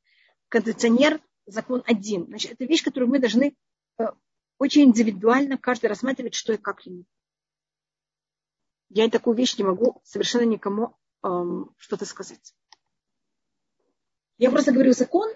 кондиционер, 0.49 1.20
закон 1.47 1.83
один. 1.87 2.26
Значит, 2.26 2.53
это 2.53 2.64
вещь, 2.64 2.85
которую 2.85 3.11
мы 3.11 3.18
должны 3.18 3.57
э, 3.99 4.05
очень 4.59 4.85
индивидуально 4.85 5.59
каждый 5.59 5.87
рассматривать, 5.87 6.35
что 6.35 6.53
и 6.53 6.57
как 6.57 6.85
ему. 6.87 7.05
Я 8.89 9.09
такую 9.09 9.37
вещь 9.37 9.57
не 9.57 9.64
могу 9.64 10.01
совершенно 10.05 10.43
никому 10.43 10.97
эм, 11.22 11.72
что-то 11.76 12.05
сказать. 12.05 12.55
Я 14.39 14.51
просто 14.51 14.72
говорю 14.72 14.93
закон, 14.93 15.31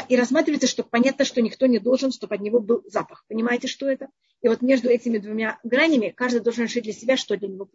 и 0.00 0.16
рассматривается, 0.16 0.66
что 0.66 0.82
понятно, 0.82 1.24
что 1.24 1.40
никто 1.42 1.66
не 1.66 1.78
должен, 1.78 2.12
чтобы 2.12 2.34
от 2.34 2.40
него 2.40 2.60
был 2.60 2.82
запах. 2.86 3.24
Понимаете, 3.28 3.68
что 3.68 3.88
это? 3.88 4.08
И 4.42 4.48
вот 4.48 4.62
между 4.62 4.88
этими 4.88 5.18
двумя 5.18 5.58
гранями 5.62 6.10
каждый 6.10 6.40
должен 6.40 6.64
решить 6.64 6.84
для 6.84 6.92
себя, 6.92 7.16
что 7.16 7.36
для 7.36 7.48
него. 7.48 7.68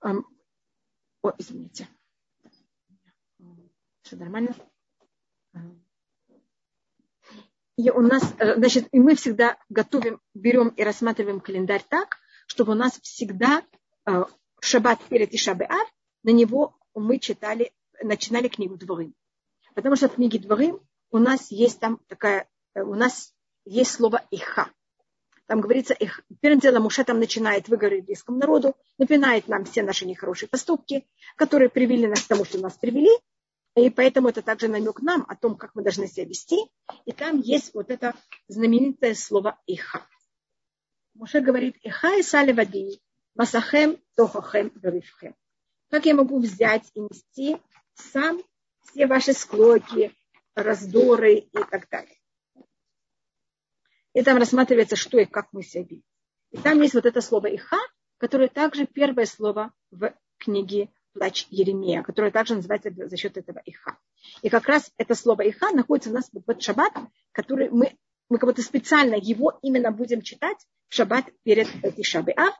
О, 0.00 1.32
извините. 1.38 1.88
Все 4.02 4.16
нормально? 4.16 4.54
И 7.76 7.90
у 7.90 8.00
нас, 8.02 8.34
э, 8.38 8.56
значит, 8.56 8.88
и 8.92 8.98
мы 8.98 9.14
всегда 9.16 9.58
готовим, 9.68 10.20
берем 10.34 10.68
и 10.68 10.82
рассматриваем 10.82 11.40
календарь 11.40 11.84
так, 11.88 12.18
чтобы 12.46 12.72
у 12.72 12.76
нас 12.76 13.00
всегда 13.00 13.64
э, 14.06 14.24
шаббат 14.60 15.02
перед 15.04 15.32
Ишабеав, 15.32 15.88
на 16.22 16.30
него 16.30 16.78
мы 16.94 17.18
читали 17.18 17.72
начинали 18.04 18.48
книгу 18.48 18.76
Дворим. 18.76 19.14
Потому 19.74 19.96
что 19.96 20.08
в 20.08 20.14
книге 20.14 20.38
Дворим 20.38 20.80
у 21.10 21.18
нас 21.18 21.50
есть 21.50 21.80
там 21.80 21.98
такая, 22.08 22.48
э, 22.74 22.82
у 22.82 22.94
нас 22.94 23.34
есть 23.64 23.92
слово 23.92 24.22
«иха». 24.30 24.70
Там 25.46 25.60
говорится, 25.60 25.92
их, 25.92 26.22
первым 26.40 26.60
делом 26.60 26.84
Муше 26.84 27.04
там 27.04 27.18
начинает 27.18 27.68
выговорить 27.68 28.04
еврейскому 28.04 28.38
народу, 28.38 28.74
напоминает 28.96 29.46
нам 29.46 29.64
все 29.64 29.82
наши 29.82 30.06
нехорошие 30.06 30.48
поступки, 30.48 31.06
которые 31.36 31.68
привели 31.68 32.06
нас 32.06 32.22
к 32.22 32.28
тому, 32.28 32.46
что 32.46 32.58
нас 32.58 32.74
привели, 32.74 33.10
и 33.76 33.90
поэтому 33.90 34.28
это 34.28 34.40
также 34.40 34.68
намек 34.68 35.02
нам 35.02 35.26
о 35.28 35.36
том, 35.36 35.56
как 35.56 35.74
мы 35.74 35.82
должны 35.82 36.06
себя 36.06 36.24
вести. 36.24 36.56
И 37.04 37.12
там 37.12 37.40
есть 37.40 37.74
вот 37.74 37.90
это 37.90 38.14
знаменитое 38.48 39.14
слово 39.14 39.60
«иха». 39.66 40.06
Муше 41.14 41.40
говорит 41.40 41.76
«иха 41.82 42.14
и 42.14 42.22
сали 42.22 42.52
води, 42.52 43.00
масахем 43.34 43.98
тохахем 44.16 44.72
верифхем». 44.76 45.34
Как 45.90 46.06
я 46.06 46.14
могу 46.14 46.40
взять 46.40 46.90
и 46.94 47.00
нести 47.00 47.56
сам 47.94 48.42
все 48.82 49.06
ваши 49.06 49.32
склоки, 49.32 50.14
раздоры 50.54 51.34
и 51.36 51.58
так 51.70 51.88
далее. 51.88 52.18
И 54.14 54.22
там 54.22 54.38
рассматривается, 54.38 54.96
что 54.96 55.18
и 55.18 55.24
как 55.24 55.48
мы 55.52 55.62
себя 55.62 55.82
видим. 55.82 56.04
И 56.52 56.58
там 56.58 56.80
есть 56.80 56.94
вот 56.94 57.04
это 57.04 57.20
слово 57.20 57.54
«иха», 57.54 57.80
которое 58.18 58.48
также 58.48 58.86
первое 58.86 59.26
слово 59.26 59.72
в 59.90 60.14
книге 60.38 60.88
«Плач 61.12 61.48
Еремея», 61.50 62.02
которое 62.02 62.30
также 62.30 62.54
называется 62.54 62.92
за 62.94 63.16
счет 63.16 63.36
этого 63.36 63.60
«иха». 63.64 63.98
И 64.42 64.48
как 64.48 64.68
раз 64.68 64.92
это 64.96 65.16
слово 65.16 65.48
«иха» 65.48 65.72
находится 65.72 66.10
у 66.10 66.12
нас 66.12 66.30
в 66.32 66.48
этот 66.48 66.62
шаббат, 66.62 66.92
который 67.32 67.70
мы, 67.70 67.98
мы 68.28 68.38
как 68.38 68.48
будто 68.48 68.62
специально 68.62 69.16
его 69.16 69.58
именно 69.62 69.90
будем 69.90 70.22
читать 70.22 70.58
в 70.88 70.94
шаббат 70.94 71.26
перед 71.42 71.66
Тишабиав. 71.96 72.54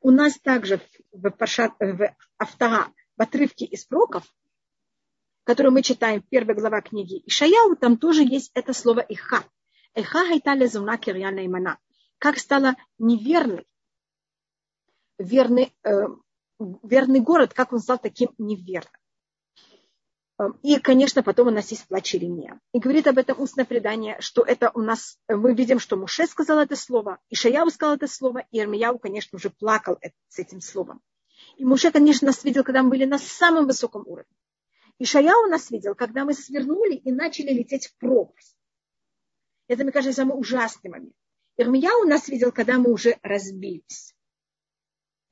У 0.00 0.10
нас 0.10 0.38
также 0.38 0.80
в, 1.10 1.30
Пашат, 1.30 1.72
в 1.80 2.14
Автора, 2.38 2.92
в 3.16 3.22
отрывке 3.22 3.64
из 3.64 3.86
пророков, 3.86 4.24
которую 5.44 5.72
мы 5.72 5.82
читаем, 5.82 6.22
первая 6.28 6.56
глава 6.56 6.80
книги 6.80 7.22
Ишаяу, 7.26 7.76
там 7.76 7.96
тоже 7.96 8.22
есть 8.22 8.50
это 8.54 8.72
слово 8.72 9.00
«иха». 9.00 9.44
«Иха 9.94 10.26
хайтале 10.26 10.68
зуна 10.68 10.96
кирьяна 10.96 11.44
имана». 11.44 11.78
Как 12.18 12.38
стала 12.38 12.76
неверной, 12.98 13.66
верный, 15.18 15.74
э, 15.84 16.06
верный 16.82 17.20
город, 17.20 17.52
как 17.52 17.72
он 17.72 17.80
стал 17.80 17.98
таким 17.98 18.30
неверным. 18.38 18.92
Э, 20.38 20.44
и, 20.62 20.78
конечно, 20.78 21.22
потом 21.22 21.48
у 21.48 21.50
нас 21.50 21.70
есть 21.70 21.86
плач 21.88 22.14
Иеремия. 22.14 22.60
И 22.72 22.78
говорит 22.78 23.06
об 23.06 23.18
этом 23.18 23.40
устное 23.40 23.64
предание, 23.64 24.16
что 24.20 24.42
это 24.42 24.70
у 24.74 24.80
нас, 24.80 25.18
мы 25.28 25.54
видим, 25.54 25.78
что 25.78 25.96
Муше 25.96 26.26
сказал 26.26 26.60
это 26.60 26.76
слово, 26.76 27.18
Ишаяу 27.28 27.70
сказал 27.70 27.96
это 27.96 28.06
слово, 28.06 28.44
и 28.50 28.60
Ирмияу, 28.60 28.98
конечно, 28.98 29.36
уже 29.36 29.50
плакал 29.50 29.98
с 30.28 30.38
этим 30.38 30.60
словом. 30.60 31.00
И 31.56 31.64
Муше, 31.64 31.90
конечно, 31.90 32.26
нас 32.26 32.44
видел, 32.44 32.64
когда 32.64 32.82
мы 32.82 32.90
были 32.90 33.04
на 33.04 33.18
самом 33.18 33.66
высоком 33.66 34.02
уровне. 34.06 34.32
И 34.98 35.04
у 35.04 35.46
нас 35.48 35.70
видел, 35.70 35.94
когда 35.94 36.24
мы 36.24 36.34
свернули 36.34 36.94
и 36.94 37.10
начали 37.10 37.50
лететь 37.50 37.88
в 37.88 37.96
пропасть. 37.96 38.56
Это, 39.66 39.82
мне 39.82 39.92
кажется, 39.92 40.16
самый 40.16 40.38
ужасный 40.38 40.90
момент. 40.90 41.14
У 41.58 42.04
нас 42.06 42.28
видел, 42.28 42.52
когда 42.52 42.78
мы 42.78 42.92
уже 42.92 43.18
разбились. 43.22 44.14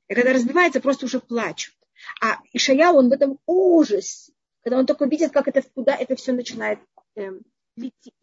И 0.08 0.14
когда 0.14 0.32
разбивается, 0.32 0.80
просто 0.80 1.06
уже 1.06 1.20
плачут. 1.20 1.74
А 2.20 2.38
Ишая, 2.52 2.90
он 2.90 3.08
в 3.08 3.12
этом 3.12 3.38
ужасе, 3.46 4.32
когда 4.62 4.78
он 4.78 4.86
только 4.86 5.06
видит, 5.06 5.32
как 5.32 5.48
это, 5.48 5.62
куда 5.62 5.94
это 5.94 6.16
все 6.16 6.32
начинает 6.32 6.80
э, 7.16 7.30
лететь. 7.76 8.14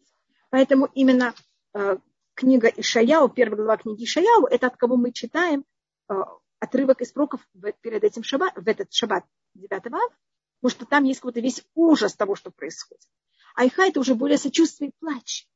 Поэтому 0.50 0.86
именно 0.94 1.34
э, 1.74 1.98
книга 2.34 2.68
Ишаяу, 2.68 3.28
первая 3.28 3.56
глава 3.56 3.76
книги 3.78 4.04
Ишаяу, 4.04 4.46
это 4.46 4.66
от 4.66 4.76
кого 4.76 4.96
мы 4.96 5.12
читаем 5.12 5.64
э, 6.08 6.14
отрывок 6.58 7.00
из 7.00 7.12
пророков 7.12 7.46
перед 7.80 8.04
этим 8.04 8.22
шаббат, 8.22 8.54
в 8.56 8.66
этот 8.68 8.92
шаббат 8.92 9.24
9 9.54 9.72
ав, 9.72 10.12
потому 10.60 10.76
что 10.76 10.86
там 10.86 11.04
есть 11.04 11.20
какой-то 11.20 11.40
весь 11.40 11.64
ужас 11.74 12.14
того, 12.14 12.34
что 12.34 12.50
происходит. 12.50 13.08
Айха 13.54 13.82
это 13.82 14.00
уже 14.00 14.14
более 14.14 14.38
сочувствие 14.38 14.90
и 14.90 14.94
плач. 14.98 15.46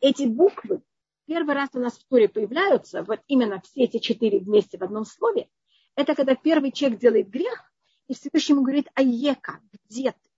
Эти 0.00 0.24
буквы 0.24 0.82
первый 1.26 1.54
раз 1.54 1.70
у 1.74 1.78
нас 1.78 1.96
в 1.96 2.04
Торе 2.08 2.28
появляются, 2.28 3.04
вот 3.04 3.20
именно 3.28 3.60
все 3.60 3.84
эти 3.84 3.98
четыре 3.98 4.40
вместе 4.40 4.78
в 4.78 4.82
одном 4.82 5.04
слове, 5.04 5.48
это 5.94 6.16
когда 6.16 6.34
первый 6.34 6.72
человек 6.72 6.98
делает 6.98 7.28
грех, 7.28 7.72
и 8.08 8.14
Всевышний 8.14 8.54
ему 8.54 8.64
говорит 8.64 8.88
«Аека, 8.94 9.60
где 9.72 10.10
ты?» 10.10 10.30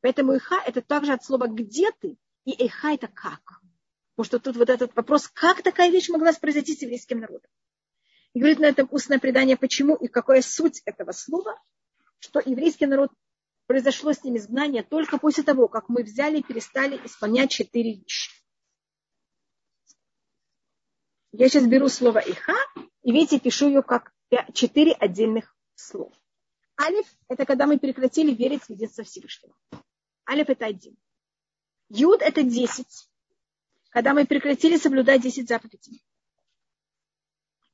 Поэтому 0.00 0.34
Иха– 0.36 0.62
это 0.66 0.80
также 0.80 1.12
от 1.12 1.22
слова 1.22 1.48
«где 1.48 1.90
ты», 1.92 2.16
и 2.46 2.66
Иха– 2.66 2.92
это 2.94 3.08
«как». 3.08 3.60
Потому 4.14 4.24
что 4.24 4.38
тут 4.38 4.56
вот 4.56 4.70
этот 4.70 4.96
вопрос, 4.96 5.28
как 5.28 5.62
такая 5.62 5.90
вещь 5.90 6.08
могла 6.08 6.32
произойти 6.32 6.74
с 6.74 6.80
еврейским 6.80 7.20
народом. 7.20 7.50
И 8.34 8.38
говорит 8.38 8.60
на 8.60 8.66
этом 8.66 8.88
устное 8.90 9.18
предание, 9.18 9.56
почему 9.56 9.94
и 9.94 10.08
какая 10.08 10.42
суть 10.42 10.82
этого 10.86 11.12
слова, 11.12 11.60
что 12.18 12.40
еврейский 12.44 12.86
народ 12.86 13.10
произошло 13.66 14.12
с 14.12 14.24
ним 14.24 14.36
изгнание 14.36 14.82
только 14.82 15.18
после 15.18 15.42
того, 15.42 15.68
как 15.68 15.88
мы 15.88 16.02
взяли 16.02 16.38
и 16.38 16.42
перестали 16.42 17.00
исполнять 17.04 17.50
четыре 17.50 17.94
вещи. 17.94 18.30
Я 21.32 21.48
сейчас 21.48 21.66
беру 21.66 21.88
слово 21.88 22.18
«иха», 22.18 22.56
и 23.02 23.12
видите, 23.12 23.40
пишу 23.40 23.68
ее 23.68 23.82
как 23.82 24.12
четыре 24.52 24.92
отдельных 24.92 25.56
слов. 25.74 26.12
Алиф– 26.80 27.06
это 27.28 27.44
когда 27.46 27.66
мы 27.66 27.78
прекратили 27.78 28.34
верить 28.34 28.62
в 28.64 28.70
единство 28.70 29.04
Всевышнего. 29.04 29.54
Алиф– 30.28 30.48
это 30.50 30.66
один. 30.66 30.96
Юд– 31.88 32.20
это 32.22 32.42
десять, 32.42 33.08
когда 33.90 34.14
мы 34.14 34.26
прекратили 34.26 34.76
соблюдать 34.76 35.22
десять 35.22 35.48
заповедей. 35.48 36.02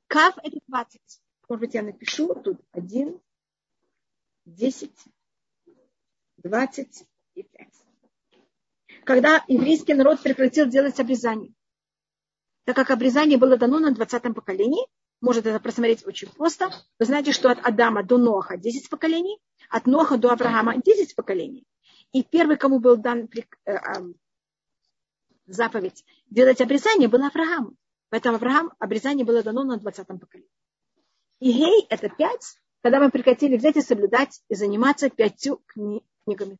Кав– 0.08 0.38
это 0.42 0.58
двадцать. 0.66 1.20
Может 1.48 1.60
быть, 1.60 1.74
я 1.74 1.82
напишу 1.82 2.34
тут 2.34 2.58
один, 2.72 3.20
десять, 4.46 4.98
двадцать 6.38 7.04
и 7.34 7.42
пять. 7.42 7.74
Когда 9.04 9.44
еврейский 9.48 9.94
народ 9.94 10.22
прекратил 10.22 10.66
делать 10.66 10.98
обрезание, 10.98 11.52
так 12.64 12.74
как 12.74 12.90
обрезание 12.90 13.38
было 13.38 13.56
дано 13.58 13.78
на 13.78 13.92
20-м 13.92 14.34
поколении, 14.34 14.86
может 15.20 15.46
это 15.46 15.60
просмотреть 15.60 16.06
очень 16.06 16.30
просто. 16.30 16.70
Вы 16.98 17.04
знаете, 17.04 17.32
что 17.32 17.50
от 17.50 17.58
Адама 17.66 18.02
до 18.02 18.18
Ноха 18.18 18.56
10 18.56 18.88
поколений, 18.88 19.38
от 19.68 19.86
Ноха 19.86 20.16
до 20.16 20.32
Авраама 20.32 20.76
10 20.76 21.16
поколений. 21.16 21.66
И 22.12 22.22
первый, 22.22 22.56
кому 22.56 22.78
был 22.78 22.96
дан 22.96 23.28
э, 23.66 23.72
заповедь 25.46 26.04
делать 26.30 26.60
обрезание, 26.60 27.08
был 27.08 27.22
Авраам. 27.24 27.76
Поэтому 28.10 28.36
Авраам 28.36 28.72
обрезание 28.78 29.24
было 29.24 29.42
дано 29.42 29.64
на 29.64 29.76
20-м 29.76 30.18
поколении. 30.18 30.50
И 31.40 31.52
гей– 31.52 31.86
это 31.90 32.08
пять, 32.08 32.58
когда 32.82 33.00
мы 33.00 33.10
прекратили 33.10 33.56
взять 33.56 33.76
и 33.76 33.82
соблюдать 33.82 34.42
и 34.48 34.54
заниматься 34.54 35.10
пятью 35.10 35.62
книгами. 35.66 36.58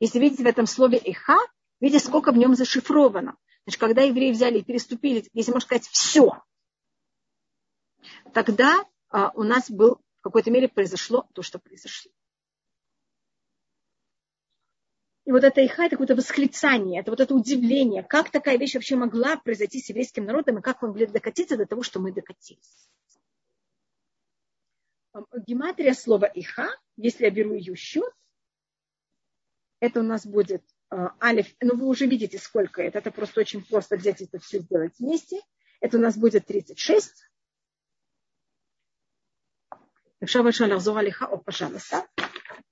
Если 0.00 0.18
видите 0.18 0.44
в 0.44 0.46
этом 0.46 0.66
слове 0.66 1.00
«иха», 1.02 1.38
видите, 1.80 2.04
сколько 2.04 2.32
в 2.32 2.36
нем 2.36 2.54
зашифровано. 2.54 3.36
Значит, 3.64 3.80
когда 3.80 4.02
евреи 4.02 4.32
взяли 4.32 4.58
и 4.58 4.64
переступили, 4.64 5.28
если 5.32 5.50
можно 5.50 5.66
сказать, 5.66 5.86
все, 5.88 6.42
тогда 8.32 8.84
а, 9.08 9.30
у 9.34 9.42
нас 9.42 9.70
был, 9.70 10.00
в 10.18 10.22
какой-то 10.22 10.50
мере 10.50 10.68
произошло 10.68 11.26
то, 11.32 11.42
что 11.42 11.58
произошло. 11.58 12.12
И 15.24 15.32
вот 15.32 15.42
это 15.42 15.64
иха, 15.64 15.86
это 15.86 15.96
какое-то 15.96 16.16
восклицание, 16.16 17.00
это 17.00 17.10
вот 17.10 17.20
это 17.20 17.34
удивление, 17.34 18.02
как 18.02 18.30
такая 18.30 18.58
вещь 18.58 18.74
вообще 18.74 18.96
могла 18.96 19.36
произойти 19.36 19.80
с 19.80 19.88
еврейским 19.88 20.24
народом, 20.24 20.58
и 20.58 20.62
как 20.62 20.82
мы 20.82 20.88
могли 20.88 21.06
докатиться 21.06 21.56
до 21.56 21.66
того, 21.66 21.82
что 21.82 21.98
мы 21.98 22.12
докатились. 22.12 22.88
Гематрия 25.46 25.94
слова 25.94 26.26
иха, 26.26 26.68
если 26.96 27.24
я 27.24 27.30
беру 27.30 27.54
ее 27.54 27.74
счет, 27.74 28.12
это 29.80 30.00
у 30.00 30.02
нас 30.02 30.26
будет 30.26 30.62
Э, 30.94 31.08
алиф, 31.20 31.46
ну 31.60 31.76
вы 31.76 31.86
уже 31.86 32.06
видите, 32.06 32.38
сколько 32.38 32.80
это. 32.82 32.98
Это 32.98 33.10
просто 33.10 33.40
очень 33.40 33.64
просто 33.64 33.96
взять 33.96 34.20
это 34.20 34.38
все 34.38 34.60
сделать 34.60 34.92
вместе. 34.98 35.40
Это 35.80 35.98
у 35.98 36.00
нас 36.00 36.16
будет 36.16 36.46
36. 36.46 37.12
Пожалуйста. 41.44 42.06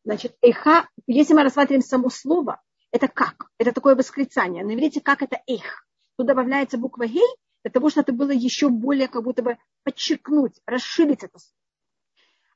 Значит, 0.04 0.36
эха, 0.40 0.88
если 1.06 1.34
мы 1.34 1.42
рассматриваем 1.42 1.82
само 1.82 2.10
слово, 2.10 2.60
это 2.90 3.08
как? 3.08 3.48
Это 3.58 3.72
такое 3.72 3.94
восклицание. 3.94 4.64
На 4.64 4.74
иврите 4.74 5.00
как 5.00 5.22
это 5.22 5.40
эх? 5.46 5.86
Тут 6.16 6.26
добавляется 6.26 6.78
буква 6.78 7.06
гей, 7.06 7.28
для 7.62 7.70
того, 7.70 7.90
чтобы 7.90 8.02
это 8.02 8.12
было 8.12 8.30
еще 8.30 8.68
более 8.68 9.08
как 9.08 9.22
будто 9.22 9.42
бы 9.42 9.58
подчеркнуть, 9.84 10.60
расширить 10.66 11.22
это 11.22 11.38
слово. 11.38 11.56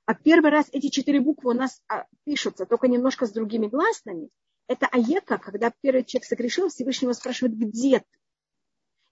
А 0.06 0.14
первый 0.14 0.50
раз 0.50 0.66
эти 0.72 0.88
четыре 0.88 1.20
буквы 1.20 1.52
у 1.52 1.54
нас 1.54 1.80
а, 1.88 2.06
пишутся, 2.24 2.66
только 2.66 2.86
немножко 2.88 3.26
с 3.26 3.32
другими 3.32 3.66
гласными 3.66 4.30
это 4.68 4.86
аека, 4.86 5.38
когда 5.38 5.72
первый 5.80 6.04
человек 6.04 6.26
согрешил, 6.26 6.68
Всевышнего 6.68 7.12
спрашивает, 7.12 7.56
где 7.56 8.00
ты? 8.00 8.04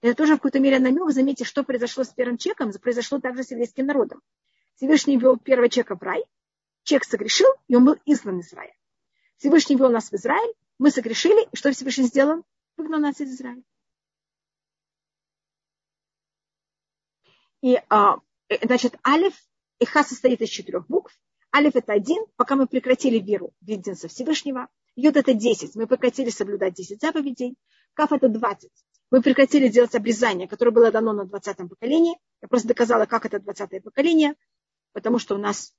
Это 0.01 0.15
тоже 0.15 0.33
в 0.33 0.37
какой-то 0.37 0.59
мере 0.59 0.79
намек. 0.79 1.09
Заметьте, 1.11 1.45
что 1.45 1.63
произошло 1.63 2.03
с 2.03 2.09
первым 2.09 2.37
человеком, 2.37 2.71
произошло 2.81 3.19
также 3.19 3.43
с 3.43 3.51
еврейским 3.51 3.85
народом. 3.85 4.21
Всевышний 4.75 5.17
вел 5.17 5.37
первого 5.37 5.69
человека 5.69 5.95
в 5.95 6.03
рай, 6.03 6.25
человек 6.85 7.03
согрешил, 7.03 7.49
и 7.67 7.75
он 7.75 7.83
был 7.83 7.97
изгнан 8.05 8.39
из 8.39 8.53
рая. 8.53 8.73
Всевышний 9.37 9.75
вел 9.75 9.89
нас 9.89 10.09
в 10.09 10.13
Израиль, 10.13 10.53
мы 10.77 10.91
согрешили, 10.91 11.47
и 11.51 11.55
что 11.55 11.71
Всевышний 11.71 12.05
сделал? 12.05 12.43
Выгнал 12.77 12.99
нас 12.99 13.19
из 13.19 13.33
Израиля. 13.33 13.63
И, 17.61 17.81
а, 17.89 18.19
э, 18.49 18.65
значит, 18.65 18.95
алиф, 19.05 19.33
иха 19.79 20.03
состоит 20.03 20.41
из 20.41 20.49
четырех 20.49 20.87
букв. 20.87 21.17
Алиф 21.53 21.75
это 21.75 21.93
один, 21.93 22.23
пока 22.35 22.55
мы 22.55 22.67
прекратили 22.67 23.17
веру 23.17 23.53
в 23.61 23.67
единство 23.67 24.07
Всевышнего. 24.07 24.67
Юд 24.95 25.17
это 25.17 25.33
10. 25.33 25.75
Мы 25.75 25.87
прекратили 25.87 26.29
соблюдать 26.29 26.73
10 26.73 27.01
заповедей. 27.01 27.55
Каф 27.93 28.11
это 28.11 28.29
20. 28.29 28.71
Мы 29.11 29.21
прекратили 29.21 29.69
делать 29.69 29.95
обрезание, 29.95 30.47
которое 30.47 30.71
было 30.71 30.91
дано 30.91 31.13
на 31.13 31.21
20-м 31.21 31.69
поколении. 31.69 32.19
Я 32.41 32.47
просто 32.49 32.67
доказала, 32.67 33.05
как 33.05 33.25
это 33.25 33.37
20-е 33.37 33.81
поколение, 33.81 34.35
потому 34.91 35.17
что 35.17 35.35
у 35.35 35.37
нас 35.37 35.73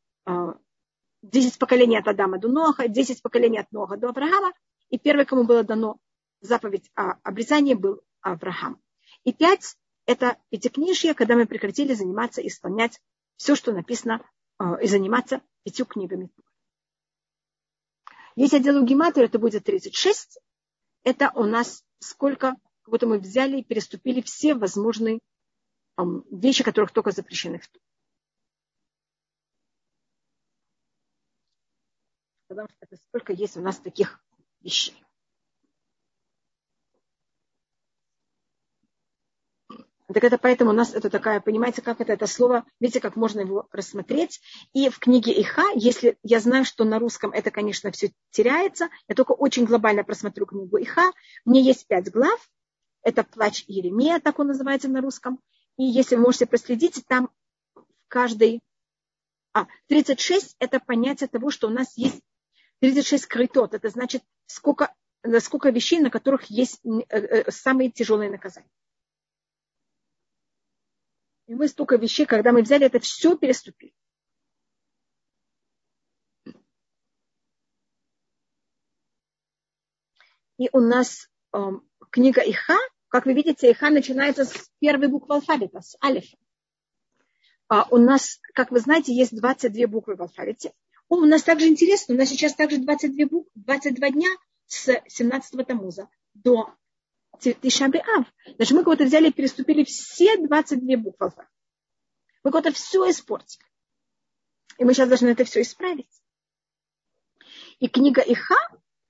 10 1.30 1.54
а, 1.54 1.58
поколений 1.58 1.98
от 1.98 2.08
Адама 2.08 2.38
до 2.38 2.48
Ноха, 2.48 2.88
10 2.88 3.22
поколений 3.22 3.58
от 3.58 3.70
Ноха 3.72 3.96
до 3.96 4.08
Авраама. 4.08 4.52
И 4.90 4.98
первый, 4.98 5.26
кому 5.26 5.44
было 5.44 5.64
дано 5.64 5.98
заповедь 6.40 6.90
о 6.94 7.14
обрезании, 7.22 7.74
был 7.74 8.02
Авраам. 8.20 8.80
И 9.24 9.32
5– 9.32 9.76
это 10.06 10.38
пятикнижье, 10.50 11.14
когда 11.14 11.34
мы 11.34 11.46
прекратили 11.46 11.94
заниматься 11.94 12.40
и 12.40 12.48
исполнять 12.48 13.00
все, 13.36 13.54
что 13.54 13.72
написано, 13.72 14.24
а, 14.58 14.76
и 14.76 14.86
заниматься 14.86 15.42
пятью 15.64 15.86
книгами. 15.86 16.30
Если 18.36 18.58
я 18.58 18.62
делаю 18.62 18.84
гематрию, 18.84 19.28
это 19.28 19.38
будет 19.38 19.64
36. 19.64 20.38
Это 21.02 21.32
у 21.34 21.44
нас 21.44 21.84
сколько, 22.00 22.56
как 22.82 22.90
будто 22.90 23.06
мы 23.06 23.18
взяли 23.18 23.58
и 23.58 23.64
переступили 23.64 24.20
все 24.20 24.54
возможные 24.54 25.20
вещи, 26.30 26.62
которых 26.62 26.92
только 26.92 27.10
запрещены 27.10 27.58
в 27.58 27.68
Потому 32.48 32.68
что 32.68 32.76
это 32.80 32.96
сколько 33.08 33.32
есть 33.32 33.56
у 33.56 33.60
нас 33.60 33.78
таких 33.78 34.20
вещей. 34.60 34.96
Так 40.12 40.22
это 40.22 40.38
поэтому 40.38 40.70
у 40.70 40.72
нас 40.72 40.94
это 40.94 41.10
такая, 41.10 41.40
понимаете, 41.40 41.82
как 41.82 42.00
это, 42.00 42.12
это 42.12 42.28
слово, 42.28 42.64
видите, 42.78 43.00
как 43.00 43.16
можно 43.16 43.40
его 43.40 43.66
рассмотреть. 43.72 44.40
И 44.72 44.88
в 44.88 45.00
книге 45.00 45.38
Иха, 45.40 45.64
если 45.74 46.16
я 46.22 46.38
знаю, 46.38 46.64
что 46.64 46.84
на 46.84 47.00
русском 47.00 47.32
это, 47.32 47.50
конечно, 47.50 47.90
все 47.90 48.12
теряется, 48.30 48.88
я 49.08 49.16
только 49.16 49.32
очень 49.32 49.64
глобально 49.64 50.04
просмотрю 50.04 50.46
книгу 50.46 50.80
Иха. 50.80 51.10
Мне 51.44 51.60
есть 51.60 51.88
пять 51.88 52.10
глав. 52.10 52.48
Это 53.02 53.24
плач 53.24 53.64
Еремея, 53.66 54.20
так 54.20 54.38
он 54.38 54.48
называется 54.48 54.88
на 54.88 55.00
русском. 55.00 55.40
И 55.76 55.84
если 55.84 56.14
вы 56.14 56.22
можете 56.22 56.46
проследить, 56.46 57.04
там 57.06 57.28
в 57.74 57.84
каждой... 58.08 58.60
А, 59.52 59.66
36– 59.88 60.54
это 60.60 60.78
понятие 60.80 61.28
того, 61.28 61.50
что 61.50 61.66
у 61.66 61.70
нас 61.70 61.96
есть 61.96 62.20
36 62.80 63.26
крытот. 63.26 63.74
Это 63.74 63.88
значит, 63.88 64.22
сколько, 64.46 64.94
сколько 65.40 65.70
вещей, 65.70 66.00
на 66.00 66.10
которых 66.10 66.44
есть 66.44 66.80
э, 66.84 67.16
э, 67.16 67.50
самые 67.50 67.90
тяжелые 67.90 68.30
наказания. 68.30 68.70
И 71.46 71.54
мы 71.54 71.68
столько 71.68 71.96
вещей, 71.96 72.26
когда 72.26 72.52
мы 72.52 72.62
взяли 72.62 72.86
это 72.86 72.98
все, 72.98 73.36
переступили. 73.36 73.94
И 80.58 80.68
у 80.72 80.80
нас 80.80 81.28
э, 81.52 81.58
книга 82.10 82.40
Иха, 82.40 82.78
как 83.08 83.26
вы 83.26 83.34
видите, 83.34 83.70
Иха 83.70 83.90
начинается 83.90 84.44
с 84.44 84.70
первой 84.80 85.08
буквы 85.08 85.36
алфавита, 85.36 85.80
с 85.80 85.96
алифа. 86.02 86.36
А 87.68 87.86
у 87.90 87.98
нас, 87.98 88.40
как 88.54 88.70
вы 88.70 88.80
знаете, 88.80 89.14
есть 89.14 89.36
22 89.36 89.86
буквы 89.86 90.16
в 90.16 90.22
алфавите. 90.22 90.72
О, 91.08 91.16
у 91.16 91.24
нас 91.24 91.42
также 91.42 91.68
интересно, 91.68 92.14
у 92.14 92.18
нас 92.18 92.28
сейчас 92.28 92.54
также 92.54 92.78
22, 92.78 93.26
буквы, 93.26 93.50
22 93.54 94.10
дня 94.10 94.28
с 94.66 95.00
17 95.06 95.66
Тамуза 95.66 96.08
до 96.34 96.74
Тишабиав. 97.40 98.26
Значит, 98.56 98.72
мы 98.72 98.84
кого-то 98.84 99.04
взяли 99.04 99.28
и 99.28 99.32
переступили 99.32 99.84
все 99.84 100.36
22 100.36 100.96
буквы. 100.96 101.32
Мы 102.42 102.50
кого-то 102.50 102.72
все 102.72 103.08
испортили. 103.10 103.64
И 104.78 104.84
мы 104.84 104.94
сейчас 104.94 105.08
должны 105.08 105.28
это 105.28 105.44
все 105.44 105.62
исправить. 105.62 106.10
И 107.78 107.88
книга 107.88 108.22
Иха 108.22 108.56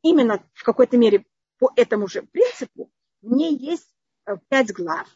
именно 0.02 0.44
в 0.54 0.62
какой-то 0.62 0.96
мере 0.96 1.24
по 1.58 1.72
этому 1.76 2.08
же 2.08 2.22
принципу, 2.22 2.90
в 3.22 3.32
ней 3.32 3.56
есть 3.56 3.88
э, 4.26 4.36
пять 4.48 4.72
глав, 4.72 5.08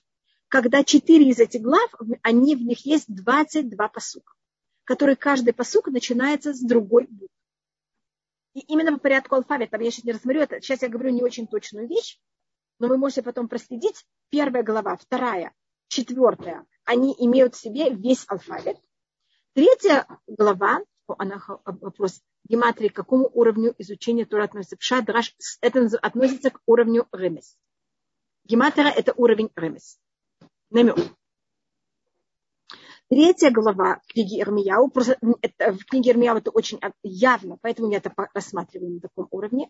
когда 0.48 0.82
четыре 0.82 1.28
из 1.28 1.38
этих 1.38 1.62
глав, 1.62 1.92
они, 2.22 2.56
в 2.56 2.62
них 2.62 2.84
есть 2.86 3.14
22 3.14 3.88
посука, 3.88 4.32
которые 4.90 5.14
каждый 5.14 5.52
посук 5.52 5.86
начинается 5.86 6.52
с 6.52 6.60
другой 6.60 7.06
буквы. 7.06 7.28
И 8.54 8.60
именно 8.62 8.94
по 8.94 8.98
порядку 8.98 9.36
алфавита, 9.36 9.80
я 9.80 9.88
сейчас 9.88 10.04
не 10.04 10.10
рассмотрю 10.10 10.40
это, 10.40 10.60
сейчас 10.60 10.82
я 10.82 10.88
говорю 10.88 11.10
не 11.10 11.22
очень 11.22 11.46
точную 11.46 11.86
вещь, 11.86 12.18
но 12.80 12.88
вы 12.88 12.98
можете 12.98 13.22
потом 13.22 13.46
проследить. 13.46 14.04
Первая 14.30 14.64
глава, 14.64 14.96
вторая, 14.96 15.54
четвертая, 15.86 16.66
они 16.82 17.14
имеют 17.16 17.54
в 17.54 17.60
себе 17.60 17.90
весь 17.90 18.24
алфавит. 18.26 18.78
Третья 19.52 20.08
глава, 20.26 20.80
она, 21.06 21.40
вопрос, 21.64 22.20
гематрии, 22.48 22.88
к 22.88 22.96
какому 22.96 23.30
уровню 23.32 23.76
изучения 23.78 24.24
Тора 24.24 24.42
относится. 24.42 24.76
Пшат, 24.76 25.04
драш, 25.04 25.36
это 25.60 25.86
относится 26.02 26.50
к 26.50 26.60
уровню 26.66 27.06
ремес. 27.12 27.56
Гематрия– 28.42 28.90
это 28.96 29.12
уровень 29.16 29.50
ремес. 29.54 30.00
Намек. 30.70 30.96
Третья 33.10 33.50
глава 33.50 34.00
книги 34.06 34.40
Ирмияу, 34.40 34.88
просто 34.88 35.18
это, 35.42 35.72
в 35.72 35.84
книге 35.84 36.12
Ирмияу 36.12 36.36
это 36.36 36.52
очень 36.52 36.78
явно, 37.02 37.58
поэтому 37.60 37.90
я 37.90 37.96
это 37.96 38.14
рассматриваю 38.32 38.92
на 38.94 39.00
таком 39.00 39.26
уровне. 39.32 39.68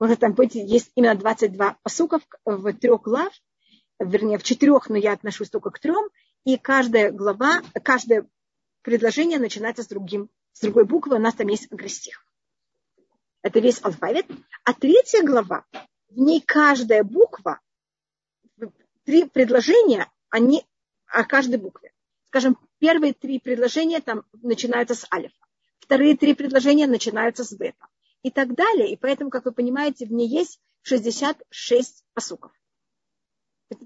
Может, 0.00 0.18
там 0.18 0.32
быть, 0.32 0.56
есть 0.56 0.90
именно 0.96 1.14
22 1.14 1.78
посуков 1.84 2.20
в 2.44 2.72
трех 2.72 3.02
глав, 3.02 3.32
вернее, 4.00 4.38
в 4.38 4.42
четырех, 4.42 4.88
но 4.88 4.96
я 4.96 5.12
отношусь 5.12 5.50
только 5.50 5.70
к 5.70 5.78
трем, 5.78 6.10
и 6.44 6.58
каждая 6.58 7.12
глава, 7.12 7.62
каждое 7.84 8.26
предложение 8.82 9.38
начинается 9.38 9.84
с, 9.84 9.86
другим, 9.86 10.28
с 10.50 10.60
другой 10.60 10.84
буквы, 10.84 11.14
у 11.14 11.20
нас 11.20 11.34
там 11.34 11.46
есть 11.46 11.70
агрестих. 11.70 12.26
Это 13.42 13.60
весь 13.60 13.80
алфавит. 13.84 14.26
А 14.64 14.72
третья 14.72 15.22
глава, 15.22 15.64
в 16.08 16.18
ней 16.18 16.42
каждая 16.44 17.04
буква, 17.04 17.60
три 19.04 19.26
предложения, 19.26 20.10
они 20.28 20.66
о 21.06 21.22
каждой 21.22 21.58
букве. 21.60 21.92
Скажем, 22.26 22.56
Первые 22.80 23.12
три 23.12 23.38
предложения 23.38 24.00
там 24.00 24.24
начинаются 24.32 24.94
с 24.94 25.06
алифа. 25.12 25.46
Вторые 25.78 26.16
три 26.16 26.34
предложения 26.34 26.86
начинаются 26.86 27.44
с 27.44 27.52
бета. 27.52 27.86
И 28.22 28.30
так 28.30 28.54
далее. 28.54 28.90
И 28.90 28.96
поэтому, 28.96 29.30
как 29.30 29.44
вы 29.44 29.52
понимаете, 29.52 30.06
в 30.06 30.12
ней 30.12 30.26
есть 30.26 30.58
66 30.82 32.04
посуков. 32.14 32.52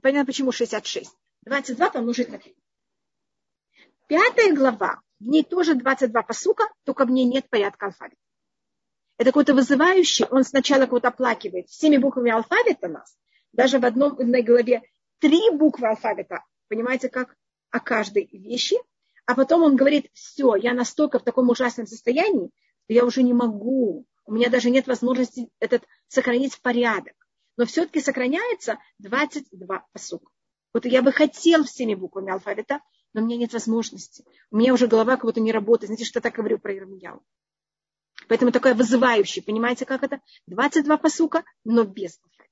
Понятно, 0.00 0.26
почему 0.26 0.52
66. 0.52 1.10
22 1.42 1.90
помножить 1.90 2.30
на 2.30 2.38
3. 2.38 2.56
Пятая 4.06 4.54
глава, 4.54 5.00
в 5.18 5.26
ней 5.26 5.42
тоже 5.42 5.74
22 5.74 6.22
посука, 6.22 6.64
только 6.84 7.04
в 7.04 7.10
ней 7.10 7.24
нет 7.24 7.48
порядка 7.48 7.86
алфавита. 7.86 8.20
Это 9.16 9.30
какой-то 9.30 9.54
вызывающий, 9.54 10.26
он 10.30 10.44
сначала 10.44 10.86
кого-то 10.86 11.08
оплакивает 11.08 11.68
всеми 11.68 11.96
буквами 11.96 12.30
алфавита 12.30 12.88
нас. 12.88 13.16
Даже 13.52 13.78
в 13.78 13.84
одном, 13.84 14.12
одной 14.12 14.42
главе 14.42 14.82
три 15.18 15.50
буквы 15.50 15.88
алфавита. 15.88 16.44
Понимаете, 16.68 17.08
как? 17.08 17.36
О 17.74 17.80
каждой 17.80 18.28
вещи, 18.30 18.76
а 19.26 19.34
потом 19.34 19.64
он 19.64 19.74
говорит, 19.74 20.08
все, 20.12 20.54
я 20.54 20.74
настолько 20.74 21.18
в 21.18 21.24
таком 21.24 21.50
ужасном 21.50 21.88
состоянии, 21.88 22.50
что 22.84 22.92
я 22.92 23.04
уже 23.04 23.24
не 23.24 23.32
могу, 23.32 24.06
у 24.26 24.32
меня 24.32 24.48
даже 24.48 24.70
нет 24.70 24.86
возможности 24.86 25.50
этот 25.58 25.82
сохранить 26.06 26.60
порядок. 26.62 27.14
Но 27.56 27.66
все-таки 27.66 28.00
сохраняется 28.00 28.78
22 29.00 29.86
посука. 29.92 30.30
Вот 30.72 30.86
я 30.86 31.02
бы 31.02 31.10
хотел 31.10 31.64
всеми 31.64 31.94
буквами 31.94 32.30
алфавита, 32.30 32.80
но 33.12 33.22
у 33.22 33.24
меня 33.24 33.38
нет 33.38 33.52
возможности. 33.52 34.24
У 34.52 34.56
меня 34.56 34.72
уже 34.72 34.86
голова 34.86 35.16
как 35.16 35.24
будто 35.24 35.40
не 35.40 35.50
работает. 35.50 35.88
Знаете, 35.88 36.04
что 36.04 36.18
я 36.18 36.22
так 36.22 36.34
говорю 36.34 36.60
про 36.60 36.76
Ирмияу? 36.76 37.24
Поэтому 38.28 38.52
такое 38.52 38.74
вызывающее. 38.74 39.42
Понимаете, 39.42 39.84
как 39.84 40.04
это? 40.04 40.20
22 40.46 40.96
посука, 40.98 41.44
но 41.64 41.82
без 41.82 42.20
алфавита. 42.22 42.50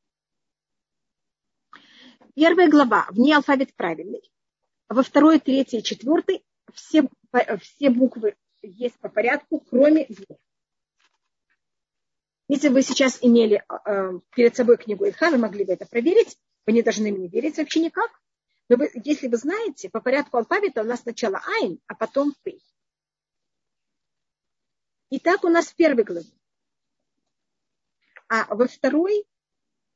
Первая 2.35 2.69
глава. 2.69 3.07
В 3.11 3.19
ней 3.19 3.35
алфавит 3.35 3.75
правильный 3.77 4.32
во 4.93 5.03
второй, 5.03 5.41
третьей, 5.41 5.83
четвертой 5.83 6.45
все, 6.75 7.09
все 7.61 7.91
буквы 7.91 8.37
есть 8.63 8.99
по 8.99 9.09
порядку, 9.09 9.61
кроме 9.61 10.07
двух. 10.07 10.39
Если 12.49 12.69
вы 12.69 12.83
сейчас 12.83 13.19
имели 13.23 13.65
э, 13.87 14.21
перед 14.35 14.55
собой 14.55 14.77
книгу 14.77 15.07
Ильха, 15.07 15.31
вы 15.31 15.39
могли 15.39 15.65
бы 15.65 15.73
это 15.73 15.87
проверить. 15.87 16.39
Вы 16.67 16.75
не 16.75 16.83
должны 16.83 17.11
мне 17.11 17.29
верить 17.29 17.57
вообще 17.57 17.81
никак. 17.81 18.11
Но 18.69 18.77
вы, 18.77 18.91
если 19.05 19.29
вы 19.29 19.37
знаете, 19.37 19.89
по 19.89 20.01
порядку 20.01 20.37
алфавита 20.37 20.83
у 20.83 20.85
нас 20.85 21.01
сначала 21.01 21.41
Айн, 21.59 21.81
а 21.87 21.95
потом 21.95 22.35
Пей. 22.43 22.63
Итак, 25.11 25.45
у 25.45 25.49
нас 25.49 25.69
в 25.69 25.77
первой 25.77 26.05
главе. 26.05 26.29
А 28.29 28.55
во 28.55 28.67
второй, 28.67 29.25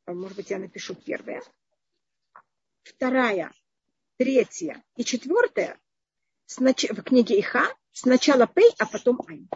может 0.06 0.36
быть, 0.36 0.50
я 0.50 0.58
напишу 0.58 0.94
первая. 0.94 1.42
Вторая 2.82 3.52
третья 4.16 4.82
и 4.96 5.04
четвертая 5.04 5.78
в 6.48 7.02
книге 7.02 7.40
Иха 7.40 7.66
сначала 7.92 8.46
Пей, 8.46 8.70
а 8.78 8.86
потом 8.86 9.20
Айн. 9.26 9.48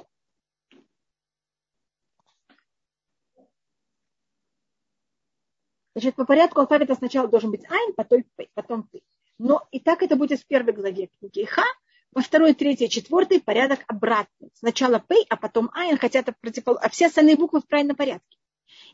Значит, 5.94 6.14
по 6.14 6.24
порядку 6.24 6.60
алфавита 6.60 6.94
сначала 6.94 7.28
должен 7.28 7.50
быть 7.50 7.64
Айн, 7.70 7.94
потом 7.94 8.24
Пей. 8.36 8.50
Потом 8.54 8.84
пей. 8.84 9.02
Но 9.38 9.66
и 9.70 9.80
так 9.80 10.02
это 10.02 10.16
будет 10.16 10.40
в 10.40 10.46
первой 10.46 10.72
главе 10.72 11.08
книги 11.18 11.42
Иха. 11.42 11.64
Во 12.12 12.22
второй, 12.22 12.54
третьей, 12.54 12.88
четвертой 12.88 13.40
порядок 13.40 13.80
обратный. 13.86 14.50
Сначала 14.54 14.98
Пей, 14.98 15.24
а 15.28 15.36
потом 15.36 15.70
Айн, 15.74 15.96
хотя 15.96 16.20
это 16.20 16.34
противопол... 16.40 16.78
а 16.80 16.88
все 16.88 17.06
остальные 17.06 17.36
буквы 17.36 17.60
в 17.60 17.66
правильном 17.66 17.96
порядке. 17.96 18.38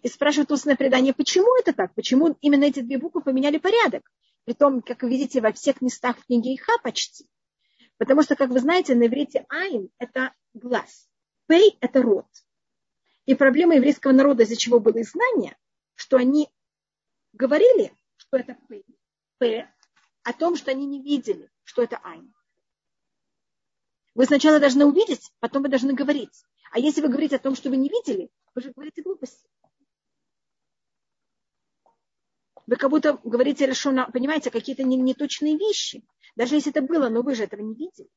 И 0.02 0.08
спрашивают 0.08 0.50
устное 0.50 0.76
предание, 0.76 1.14
почему 1.14 1.54
это 1.58 1.72
так? 1.72 1.94
Почему 1.94 2.36
именно 2.40 2.64
эти 2.64 2.80
две 2.80 2.98
буквы 2.98 3.22
поменяли 3.22 3.58
порядок? 3.58 4.10
Притом, 4.46 4.80
как 4.80 5.02
вы 5.02 5.10
видите, 5.10 5.40
во 5.40 5.52
всех 5.52 5.80
местах 5.80 6.18
в 6.18 6.26
книге 6.26 6.54
Иха 6.54 6.72
почти. 6.84 7.28
Потому 7.98 8.22
что, 8.22 8.36
как 8.36 8.50
вы 8.50 8.60
знаете, 8.60 8.94
на 8.94 9.08
иврите 9.08 9.44
айн– 9.48 9.90
это 9.98 10.32
глаз. 10.54 11.08
Пей– 11.48 11.76
это 11.80 12.00
рот. 12.00 12.28
И 13.24 13.34
проблема 13.34 13.74
еврейского 13.74 14.12
народа, 14.12 14.44
из-за 14.44 14.54
чего 14.54 14.78
было 14.78 15.02
изгнание, 15.02 15.58
что 15.96 16.16
они 16.16 16.48
говорили, 17.32 17.92
что 18.16 18.36
это 18.36 18.56
пей, 18.68 18.84
п, 19.38 19.68
о 20.22 20.32
том, 20.32 20.54
что 20.54 20.70
они 20.70 20.86
не 20.86 21.02
видели, 21.02 21.50
что 21.64 21.82
это 21.82 21.96
айн. 22.04 22.32
Вы 24.14 24.26
сначала 24.26 24.60
должны 24.60 24.86
увидеть, 24.86 25.32
потом 25.40 25.64
вы 25.64 25.70
должны 25.70 25.92
говорить. 25.92 26.44
А 26.70 26.78
если 26.78 27.00
вы 27.00 27.08
говорите 27.08 27.34
о 27.34 27.40
том, 27.40 27.56
что 27.56 27.68
вы 27.68 27.78
не 27.78 27.88
видели, 27.88 28.30
вы 28.54 28.62
же 28.62 28.70
говорите 28.70 29.02
глупости. 29.02 29.48
Вы 32.66 32.76
как 32.76 32.90
будто 32.90 33.18
говорите, 33.22 33.66
решено, 33.66 34.08
понимаете, 34.12 34.50
какие-то 34.50 34.82
неточные 34.82 35.56
вещи. 35.56 36.04
Даже 36.34 36.56
если 36.56 36.72
это 36.72 36.82
было, 36.82 37.08
но 37.08 37.22
вы 37.22 37.34
же 37.34 37.44
этого 37.44 37.60
не 37.60 37.74
видели. 37.74 38.08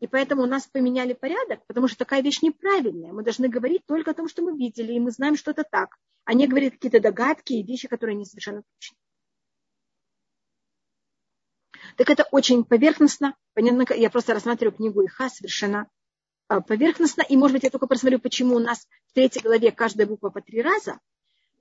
И 0.00 0.06
поэтому 0.06 0.42
у 0.42 0.46
нас 0.46 0.66
поменяли 0.66 1.12
порядок, 1.12 1.66
потому 1.66 1.88
что 1.88 1.98
такая 1.98 2.22
вещь 2.22 2.40
неправильная. 2.40 3.12
Мы 3.12 3.24
должны 3.24 3.48
говорить 3.48 3.84
только 3.86 4.12
о 4.12 4.14
том, 4.14 4.28
что 4.28 4.42
мы 4.42 4.56
видели, 4.56 4.92
и 4.92 5.00
мы 5.00 5.10
знаем, 5.10 5.36
что 5.36 5.50
это 5.50 5.64
так. 5.64 5.96
А 6.24 6.34
не 6.34 6.46
говорить 6.46 6.74
какие-то 6.74 7.00
догадки 7.00 7.54
и 7.54 7.62
вещи, 7.62 7.88
которые 7.88 8.16
не 8.16 8.24
совершенно 8.24 8.62
точны. 8.62 8.96
Так 11.96 12.10
это 12.10 12.28
очень 12.30 12.64
поверхностно. 12.64 13.34
Понятно, 13.54 13.84
я 13.94 14.08
просто 14.08 14.34
рассматриваю 14.34 14.76
книгу 14.76 15.04
Иха 15.04 15.28
совершенно 15.28 15.88
а, 16.46 16.60
поверхностно. 16.60 17.22
И, 17.22 17.36
может 17.36 17.54
быть, 17.54 17.64
я 17.64 17.70
только 17.70 17.88
просмотрю, 17.88 18.20
почему 18.20 18.54
у 18.54 18.60
нас 18.60 18.86
в 19.08 19.14
третьей 19.14 19.42
главе 19.42 19.72
каждая 19.72 20.06
буква 20.06 20.30
по 20.30 20.40
три 20.40 20.62
раза, 20.62 21.00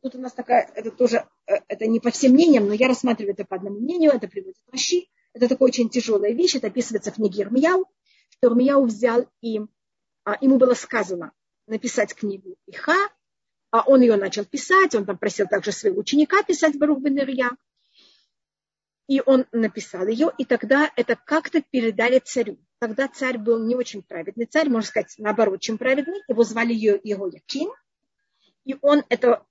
Тут 0.08 0.16
у 0.16 0.20
нас 0.20 0.32
такая, 0.32 0.72
это 0.74 0.90
тоже, 0.90 1.28
э, 1.48 1.56
это 1.68 1.86
не 1.86 2.00
по 2.00 2.12
всем 2.12 2.32
мнениям, 2.32 2.66
но 2.66 2.74
я 2.74 2.88
рассматриваю 2.88 3.34
это 3.34 3.44
по 3.44 3.58
одному 3.58 3.78
мнению, 3.78 4.12
это 4.12 4.30
приводит 4.30 4.56
Раши. 4.72 5.08
Это 5.34 5.50
такая 5.50 5.68
очень 5.68 5.90
тяжелая 5.90 6.32
вещь, 6.32 6.56
это 6.56 6.68
описывается 6.68 7.12
в 7.12 7.16
книге 7.16 7.44
Ирмияу, 7.44 7.86
что 8.30 8.48
Ирмияу 8.48 8.86
взял 8.86 9.28
и 9.42 9.60
а, 10.24 10.38
ему 10.40 10.60
было 10.60 10.76
сказано 10.76 11.34
написать 11.68 12.16
книгу 12.16 12.56
Иха, 12.68 12.96
а 13.70 13.84
он 13.86 14.00
ее 14.00 14.16
начал 14.16 14.46
писать, 14.46 14.96
он 14.96 15.06
там 15.06 15.18
просил 15.18 15.46
также 15.46 15.74
своего 15.74 16.00
ученика 16.00 16.42
писать 16.42 16.78
Барух 16.78 17.02
бен 17.02 17.20
Ирья, 17.20 17.50
и 19.10 19.22
он 19.26 19.46
написал 19.52 20.08
ее, 20.08 20.32
и 20.38 20.46
тогда 20.46 20.90
это 20.96 21.18
как-то 21.18 21.62
передали 21.62 22.20
царю. 22.20 22.58
Тогда 22.80 23.10
царь 23.10 23.38
был 23.38 23.62
не 23.62 23.76
очень 23.76 24.04
праведный 24.04 24.46
царь, 24.46 24.70
можно 24.70 24.88
сказать, 24.88 25.16
наоборот, 25.18 25.56
очень 25.56 25.78
праведный. 25.78 26.22
Его 26.30 26.46
звали 26.46 26.74
ее, 26.74 26.98
его 27.04 27.28
Якин. 27.28 27.70
И 28.64 28.78
он 28.82 29.04
это 29.10 29.46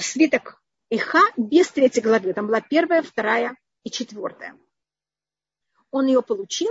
свиток 0.00 0.62
Иха 0.90 1.20
без 1.36 1.70
третьей 1.70 2.02
главы. 2.02 2.32
Там 2.32 2.46
была 2.46 2.60
первая, 2.60 3.02
вторая 3.02 3.56
и 3.84 3.90
четвертая. 3.90 4.58
Он 5.90 6.06
ее 6.06 6.22
получил, 6.22 6.70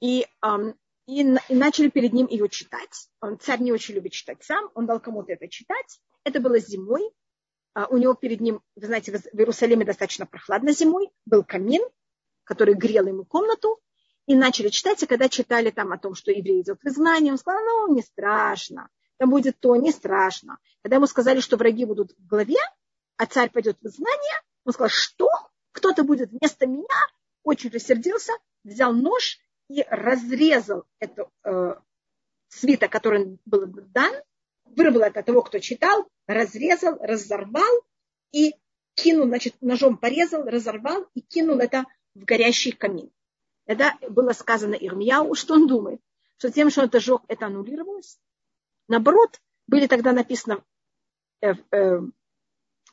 и, 0.00 0.26
и, 1.06 1.20
и 1.48 1.54
начали 1.54 1.88
перед 1.88 2.12
ним 2.12 2.26
ее 2.26 2.48
читать. 2.48 3.08
Царь 3.40 3.60
не 3.60 3.72
очень 3.72 3.94
любит 3.94 4.12
читать 4.12 4.42
сам, 4.42 4.70
он 4.74 4.86
дал 4.86 5.00
кому-то 5.00 5.32
это 5.32 5.48
читать. 5.48 6.00
Это 6.24 6.40
было 6.40 6.58
зимой. 6.58 7.10
А 7.74 7.86
у 7.86 7.96
него 7.96 8.14
перед 8.14 8.40
ним, 8.40 8.62
вы 8.76 8.86
знаете, 8.86 9.12
в 9.12 9.36
Иерусалиме 9.36 9.84
достаточно 9.84 10.26
прохладно 10.26 10.72
зимой, 10.72 11.10
был 11.26 11.42
камин, 11.42 11.82
который 12.44 12.74
грел 12.74 13.06
ему 13.06 13.24
комнату, 13.24 13.80
и 14.26 14.34
начали 14.34 14.68
читать, 14.68 15.02
и 15.02 15.06
когда 15.06 15.28
читали 15.28 15.70
там 15.70 15.92
о 15.92 15.98
том, 15.98 16.14
что 16.14 16.30
евреи 16.30 16.62
идут 16.62 16.80
в 16.82 16.86
изгнание, 16.86 17.32
он 17.32 17.38
сказал, 17.38 17.62
ну, 17.64 17.94
не 17.94 18.02
страшно, 18.02 18.88
там 19.18 19.30
будет 19.30 19.58
то, 19.60 19.76
не 19.76 19.92
страшно. 19.92 20.58
Когда 20.82 20.96
ему 20.96 21.06
сказали, 21.06 21.40
что 21.40 21.56
враги 21.56 21.84
будут 21.84 22.12
в 22.18 22.26
главе, 22.26 22.58
а 23.16 23.26
царь 23.26 23.50
пойдет 23.50 23.78
в 23.80 23.86
изгнание, 23.86 24.42
он 24.64 24.72
сказал, 24.72 24.90
что? 24.90 25.28
Кто-то 25.72 26.04
будет 26.04 26.30
вместо 26.30 26.66
меня? 26.66 26.84
Очень 27.42 27.70
рассердился, 27.70 28.32
взял 28.64 28.92
нож 28.92 29.38
и 29.68 29.84
разрезал 29.88 30.84
эту 30.98 31.30
э, 31.44 31.74
свиток, 32.48 32.90
который 32.90 33.38
был 33.44 33.66
дан, 33.66 34.12
вырвал 34.64 35.02
это 35.02 35.22
того, 35.22 35.42
кто 35.42 35.58
читал, 35.58 36.08
разрезал, 36.26 36.98
разорвал 37.00 37.82
и 38.32 38.54
кинул, 38.94 39.26
значит, 39.26 39.54
ножом 39.60 39.96
порезал, 39.96 40.44
разорвал 40.44 41.06
и 41.14 41.20
кинул 41.20 41.58
это 41.58 41.84
в 42.14 42.24
горящий 42.24 42.72
камин. 42.72 43.10
Тогда 43.66 43.96
было 44.08 44.32
сказано 44.32 44.74
Ирмияу, 44.74 45.34
что 45.34 45.54
он 45.54 45.66
думает, 45.66 46.00
что 46.38 46.50
тем, 46.50 46.70
что 46.70 46.82
это 46.82 47.00
сжег, 47.00 47.22
это 47.28 47.46
аннулировалось. 47.46 48.18
Наоборот, 48.88 49.40
были 49.66 49.86
тогда 49.86 50.12
написано 50.12 50.62
э, 51.40 51.54
э, 51.70 52.00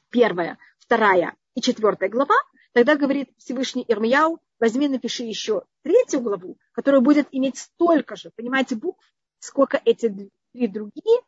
первая, 0.10 0.58
вторая 0.80 1.36
и 1.56 1.62
четвертая 1.62 2.10
глава, 2.10 2.36
тогда 2.74 2.96
говорит 2.96 3.30
Всевышний 3.38 3.86
Ирмияу, 3.88 4.39
возьми, 4.60 4.88
напиши 4.88 5.24
еще 5.24 5.64
третью 5.84 6.22
главу, 6.22 6.58
которая 6.72 7.02
будет 7.02 7.28
иметь 7.32 7.58
столько 7.58 8.16
же, 8.16 8.32
понимаете, 8.36 8.76
букв, 8.76 9.04
сколько 9.39 9.82
эти 9.84 10.32
три 10.54 10.68
другие, 10.68 11.22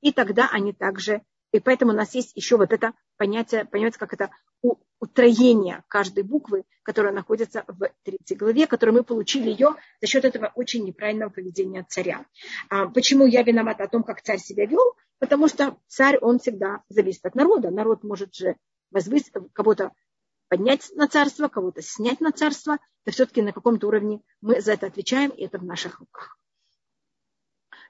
и 0.00 0.12
тогда 0.12 0.48
они 0.50 0.72
также, 0.72 1.22
и 1.52 1.60
поэтому 1.60 1.92
у 1.92 1.94
нас 1.94 2.14
есть 2.14 2.32
еще 2.36 2.56
вот 2.56 2.72
это 2.72 2.92
понятие, 3.16 3.64
понимаете, 3.64 3.98
как 3.98 4.12
это 4.12 4.30
утроение 4.98 5.84
каждой 5.88 6.24
буквы, 6.24 6.64
которая 6.82 7.12
находится 7.12 7.64
в 7.68 7.90
третьей 8.02 8.36
главе, 8.36 8.66
которую 8.66 8.96
мы 8.96 9.04
получили 9.04 9.50
ее 9.50 9.74
за 10.00 10.06
счет 10.06 10.24
этого 10.24 10.52
очень 10.54 10.84
неправильного 10.84 11.30
поведения 11.30 11.84
царя. 11.88 12.24
А 12.68 12.86
почему 12.88 13.26
я 13.26 13.42
виновата 13.42 13.84
о 13.84 13.88
том, 13.88 14.02
как 14.02 14.22
царь 14.22 14.38
себя 14.38 14.66
вел? 14.66 14.94
Потому 15.18 15.48
что 15.48 15.76
царь, 15.86 16.18
он 16.18 16.38
всегда 16.38 16.82
зависит 16.88 17.24
от 17.26 17.34
народа. 17.34 17.70
Народ 17.70 18.04
может 18.04 18.34
же 18.34 18.56
возвысить, 18.90 19.32
кого-то 19.52 19.92
поднять 20.48 20.90
на 20.94 21.08
царство, 21.08 21.48
кого-то 21.48 21.82
снять 21.82 22.20
на 22.20 22.32
царство. 22.32 22.78
Это 23.04 23.14
все-таки 23.14 23.42
на 23.42 23.52
каком-то 23.52 23.88
уровне 23.88 24.22
мы 24.40 24.60
за 24.60 24.72
это 24.72 24.86
отвечаем, 24.86 25.30
и 25.30 25.44
это 25.44 25.58
в 25.58 25.64
наших 25.64 26.00
руках. 26.00 26.38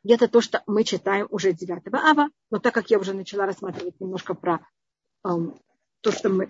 И 0.06 0.12
это 0.12 0.28
то, 0.28 0.40
что 0.40 0.62
мы 0.68 0.84
читаем 0.84 1.26
уже 1.30 1.52
9 1.52 1.82
ава, 1.92 2.28
но 2.50 2.60
так 2.60 2.72
как 2.72 2.90
я 2.90 2.98
уже 3.00 3.12
начала 3.12 3.44
рассматривать 3.44 3.98
немножко 3.98 4.34
про 4.34 4.64
эм, 5.24 5.58
то, 6.00 6.12
что 6.12 6.28
мы 6.28 6.48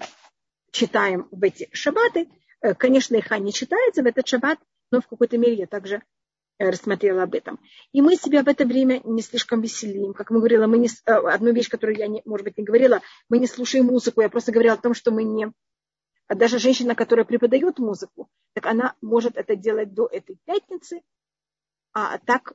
читаем 0.73 1.27
в 1.31 1.43
эти 1.43 1.71
шабаты, 1.73 2.29
э, 2.61 2.75
конечно, 2.75 3.17
иха 3.17 3.39
не 3.39 3.55
читается 3.55 4.03
в 4.03 4.07
этот 4.07 4.29
шаббат, 4.29 4.59
но 4.91 5.01
в 5.01 5.07
какой-то 5.07 5.39
мере 5.39 5.55
я 5.55 5.67
также 5.67 6.03
э, 6.59 6.69
рассмотрела 6.69 7.23
об 7.23 7.35
этом. 7.35 7.59
И 7.93 8.03
мы 8.03 8.17
себя 8.17 8.43
в 8.43 8.49
это 8.49 8.67
время 8.67 9.01
не 9.05 9.23
слишком 9.23 9.63
веселим. 9.63 10.13
Как 10.13 10.31
мы 10.31 10.41
говорила, 10.41 10.67
мы 10.67 10.77
не, 10.77 10.89
э, 10.89 11.11
одну 11.11 11.51
вещь, 11.55 11.71
которую 11.71 11.97
я, 11.97 12.09
не, 12.09 12.21
может 12.27 12.45
быть, 12.45 12.59
не 12.59 12.65
говорила, 12.65 13.01
мы 13.31 13.39
не 13.39 13.47
слушаем 13.47 13.87
музыку. 13.87 14.21
Я 14.21 14.29
просто 14.29 14.53
говорила 14.53 14.75
о 14.75 14.83
том, 14.83 14.93
что 14.93 15.13
мы 15.13 15.25
не... 15.25 15.51
А 16.27 16.35
даже 16.35 16.59
женщина, 16.59 16.95
которая 16.95 17.25
преподает 17.25 17.79
музыку, 17.79 18.29
так 18.53 18.67
она 18.67 18.95
может 19.01 19.39
это 19.39 19.57
делать 19.57 19.95
до 19.95 20.09
этой 20.13 20.37
пятницы, 20.45 21.01
а 21.95 22.19
так 22.19 22.53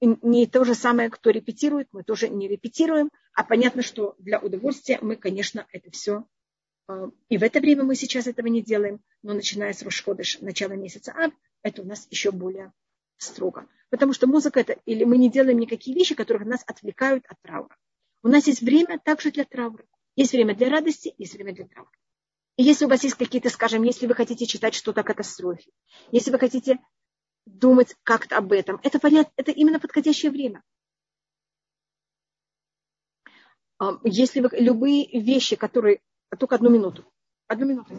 не 0.00 0.46
то 0.46 0.64
же 0.64 0.74
самое, 0.74 1.10
кто 1.10 1.30
репетирует, 1.30 1.88
мы 1.92 2.02
тоже 2.02 2.28
не 2.28 2.48
репетируем, 2.48 3.10
а 3.34 3.44
понятно, 3.44 3.82
что 3.82 4.14
для 4.18 4.38
удовольствия 4.38 4.98
мы, 5.00 5.16
конечно, 5.16 5.66
это 5.72 5.90
все 5.90 6.24
а, 6.86 7.10
и 7.28 7.38
в 7.38 7.42
это 7.42 7.60
время 7.60 7.84
мы 7.84 7.94
сейчас 7.94 8.26
этого 8.26 8.46
не 8.46 8.62
делаем, 8.62 9.00
но 9.22 9.32
начиная 9.32 9.72
с 9.72 9.82
Рошходыш, 9.82 10.40
начала 10.40 10.72
месяца 10.72 11.12
Ав, 11.12 11.32
это 11.62 11.82
у 11.82 11.84
нас 11.84 12.06
еще 12.10 12.30
более 12.30 12.72
строго. 13.16 13.66
Потому 13.90 14.12
что 14.12 14.26
музыка 14.26 14.60
это, 14.60 14.76
или 14.84 15.04
мы 15.04 15.18
не 15.18 15.30
делаем 15.30 15.58
никакие 15.58 15.96
вещи, 15.96 16.14
которые 16.14 16.48
нас 16.48 16.62
отвлекают 16.66 17.24
от 17.26 17.40
траура. 17.40 17.76
У 18.22 18.28
нас 18.28 18.46
есть 18.46 18.60
время 18.60 18.98
также 18.98 19.30
для 19.30 19.44
траура. 19.44 19.84
Есть 20.16 20.32
время 20.32 20.54
для 20.54 20.68
радости, 20.68 21.14
есть 21.18 21.34
время 21.34 21.54
для 21.54 21.66
траура. 21.66 21.90
И 22.56 22.62
если 22.62 22.84
у 22.84 22.88
вас 22.88 23.02
есть 23.02 23.16
какие-то, 23.16 23.50
скажем, 23.50 23.82
если 23.82 24.06
вы 24.06 24.14
хотите 24.14 24.46
читать 24.46 24.74
что-то 24.74 25.00
о 25.00 25.04
катастрофе, 25.04 25.70
если 26.12 26.30
вы 26.30 26.38
хотите 26.38 26.78
думать 27.46 27.96
как-то 28.02 28.38
об 28.38 28.52
этом. 28.52 28.80
Это, 28.82 28.98
это 29.36 29.50
именно 29.52 29.80
подходящее 29.80 30.30
время. 30.30 30.62
А, 33.78 33.98
если 34.04 34.40
вы 34.40 34.48
любые 34.52 35.20
вещи, 35.20 35.56
которые... 35.56 36.00
Только 36.38 36.56
одну 36.56 36.70
минуту. 36.70 37.04
Одну 37.46 37.66
минуту, 37.66 37.94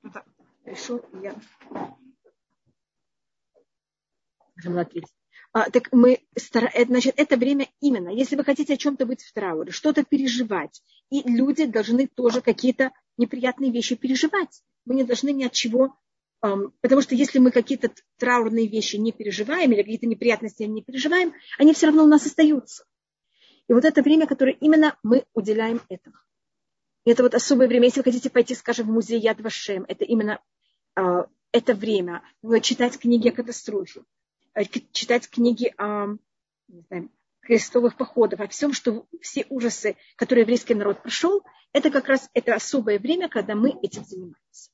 кто-то 0.00 0.24
решил, 0.64 1.04
я 1.22 1.34
а, 5.52 5.70
так 5.70 5.88
мы, 5.92 6.20
э, 6.34 6.84
значит, 6.84 7.14
это 7.16 7.36
время 7.36 7.68
именно, 7.80 8.10
если 8.10 8.36
вы 8.36 8.44
хотите 8.44 8.74
о 8.74 8.76
чем-то 8.76 9.06
быть 9.06 9.22
в 9.22 9.32
трауре, 9.32 9.72
что-то 9.72 10.04
переживать, 10.04 10.82
и 11.10 11.22
люди 11.28 11.64
должны 11.64 12.06
тоже 12.06 12.42
какие-то 12.42 12.92
неприятные 13.16 13.72
вещи 13.72 13.96
переживать. 13.96 14.62
Мы 14.84 14.94
не 14.94 15.04
должны 15.04 15.30
ни 15.30 15.44
от 15.44 15.52
чего, 15.52 15.96
эм, 16.42 16.74
потому 16.82 17.00
что 17.00 17.14
если 17.14 17.38
мы 17.38 17.50
какие-то 17.50 17.90
траурные 18.18 18.68
вещи 18.68 18.96
не 18.96 19.10
переживаем 19.10 19.72
или 19.72 19.82
какие-то 19.82 20.06
неприятности 20.06 20.64
не 20.64 20.82
переживаем, 20.82 21.32
они 21.58 21.72
все 21.72 21.86
равно 21.86 22.04
у 22.04 22.08
нас 22.08 22.26
остаются. 22.26 22.84
И 23.68 23.72
вот 23.72 23.84
это 23.84 24.02
время, 24.02 24.26
которое 24.26 24.54
именно 24.60 24.96
мы 25.02 25.24
уделяем 25.34 25.80
этому. 25.88 26.16
И 27.04 27.10
это 27.10 27.22
вот 27.22 27.34
особое 27.34 27.68
время, 27.68 27.86
если 27.86 28.00
вы 28.00 28.04
хотите 28.04 28.28
пойти, 28.28 28.54
скажем, 28.54 28.86
в 28.86 28.90
музей 28.90 29.18
Яд 29.18 29.40
Вашем, 29.40 29.84
это 29.88 30.04
именно 30.04 30.40
э, 30.96 31.24
это 31.52 31.74
время, 31.74 32.22
читать 32.62 32.98
книги 32.98 33.28
о 33.28 33.32
катастрофе, 33.32 34.02
читать 34.92 35.28
книги 35.28 35.72
о 35.78 36.16
не 36.68 36.82
знаю, 36.82 37.10
крестовых 37.40 37.96
походов, 37.96 38.40
о 38.40 38.48
всем, 38.48 38.72
что 38.72 39.06
все 39.20 39.46
ужасы, 39.48 39.96
которые 40.16 40.42
еврейский 40.42 40.74
народ 40.74 41.02
прошел, 41.02 41.42
это 41.72 41.90
как 41.90 42.08
раз 42.08 42.28
это 42.34 42.54
особое 42.54 42.98
время, 42.98 43.28
когда 43.28 43.54
мы 43.54 43.70
этим 43.82 44.04
занимаемся. 44.04 44.70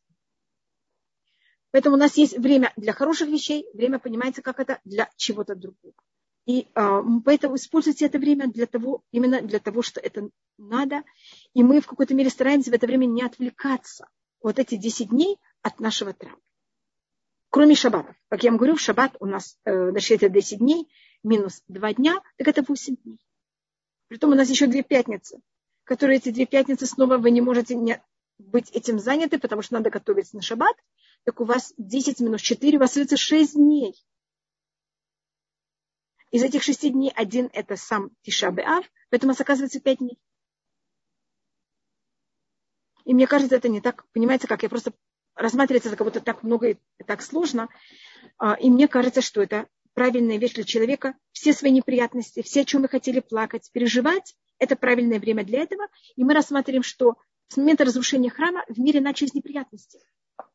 Поэтому 1.70 1.96
у 1.96 1.98
нас 1.98 2.16
есть 2.16 2.38
время 2.38 2.72
для 2.76 2.92
хороших 2.92 3.28
вещей, 3.28 3.68
время, 3.74 3.98
понимаете, 3.98 4.42
как 4.42 4.60
это 4.60 4.80
для 4.84 5.10
чего-то 5.16 5.56
другого. 5.56 5.94
И 6.46 6.68
а, 6.74 7.02
поэтому 7.24 7.56
используйте 7.56 8.06
это 8.06 8.18
время 8.18 8.48
для 8.48 8.66
того, 8.66 9.02
именно 9.10 9.40
для 9.40 9.58
того, 9.58 9.82
что 9.82 9.98
это 9.98 10.28
надо. 10.58 11.02
И 11.52 11.62
мы 11.62 11.80
в 11.80 11.86
какой-то 11.86 12.14
мере 12.14 12.30
стараемся 12.30 12.70
в 12.70 12.74
это 12.74 12.86
время 12.86 13.06
не 13.06 13.22
отвлекаться 13.22 14.08
вот 14.40 14.58
эти 14.58 14.76
10 14.76 15.08
дней 15.08 15.38
от 15.62 15.80
нашего 15.80 16.12
траура 16.12 16.38
кроме 17.54 17.76
шаббатов. 17.76 18.16
Как 18.30 18.42
я 18.42 18.50
вам 18.50 18.58
говорю, 18.58 18.74
в 18.74 18.80
шаббат 18.80 19.14
у 19.20 19.26
нас, 19.26 19.56
значит, 19.64 20.24
это 20.24 20.28
10 20.28 20.58
дней, 20.58 20.88
минус 21.22 21.62
2 21.68 21.94
дня, 21.94 22.20
так 22.36 22.48
это 22.48 22.64
8 22.66 22.96
дней. 22.96 23.20
Притом 24.08 24.32
у 24.32 24.34
нас 24.34 24.50
еще 24.50 24.66
две 24.66 24.82
пятницы, 24.82 25.40
которые 25.84 26.16
эти 26.16 26.30
две 26.30 26.46
пятницы 26.46 26.84
снова 26.86 27.16
вы 27.16 27.30
не 27.30 27.40
можете 27.40 27.76
не 27.76 28.02
быть 28.38 28.72
этим 28.72 28.98
заняты, 28.98 29.38
потому 29.38 29.62
что 29.62 29.74
надо 29.74 29.90
готовиться 29.90 30.34
на 30.34 30.42
шаббат. 30.42 30.74
Так 31.22 31.40
у 31.40 31.44
вас 31.44 31.72
10 31.78 32.18
минус 32.18 32.40
4, 32.40 32.76
у 32.76 32.80
вас 32.80 32.90
остается 32.90 33.16
6 33.16 33.54
дней. 33.54 33.94
Из 36.32 36.42
этих 36.42 36.64
шести 36.64 36.90
дней 36.90 37.12
один 37.14 37.50
это 37.52 37.76
сам 37.76 38.10
Тишабеав, 38.22 38.84
поэтому 39.10 39.30
у 39.30 39.32
нас 39.34 39.40
оказывается 39.40 39.78
5 39.78 39.98
дней. 39.98 40.18
И 43.04 43.14
мне 43.14 43.28
кажется, 43.28 43.54
это 43.54 43.68
не 43.68 43.80
так, 43.80 44.04
понимаете, 44.10 44.48
как 44.48 44.64
я 44.64 44.68
просто 44.68 44.92
рассматривается 45.34 45.90
за 45.90 45.96
кого-то 45.96 46.20
так 46.20 46.42
много 46.42 46.70
и 46.70 46.76
так 47.06 47.22
сложно. 47.22 47.68
А, 48.38 48.54
и 48.54 48.70
мне 48.70 48.88
кажется, 48.88 49.20
что 49.20 49.42
это 49.42 49.66
правильная 49.94 50.38
вещь 50.38 50.54
для 50.54 50.64
человека. 50.64 51.14
Все 51.32 51.52
свои 51.52 51.70
неприятности, 51.70 52.42
все, 52.42 52.62
о 52.62 52.64
чем 52.64 52.82
мы 52.82 52.88
хотели 52.88 53.20
плакать, 53.20 53.70
переживать, 53.72 54.34
это 54.58 54.76
правильное 54.76 55.18
время 55.18 55.44
для 55.44 55.60
этого. 55.60 55.86
И 56.16 56.24
мы 56.24 56.34
рассматриваем, 56.34 56.82
что 56.82 57.16
с 57.48 57.56
момента 57.56 57.84
разрушения 57.84 58.30
храма 58.30 58.64
в 58.68 58.78
мире 58.78 59.00
начались 59.00 59.34
неприятности. 59.34 60.00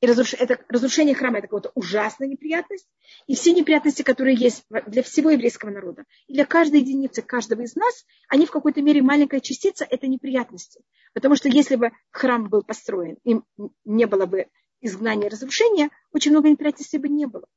И 0.01 0.07
разруш... 0.07 0.33
это, 0.33 0.59
разрушение 0.67 1.15
храма 1.15 1.37
это 1.37 1.47
какая-то 1.47 1.71
ужасная 1.73 2.27
неприятность. 2.27 2.87
И 3.27 3.35
все 3.35 3.53
неприятности, 3.53 4.01
которые 4.01 4.35
есть 4.35 4.65
для 4.87 5.03
всего 5.03 5.29
еврейского 5.29 5.69
народа, 5.69 6.03
и 6.27 6.33
для 6.33 6.45
каждой 6.45 6.81
единицы, 6.81 7.21
каждого 7.21 7.61
из 7.61 7.75
нас, 7.75 8.05
они 8.27 8.45
в 8.45 8.51
какой-то 8.51 8.81
мере 8.81 9.01
маленькая 9.01 9.39
частица– 9.39 9.85
это 9.89 10.07
неприятности. 10.07 10.81
Потому 11.13 11.35
что 11.35 11.47
если 11.49 11.75
бы 11.75 11.91
храм 12.11 12.49
был 12.49 12.63
построен, 12.63 13.17
им 13.23 13.45
не 13.85 14.05
было 14.05 14.25
бы 14.25 14.47
изгнания 14.81 15.27
и 15.27 15.29
разрушения, 15.29 15.89
очень 16.11 16.31
много 16.31 16.49
неприятностей 16.49 16.97
бы 16.97 17.09
не 17.09 17.25
было. 17.25 17.47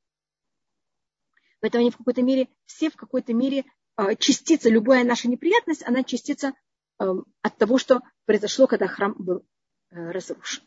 Поэтому 1.60 1.82
они 1.82 1.90
в 1.90 1.96
какой-то 1.96 2.22
мере, 2.22 2.48
все 2.66 2.90
в 2.90 2.96
какой-то 2.96 3.32
мере 3.32 3.64
а, 3.96 4.14
частица, 4.16 4.68
любая 4.68 5.04
наша 5.04 5.28
неприятность, 5.28 5.86
она 5.86 6.02
частица 6.02 6.54
эм, 6.98 7.24
от 7.42 7.56
того, 7.56 7.78
что 7.78 8.00
произошло, 8.24 8.66
когда 8.66 8.88
храм 8.88 9.14
был 9.16 9.46
э, 9.90 10.10
разрушен. 10.10 10.66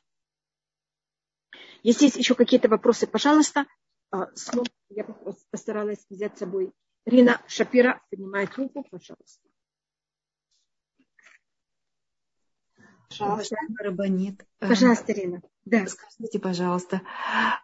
Если 1.84 2.06
есть 2.06 2.18
еще 2.18 2.36
какие-то 2.36 2.70
вопросы, 2.70 3.08
пожалуйста. 3.08 3.66
А, 4.12 4.30
я 4.90 5.04
постаралась 5.52 6.06
взять 6.10 6.36
с 6.36 6.40
собой. 6.40 6.72
Рина 7.06 7.42
Шапира 7.48 8.02
поднимает 8.10 8.56
руку, 8.56 8.84
пожалуйста. 8.90 9.48
Пожалуйста. 13.10 13.56
Рабанит. 13.80 14.46
Пожалуйста, 14.60 15.14
Рина. 15.14 15.42
Да. 15.66 15.86
Скажите, 15.88 16.40
пожалуйста, 16.40 17.02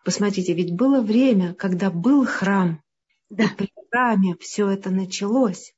посмотрите, 0.03 0.53
ведь 0.53 0.75
было 0.75 1.01
время, 1.01 1.53
когда 1.53 1.91
был 1.91 2.25
храм, 2.25 2.81
да. 3.29 3.43
и 3.43 3.47
при 3.47 3.71
храме 3.89 4.35
все 4.39 4.67
это 4.69 4.89
началось. 4.89 5.73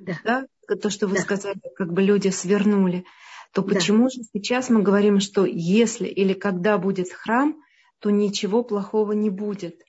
Да. 0.00 0.18
да? 0.24 0.46
То, 0.80 0.90
что 0.90 1.06
вы 1.06 1.16
да. 1.16 1.22
сказали, 1.22 1.60
как 1.76 1.92
бы 1.92 2.02
люди 2.02 2.28
свернули. 2.28 3.04
То 3.52 3.62
почему 3.62 4.04
да. 4.04 4.10
же 4.10 4.22
сейчас 4.32 4.70
мы 4.70 4.82
говорим, 4.82 5.20
что 5.20 5.44
если 5.44 6.06
или 6.06 6.32
когда 6.32 6.78
будет 6.78 7.12
храм, 7.12 7.62
то 8.00 8.10
ничего 8.10 8.64
плохого 8.64 9.12
не 9.12 9.30
будет? 9.30 9.80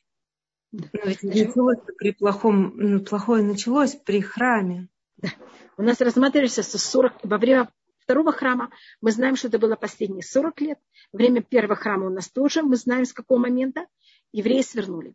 Но 0.71 0.81
ведь 1.05 1.23
началось 1.23 1.77
при 1.97 2.11
плохом, 2.11 3.03
плохое 3.05 3.43
началось 3.43 3.95
при 3.95 4.21
храме. 4.21 4.89
Да. 5.17 5.29
У 5.77 5.81
нас 5.81 6.01
рассматривается 6.01 6.61
40, 6.63 7.23
во 7.23 7.37
время 7.37 7.69
второго 8.03 8.31
храма 8.31 8.69
мы 9.01 9.11
знаем, 9.11 9.35
что 9.35 9.47
это 9.47 9.59
было 9.59 9.75
последние 9.75 10.23
40 10.23 10.61
лет. 10.61 10.79
Время 11.11 11.41
первого 11.41 11.75
храма 11.75 12.07
у 12.07 12.09
нас 12.09 12.29
тоже, 12.29 12.61
мы 12.61 12.75
знаем 12.75 13.05
с 13.05 13.13
какого 13.13 13.39
момента 13.39 13.87
евреи 14.31 14.61
свернули. 14.61 15.13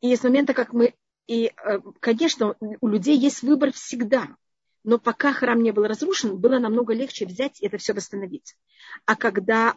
И 0.00 0.14
с 0.14 0.22
момента, 0.22 0.54
как 0.54 0.72
мы... 0.72 0.94
И, 1.26 1.46
э, 1.46 1.80
конечно, 2.00 2.56
у 2.80 2.88
людей 2.88 3.16
есть 3.18 3.42
выбор 3.42 3.72
всегда. 3.72 4.28
Но 4.84 4.98
пока 4.98 5.32
храм 5.32 5.62
не 5.62 5.72
был 5.72 5.86
разрушен, 5.86 6.38
было 6.38 6.58
намного 6.58 6.94
легче 6.94 7.26
взять 7.26 7.60
и 7.60 7.66
это 7.66 7.76
все 7.76 7.92
восстановить. 7.92 8.56
А 9.04 9.16
когда, 9.16 9.74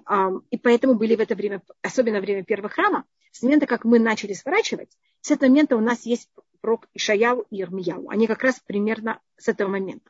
и 0.52 0.58
поэтому 0.58 0.94
были 0.94 1.16
в 1.16 1.20
это 1.20 1.36
время, 1.36 1.62
особенно 1.82 2.22
время 2.22 2.46
первого 2.46 2.70
храма, 2.70 3.04
с 3.32 3.42
момента, 3.42 3.66
как 3.66 3.84
мы 3.84 4.00
начали 4.00 4.34
сворачивать, 4.34 4.96
с 5.20 5.32
этого 5.32 5.50
момента 5.50 5.76
у 5.76 5.82
нас 5.82 6.06
есть 6.06 6.30
прок 6.62 6.88
Ишаяу 6.94 7.46
и 7.50 7.62
Ирмияу. 7.62 8.10
Они 8.10 8.28
как 8.28 8.44
раз 8.44 8.60
примерно 8.60 9.20
с 9.38 9.48
этого 9.48 9.70
момента. 9.70 10.10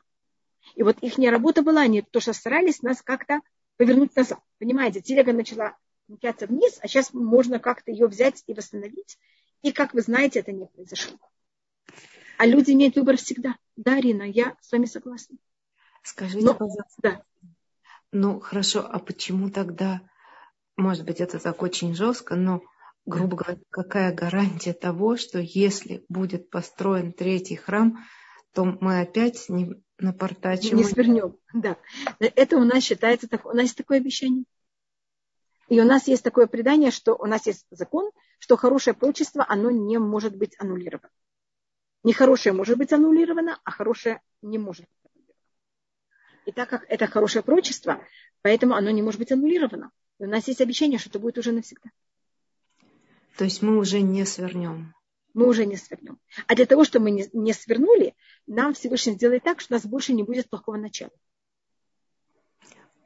И 0.74 0.82
вот 0.82 0.98
их 1.00 1.18
работа 1.18 1.62
была, 1.62 1.82
они 1.82 2.02
то, 2.02 2.20
что 2.20 2.32
старались 2.32 2.82
нас 2.82 3.02
как-то 3.02 3.40
повернуть 3.76 4.14
назад. 4.14 4.40
Понимаете, 4.58 5.00
телега 5.00 5.32
начала 5.32 5.76
мчаться 6.08 6.46
вниз, 6.46 6.78
а 6.80 6.88
сейчас 6.88 7.12
можно 7.12 7.58
как-то 7.58 7.90
ее 7.90 8.06
взять 8.06 8.44
и 8.46 8.54
восстановить. 8.54 9.18
И, 9.62 9.72
как 9.72 9.94
вы 9.94 10.02
знаете, 10.02 10.40
это 10.40 10.52
не 10.52 10.66
произошло. 10.66 11.18
А 12.38 12.46
люди 12.46 12.72
имеют 12.72 12.96
выбор 12.96 13.16
всегда. 13.16 13.56
Да, 13.76 13.94
Арина, 13.94 14.22
я 14.22 14.56
с 14.60 14.72
вами 14.72 14.86
согласна. 14.86 15.36
Скажите, 16.02 16.44
Но, 16.44 16.54
пожалуйста. 16.54 16.86
Да. 16.98 17.22
Ну, 18.10 18.40
хорошо, 18.40 18.86
а 18.88 18.98
почему 18.98 19.50
тогда, 19.50 20.02
может 20.76 21.04
быть, 21.04 21.20
это 21.20 21.38
так 21.38 21.62
очень 21.62 21.94
жестко, 21.94 22.34
но, 22.34 22.62
грубо 23.06 23.36
говоря, 23.36 23.58
какая 23.70 24.14
гарантия 24.14 24.72
того, 24.72 25.16
что 25.16 25.38
если 25.38 26.04
будет 26.08 26.50
построен 26.50 27.12
третий 27.12 27.56
храм, 27.56 28.04
то 28.52 28.64
мы 28.64 29.00
опять 29.00 29.48
не 29.48 29.82
напортачим? 29.98 30.76
Не 30.76 30.84
свернем, 30.84 31.36
да. 31.52 31.76
Это 32.18 32.56
у 32.56 32.64
нас 32.64 32.84
считается, 32.84 33.28
у 33.44 33.52
нас 33.52 33.64
есть 33.64 33.76
такое 33.76 33.98
обещание. 33.98 34.44
И 35.68 35.80
у 35.80 35.84
нас 35.84 36.06
есть 36.06 36.22
такое 36.22 36.46
предание, 36.46 36.90
что 36.90 37.14
у 37.14 37.26
нас 37.26 37.46
есть 37.46 37.66
закон, 37.70 38.10
что 38.38 38.56
хорошее 38.56 38.94
прочество, 38.94 39.46
оно 39.48 39.70
не 39.70 39.98
может 39.98 40.36
быть 40.36 40.54
аннулировано. 40.58 41.10
Нехорошее 42.04 42.52
может 42.52 42.76
быть 42.76 42.92
аннулировано, 42.92 43.58
а 43.64 43.70
хорошее 43.70 44.20
не 44.42 44.58
может 44.58 44.84
быть 44.84 45.12
аннулировано. 45.12 45.40
И 46.46 46.52
так 46.52 46.68
как 46.68 46.84
это 46.88 47.06
хорошее 47.06 47.42
прочество, 47.42 48.04
поэтому 48.42 48.74
оно 48.74 48.90
не 48.90 49.02
может 49.02 49.18
быть 49.18 49.32
аннулировано. 49.32 49.92
И 50.18 50.24
у 50.24 50.28
нас 50.28 50.46
есть 50.48 50.60
обещание, 50.60 50.98
что 50.98 51.08
это 51.08 51.20
будет 51.20 51.38
уже 51.38 51.52
навсегда. 51.52 51.90
То 53.36 53.44
есть 53.44 53.62
мы 53.62 53.78
уже 53.78 54.00
не 54.00 54.24
свернем. 54.24 54.94
Мы 55.34 55.48
уже 55.48 55.64
не 55.64 55.76
свернем. 55.76 56.18
А 56.46 56.54
для 56.54 56.66
того, 56.66 56.84
чтобы 56.84 57.04
мы 57.04 57.10
не, 57.12 57.28
не 57.32 57.52
свернули, 57.52 58.14
нам 58.46 58.74
Всевышний 58.74 59.14
сделает 59.14 59.42
так, 59.44 59.60
что 59.60 59.74
у 59.74 59.76
нас 59.76 59.86
больше 59.86 60.12
не 60.12 60.22
будет 60.22 60.50
плохого 60.50 60.76
начала. 60.76 61.12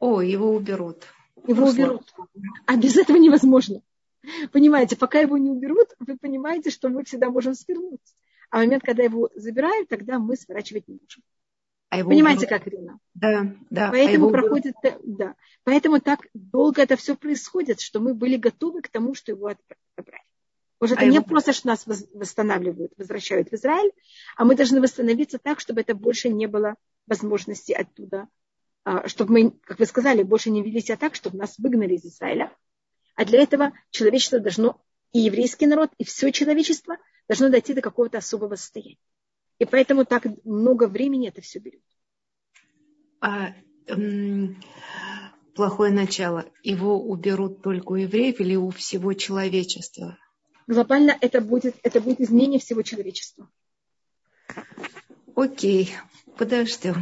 О, 0.01 0.21
его 0.21 0.55
уберут. 0.55 1.05
Его 1.47 1.69
уберут. 1.69 2.13
А 2.67 2.77
без 2.77 2.97
этого 2.97 3.17
невозможно. 3.17 3.81
Понимаете, 4.51 4.97
пока 4.97 5.21
его 5.21 5.39
не 5.39 5.51
уберут, 5.51 5.95
вы 6.01 6.17
понимаете, 6.17 6.71
что 6.71 6.89
мы 6.89 7.05
всегда 7.05 7.31
можем 7.31 7.55
свернуть. 7.55 8.01
А 8.51 8.57
в 8.57 8.61
момент, 8.61 8.83
когда 8.85 9.05
его 9.05 9.31
забирают, 9.35 9.89
тогда 9.89 10.19
мы 10.19 10.37
сворачивать 10.37 10.89
не 10.89 10.99
можем. 11.01 11.23
А 11.97 12.01
его 12.01 12.11
Понимаете, 12.11 12.45
уберут? 12.45 12.63
как, 12.63 12.69
Ирина? 12.69 12.99
Да, 13.15 13.55
да. 13.71 13.89
А 13.89 13.91
Поэтому 13.91 14.29
а 14.29 14.31
проходит, 14.31 14.75
да. 15.03 15.35
Поэтому 15.65 15.99
так 15.99 16.27
долго 16.35 16.83
это 16.83 16.97
все 16.97 17.17
происходит, 17.17 17.81
что 17.81 18.01
мы 18.01 18.13
были 18.13 18.37
готовы 18.37 18.83
к 18.83 18.89
тому, 18.89 19.15
что 19.15 19.33
его 19.33 19.47
отправить. 19.47 20.27
Может, 20.79 20.99
а 20.99 21.01
это 21.01 21.07
его... 21.07 21.15
не 21.15 21.25
просто, 21.25 21.55
что 21.55 21.69
нас 21.69 21.87
восстанавливают, 21.87 22.93
возвращают 22.99 23.49
в 23.49 23.55
Израиль, 23.55 23.93
а 24.37 24.45
мы 24.45 24.57
должны 24.57 24.83
восстановиться 24.83 25.39
так, 25.39 25.59
чтобы 25.59 25.81
это 25.81 25.95
больше 25.95 26.29
не 26.29 26.47
было 26.47 26.75
возможности 27.07 27.73
оттуда, 27.73 28.29
а, 28.85 29.09
чтобы 29.09 29.33
мы, 29.33 29.51
как 29.63 29.79
вы 29.79 29.87
сказали, 29.87 30.23
больше 30.23 30.51
не 30.51 30.63
вели 30.63 30.83
себя 30.83 30.99
так, 30.99 31.15
чтобы 31.15 31.39
нас 31.39 31.55
выгнали 31.57 31.95
из 31.95 32.05
Израиля. 32.05 32.53
А 33.15 33.25
для 33.25 33.43
этого 33.43 33.73
человечество 33.91 34.39
должно, 34.39 34.83
и 35.13 35.21
еврейский 35.21 35.67
народ, 35.67 35.93
и 35.97 36.05
все 36.05 36.31
человечество 36.31 36.99
должно 37.27 37.49
дойти 37.49 37.73
до 37.73 37.81
какого-то 37.81 38.19
особого 38.19 38.57
состояния. 38.57 38.99
И 39.59 39.65
поэтому 39.65 40.05
так 40.05 40.27
много 40.45 40.87
времени 40.87 41.29
это 41.29 41.41
все 41.41 41.59
берет. 41.59 41.83
А 43.21 43.55
эм, 43.87 44.57
плохое 45.55 45.93
начало, 45.93 46.45
его 46.63 47.01
уберут 47.01 47.63
только 47.63 47.93
у 47.93 47.97
евреев 47.97 48.41
или 48.41 48.55
у 48.55 48.71
всего 48.71 49.15
человечества? 49.15 50.19
Глобально 50.67 51.17
это 51.21 51.41
будет, 51.41 51.77
это 51.83 52.01
будет 52.01 52.21
изменение 52.21 52.61
всего 52.61 52.83
человечества. 52.83 53.49
Окей, 55.35 55.95
подождем. 56.37 56.97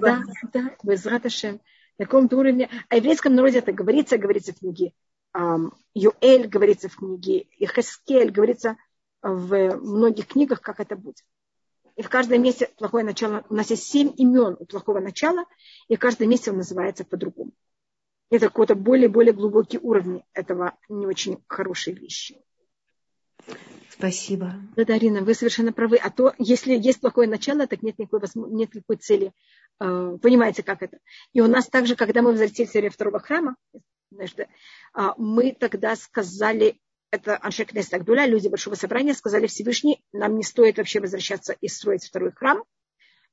Да, 0.00 0.22
да, 0.52 0.76
без 0.82 1.06
раташем. 1.06 1.60
На 1.98 2.04
каком-то 2.04 2.36
уровне. 2.36 2.68
О 2.88 2.96
еврейском 2.96 3.34
народе 3.34 3.58
это 3.58 3.72
говорится, 3.72 4.18
говорится 4.18 4.52
в 4.52 4.58
книге 4.58 4.92
Юэль, 5.94 6.46
говорится 6.46 6.88
в 6.88 6.96
книге 6.96 7.46
Ихескель, 7.58 8.30
говорится 8.30 8.76
в 9.22 9.76
многих 9.78 10.28
книгах, 10.28 10.60
как 10.60 10.80
это 10.80 10.96
будет. 10.96 11.24
И 11.98 12.02
в 12.02 12.08
каждом 12.08 12.40
месте 12.40 12.70
плохое 12.76 13.04
начало, 13.04 13.44
у 13.50 13.54
нас 13.54 13.70
есть 13.70 13.82
семь 13.82 14.12
имен 14.16 14.56
у 14.60 14.64
плохого 14.66 15.00
начала, 15.00 15.44
и 15.88 15.96
в 15.96 15.98
каждом 15.98 16.30
месте 16.30 16.52
он 16.52 16.58
называется 16.58 17.04
по-другому. 17.04 17.50
Это 18.30 18.46
какой-то 18.46 18.76
более-более 18.76 19.32
глубокий 19.32 19.78
уровень 19.78 20.22
этого 20.32 20.78
не 20.88 21.06
очень 21.06 21.42
хорошей 21.48 21.94
вещи. 21.94 22.40
Спасибо. 23.90 24.54
Да, 24.76 24.84
Дарина, 24.84 25.22
вы 25.22 25.34
совершенно 25.34 25.72
правы. 25.72 25.96
А 25.96 26.10
то, 26.10 26.34
если 26.38 26.72
есть 26.72 27.00
плохое 27.00 27.28
начало, 27.28 27.66
так 27.66 27.82
нет 27.82 27.98
никакой, 27.98 28.20
нет 28.48 28.72
никакой 28.72 28.96
цели. 28.98 29.32
Э, 29.80 30.16
понимаете, 30.22 30.62
как 30.62 30.84
это? 30.84 31.00
И 31.32 31.40
у 31.40 31.48
нас 31.48 31.66
также, 31.66 31.96
когда 31.96 32.22
мы 32.22 32.30
возвратились 32.30 32.72
в 32.72 32.94
второго 32.94 33.18
храма, 33.18 33.56
а, 34.94 35.14
мы 35.18 35.50
тогда 35.50 35.96
сказали, 35.96 36.78
это 37.10 37.38
Аншек 37.40 37.72
Нестагдуля, 37.72 38.26
люди 38.26 38.48
Большого 38.48 38.74
Собрания, 38.74 39.14
сказали 39.14 39.46
Всевышний, 39.46 40.02
нам 40.12 40.36
не 40.36 40.42
стоит 40.42 40.78
вообще 40.78 41.00
возвращаться 41.00 41.54
и 41.60 41.68
строить 41.68 42.04
второй 42.04 42.32
храм, 42.32 42.62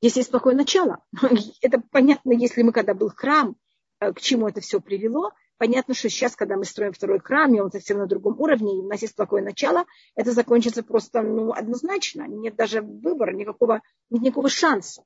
если 0.01 0.19
есть 0.19 0.31
плохое 0.31 0.55
начало. 0.55 1.03
Это 1.61 1.81
понятно, 1.91 2.31
если 2.31 2.61
мы, 2.61 2.71
когда 2.71 2.93
был 2.93 3.09
храм, 3.09 3.55
э, 3.99 4.13
к 4.13 4.21
чему 4.21 4.47
это 4.47 4.61
все 4.61 4.79
привело, 4.79 5.31
понятно, 5.57 5.93
что 5.93 6.09
сейчас, 6.09 6.35
когда 6.35 6.57
мы 6.57 6.65
строим 6.65 6.93
второй 6.93 7.19
храм, 7.19 7.53
и 7.53 7.59
он 7.59 7.71
совсем 7.71 7.97
на 7.97 8.07
другом 8.07 8.39
уровне, 8.39 8.77
и 8.77 8.81
у 8.81 8.87
нас 8.87 9.01
есть 9.01 9.15
плохое 9.15 9.43
начало, 9.43 9.85
это 10.15 10.31
закончится 10.31 10.83
просто 10.83 11.21
ну, 11.21 11.51
однозначно. 11.51 12.27
Нет 12.27 12.55
даже 12.55 12.81
выбора, 12.81 13.31
никакого, 13.33 13.81
нет 14.09 14.21
никакого 14.21 14.49
шанса. 14.49 15.03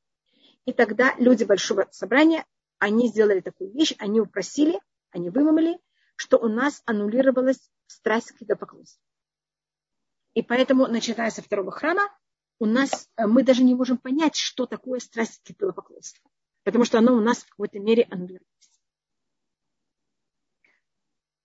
И 0.66 0.74
тогда 0.74 1.16
люди 1.18 1.44
Большого 1.44 1.88
Собрания, 1.92 2.46
они 2.80 3.08
сделали 3.08 3.42
такую 3.42 3.72
вещь, 3.72 3.96
они 4.00 4.20
упросили, 4.22 4.80
они 5.12 5.30
вымыли, 5.30 5.80
что 6.16 6.38
у 6.38 6.48
нас 6.48 6.82
аннулировалась 6.86 7.70
страсть 7.90 8.32
к 8.32 8.42
идолопоклонству. 8.42 9.04
И 10.34 10.44
поэтому, 10.44 10.88
начиная 10.88 11.32
со 11.32 11.42
второго 11.42 11.72
храма, 11.72 12.10
у 12.60 12.66
нас, 12.66 13.10
э, 13.18 13.26
мы 13.26 13.44
даже 13.44 13.64
не 13.64 13.74
можем 13.76 13.98
понять, 13.98 14.36
что 14.36 14.66
такое 14.66 15.00
страсть 15.00 15.42
к 15.44 15.52
идолопоклонству. 15.52 16.30
Потому 16.64 16.86
что 16.86 17.00
оно 17.00 17.16
у 17.16 17.22
нас 17.22 17.40
в 17.40 17.50
какой-то 17.50 17.80
мере 17.80 18.04
аннулировалось. 18.10 18.46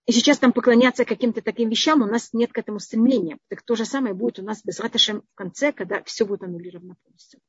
И 0.07 0.13
сейчас 0.13 0.39
там 0.39 0.53
поклоняться 0.53 1.07
каким-то 1.07 1.41
таким 1.41 1.71
вещам, 1.71 2.03
у 2.03 2.07
нас 2.07 2.35
нет 2.35 2.53
к 2.53 2.59
этому 2.59 2.79
стремления. 2.79 3.39
Так 3.49 3.63
то 3.63 3.75
же 3.75 3.87
самое 3.87 4.13
будет 4.13 4.39
у 4.39 4.43
нас 4.43 4.63
без 4.63 4.79
раташем 4.79 5.23
в 5.23 5.35
конце, 5.35 5.73
когда 5.73 6.03
все 6.03 6.27
будет 6.27 6.43
аннулировано 6.43 6.97
полностью. 7.03 7.41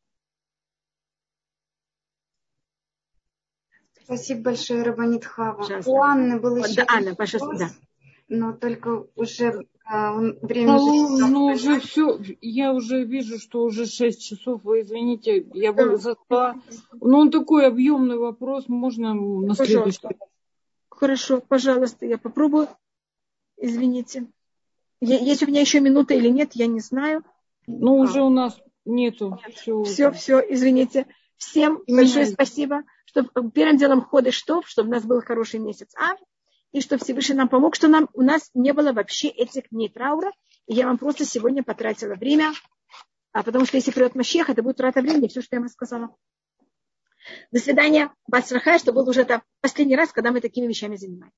Спасибо 4.05 4.43
большое, 4.43 4.83
Рабанит 4.83 5.25
Хава. 5.25 5.57
Пожалуйста. 5.57 5.89
У 5.89 6.01
Анны 6.01 6.39
был 6.39 6.55
еще 6.57 6.75
да, 6.75 6.85
Анна, 6.87 7.15
пожалуйста, 7.15 7.57
да. 7.57 7.71
Но 8.27 8.53
только 8.53 9.07
уже 9.15 9.67
а, 9.85 10.13
время 10.17 10.73
ну, 10.73 10.83
уже... 10.83 11.27
Ну, 11.27 11.45
уже 11.45 11.79
все, 11.79 12.19
я 12.41 12.73
уже 12.73 13.03
вижу, 13.03 13.39
что 13.39 13.63
уже 13.63 13.85
6 13.85 14.21
часов, 14.21 14.63
вы 14.63 14.81
извините, 14.81 15.45
я 15.53 15.73
бы 15.73 15.97
зашла. 15.97 16.55
Ну, 16.93 17.19
он 17.19 17.31
такой 17.31 17.67
объемный 17.67 18.17
вопрос, 18.17 18.67
можно 18.67 19.13
на 19.13 19.53
следующий. 19.55 19.99
Хорошо, 20.89 21.41
пожалуйста, 21.41 22.05
я 22.05 22.17
попробую. 22.17 22.67
Извините. 23.57 24.27
Есть 25.01 25.43
у 25.43 25.47
меня 25.47 25.61
еще 25.61 25.79
минута 25.81 26.13
или 26.13 26.29
нет, 26.29 26.51
я 26.53 26.67
не 26.67 26.79
знаю. 26.79 27.23
Ну, 27.67 27.99
а. 27.99 28.03
уже 28.03 28.21
у 28.21 28.29
нас 28.29 28.57
нету. 28.85 29.39
Все, 29.53 29.83
все, 29.83 30.11
все 30.11 30.39
извините. 30.39 31.05
Всем 31.37 31.81
большое 31.87 32.27
спасибо 32.27 32.83
чтобы 33.15 33.51
первым 33.51 33.77
делом 33.77 34.01
ходы 34.01 34.31
что, 34.31 34.61
чтобы 34.65 34.89
у 34.89 34.91
нас 34.91 35.03
был 35.03 35.21
хороший 35.21 35.59
месяц 35.59 35.93
Ав, 35.95 36.19
и 36.75 36.81
чтобы 36.81 37.01
Всевышний 37.01 37.35
нам 37.35 37.47
помог, 37.47 37.73
что 37.73 37.87
нам, 37.87 38.09
у 38.13 38.21
нас 38.21 38.51
не 38.53 38.73
было 38.73 38.91
вообще 38.91 39.29
этих 39.29 39.69
дней 39.69 39.87
траура. 39.87 40.33
И 40.67 40.73
я 40.73 40.87
вам 40.87 40.97
просто 40.97 41.23
сегодня 41.23 41.63
потратила 41.63 42.15
время, 42.15 42.51
а 43.31 43.43
потому 43.43 43.65
что 43.65 43.77
если 43.77 43.91
придет 43.91 44.13
Мащех, 44.13 44.49
это 44.49 44.61
будет 44.61 44.75
трата 44.75 44.99
времени, 44.99 45.29
все, 45.29 45.41
что 45.41 45.55
я 45.55 45.61
вам 45.61 45.69
сказала. 45.69 46.13
До 47.49 47.59
свидания. 47.59 48.13
Басрахай, 48.27 48.77
что 48.77 48.91
был 48.91 49.07
уже 49.07 49.21
это 49.21 49.41
последний 49.61 49.95
раз, 49.95 50.11
когда 50.11 50.31
мы 50.31 50.41
такими 50.41 50.67
вещами 50.67 50.97
занимаемся. 50.97 51.33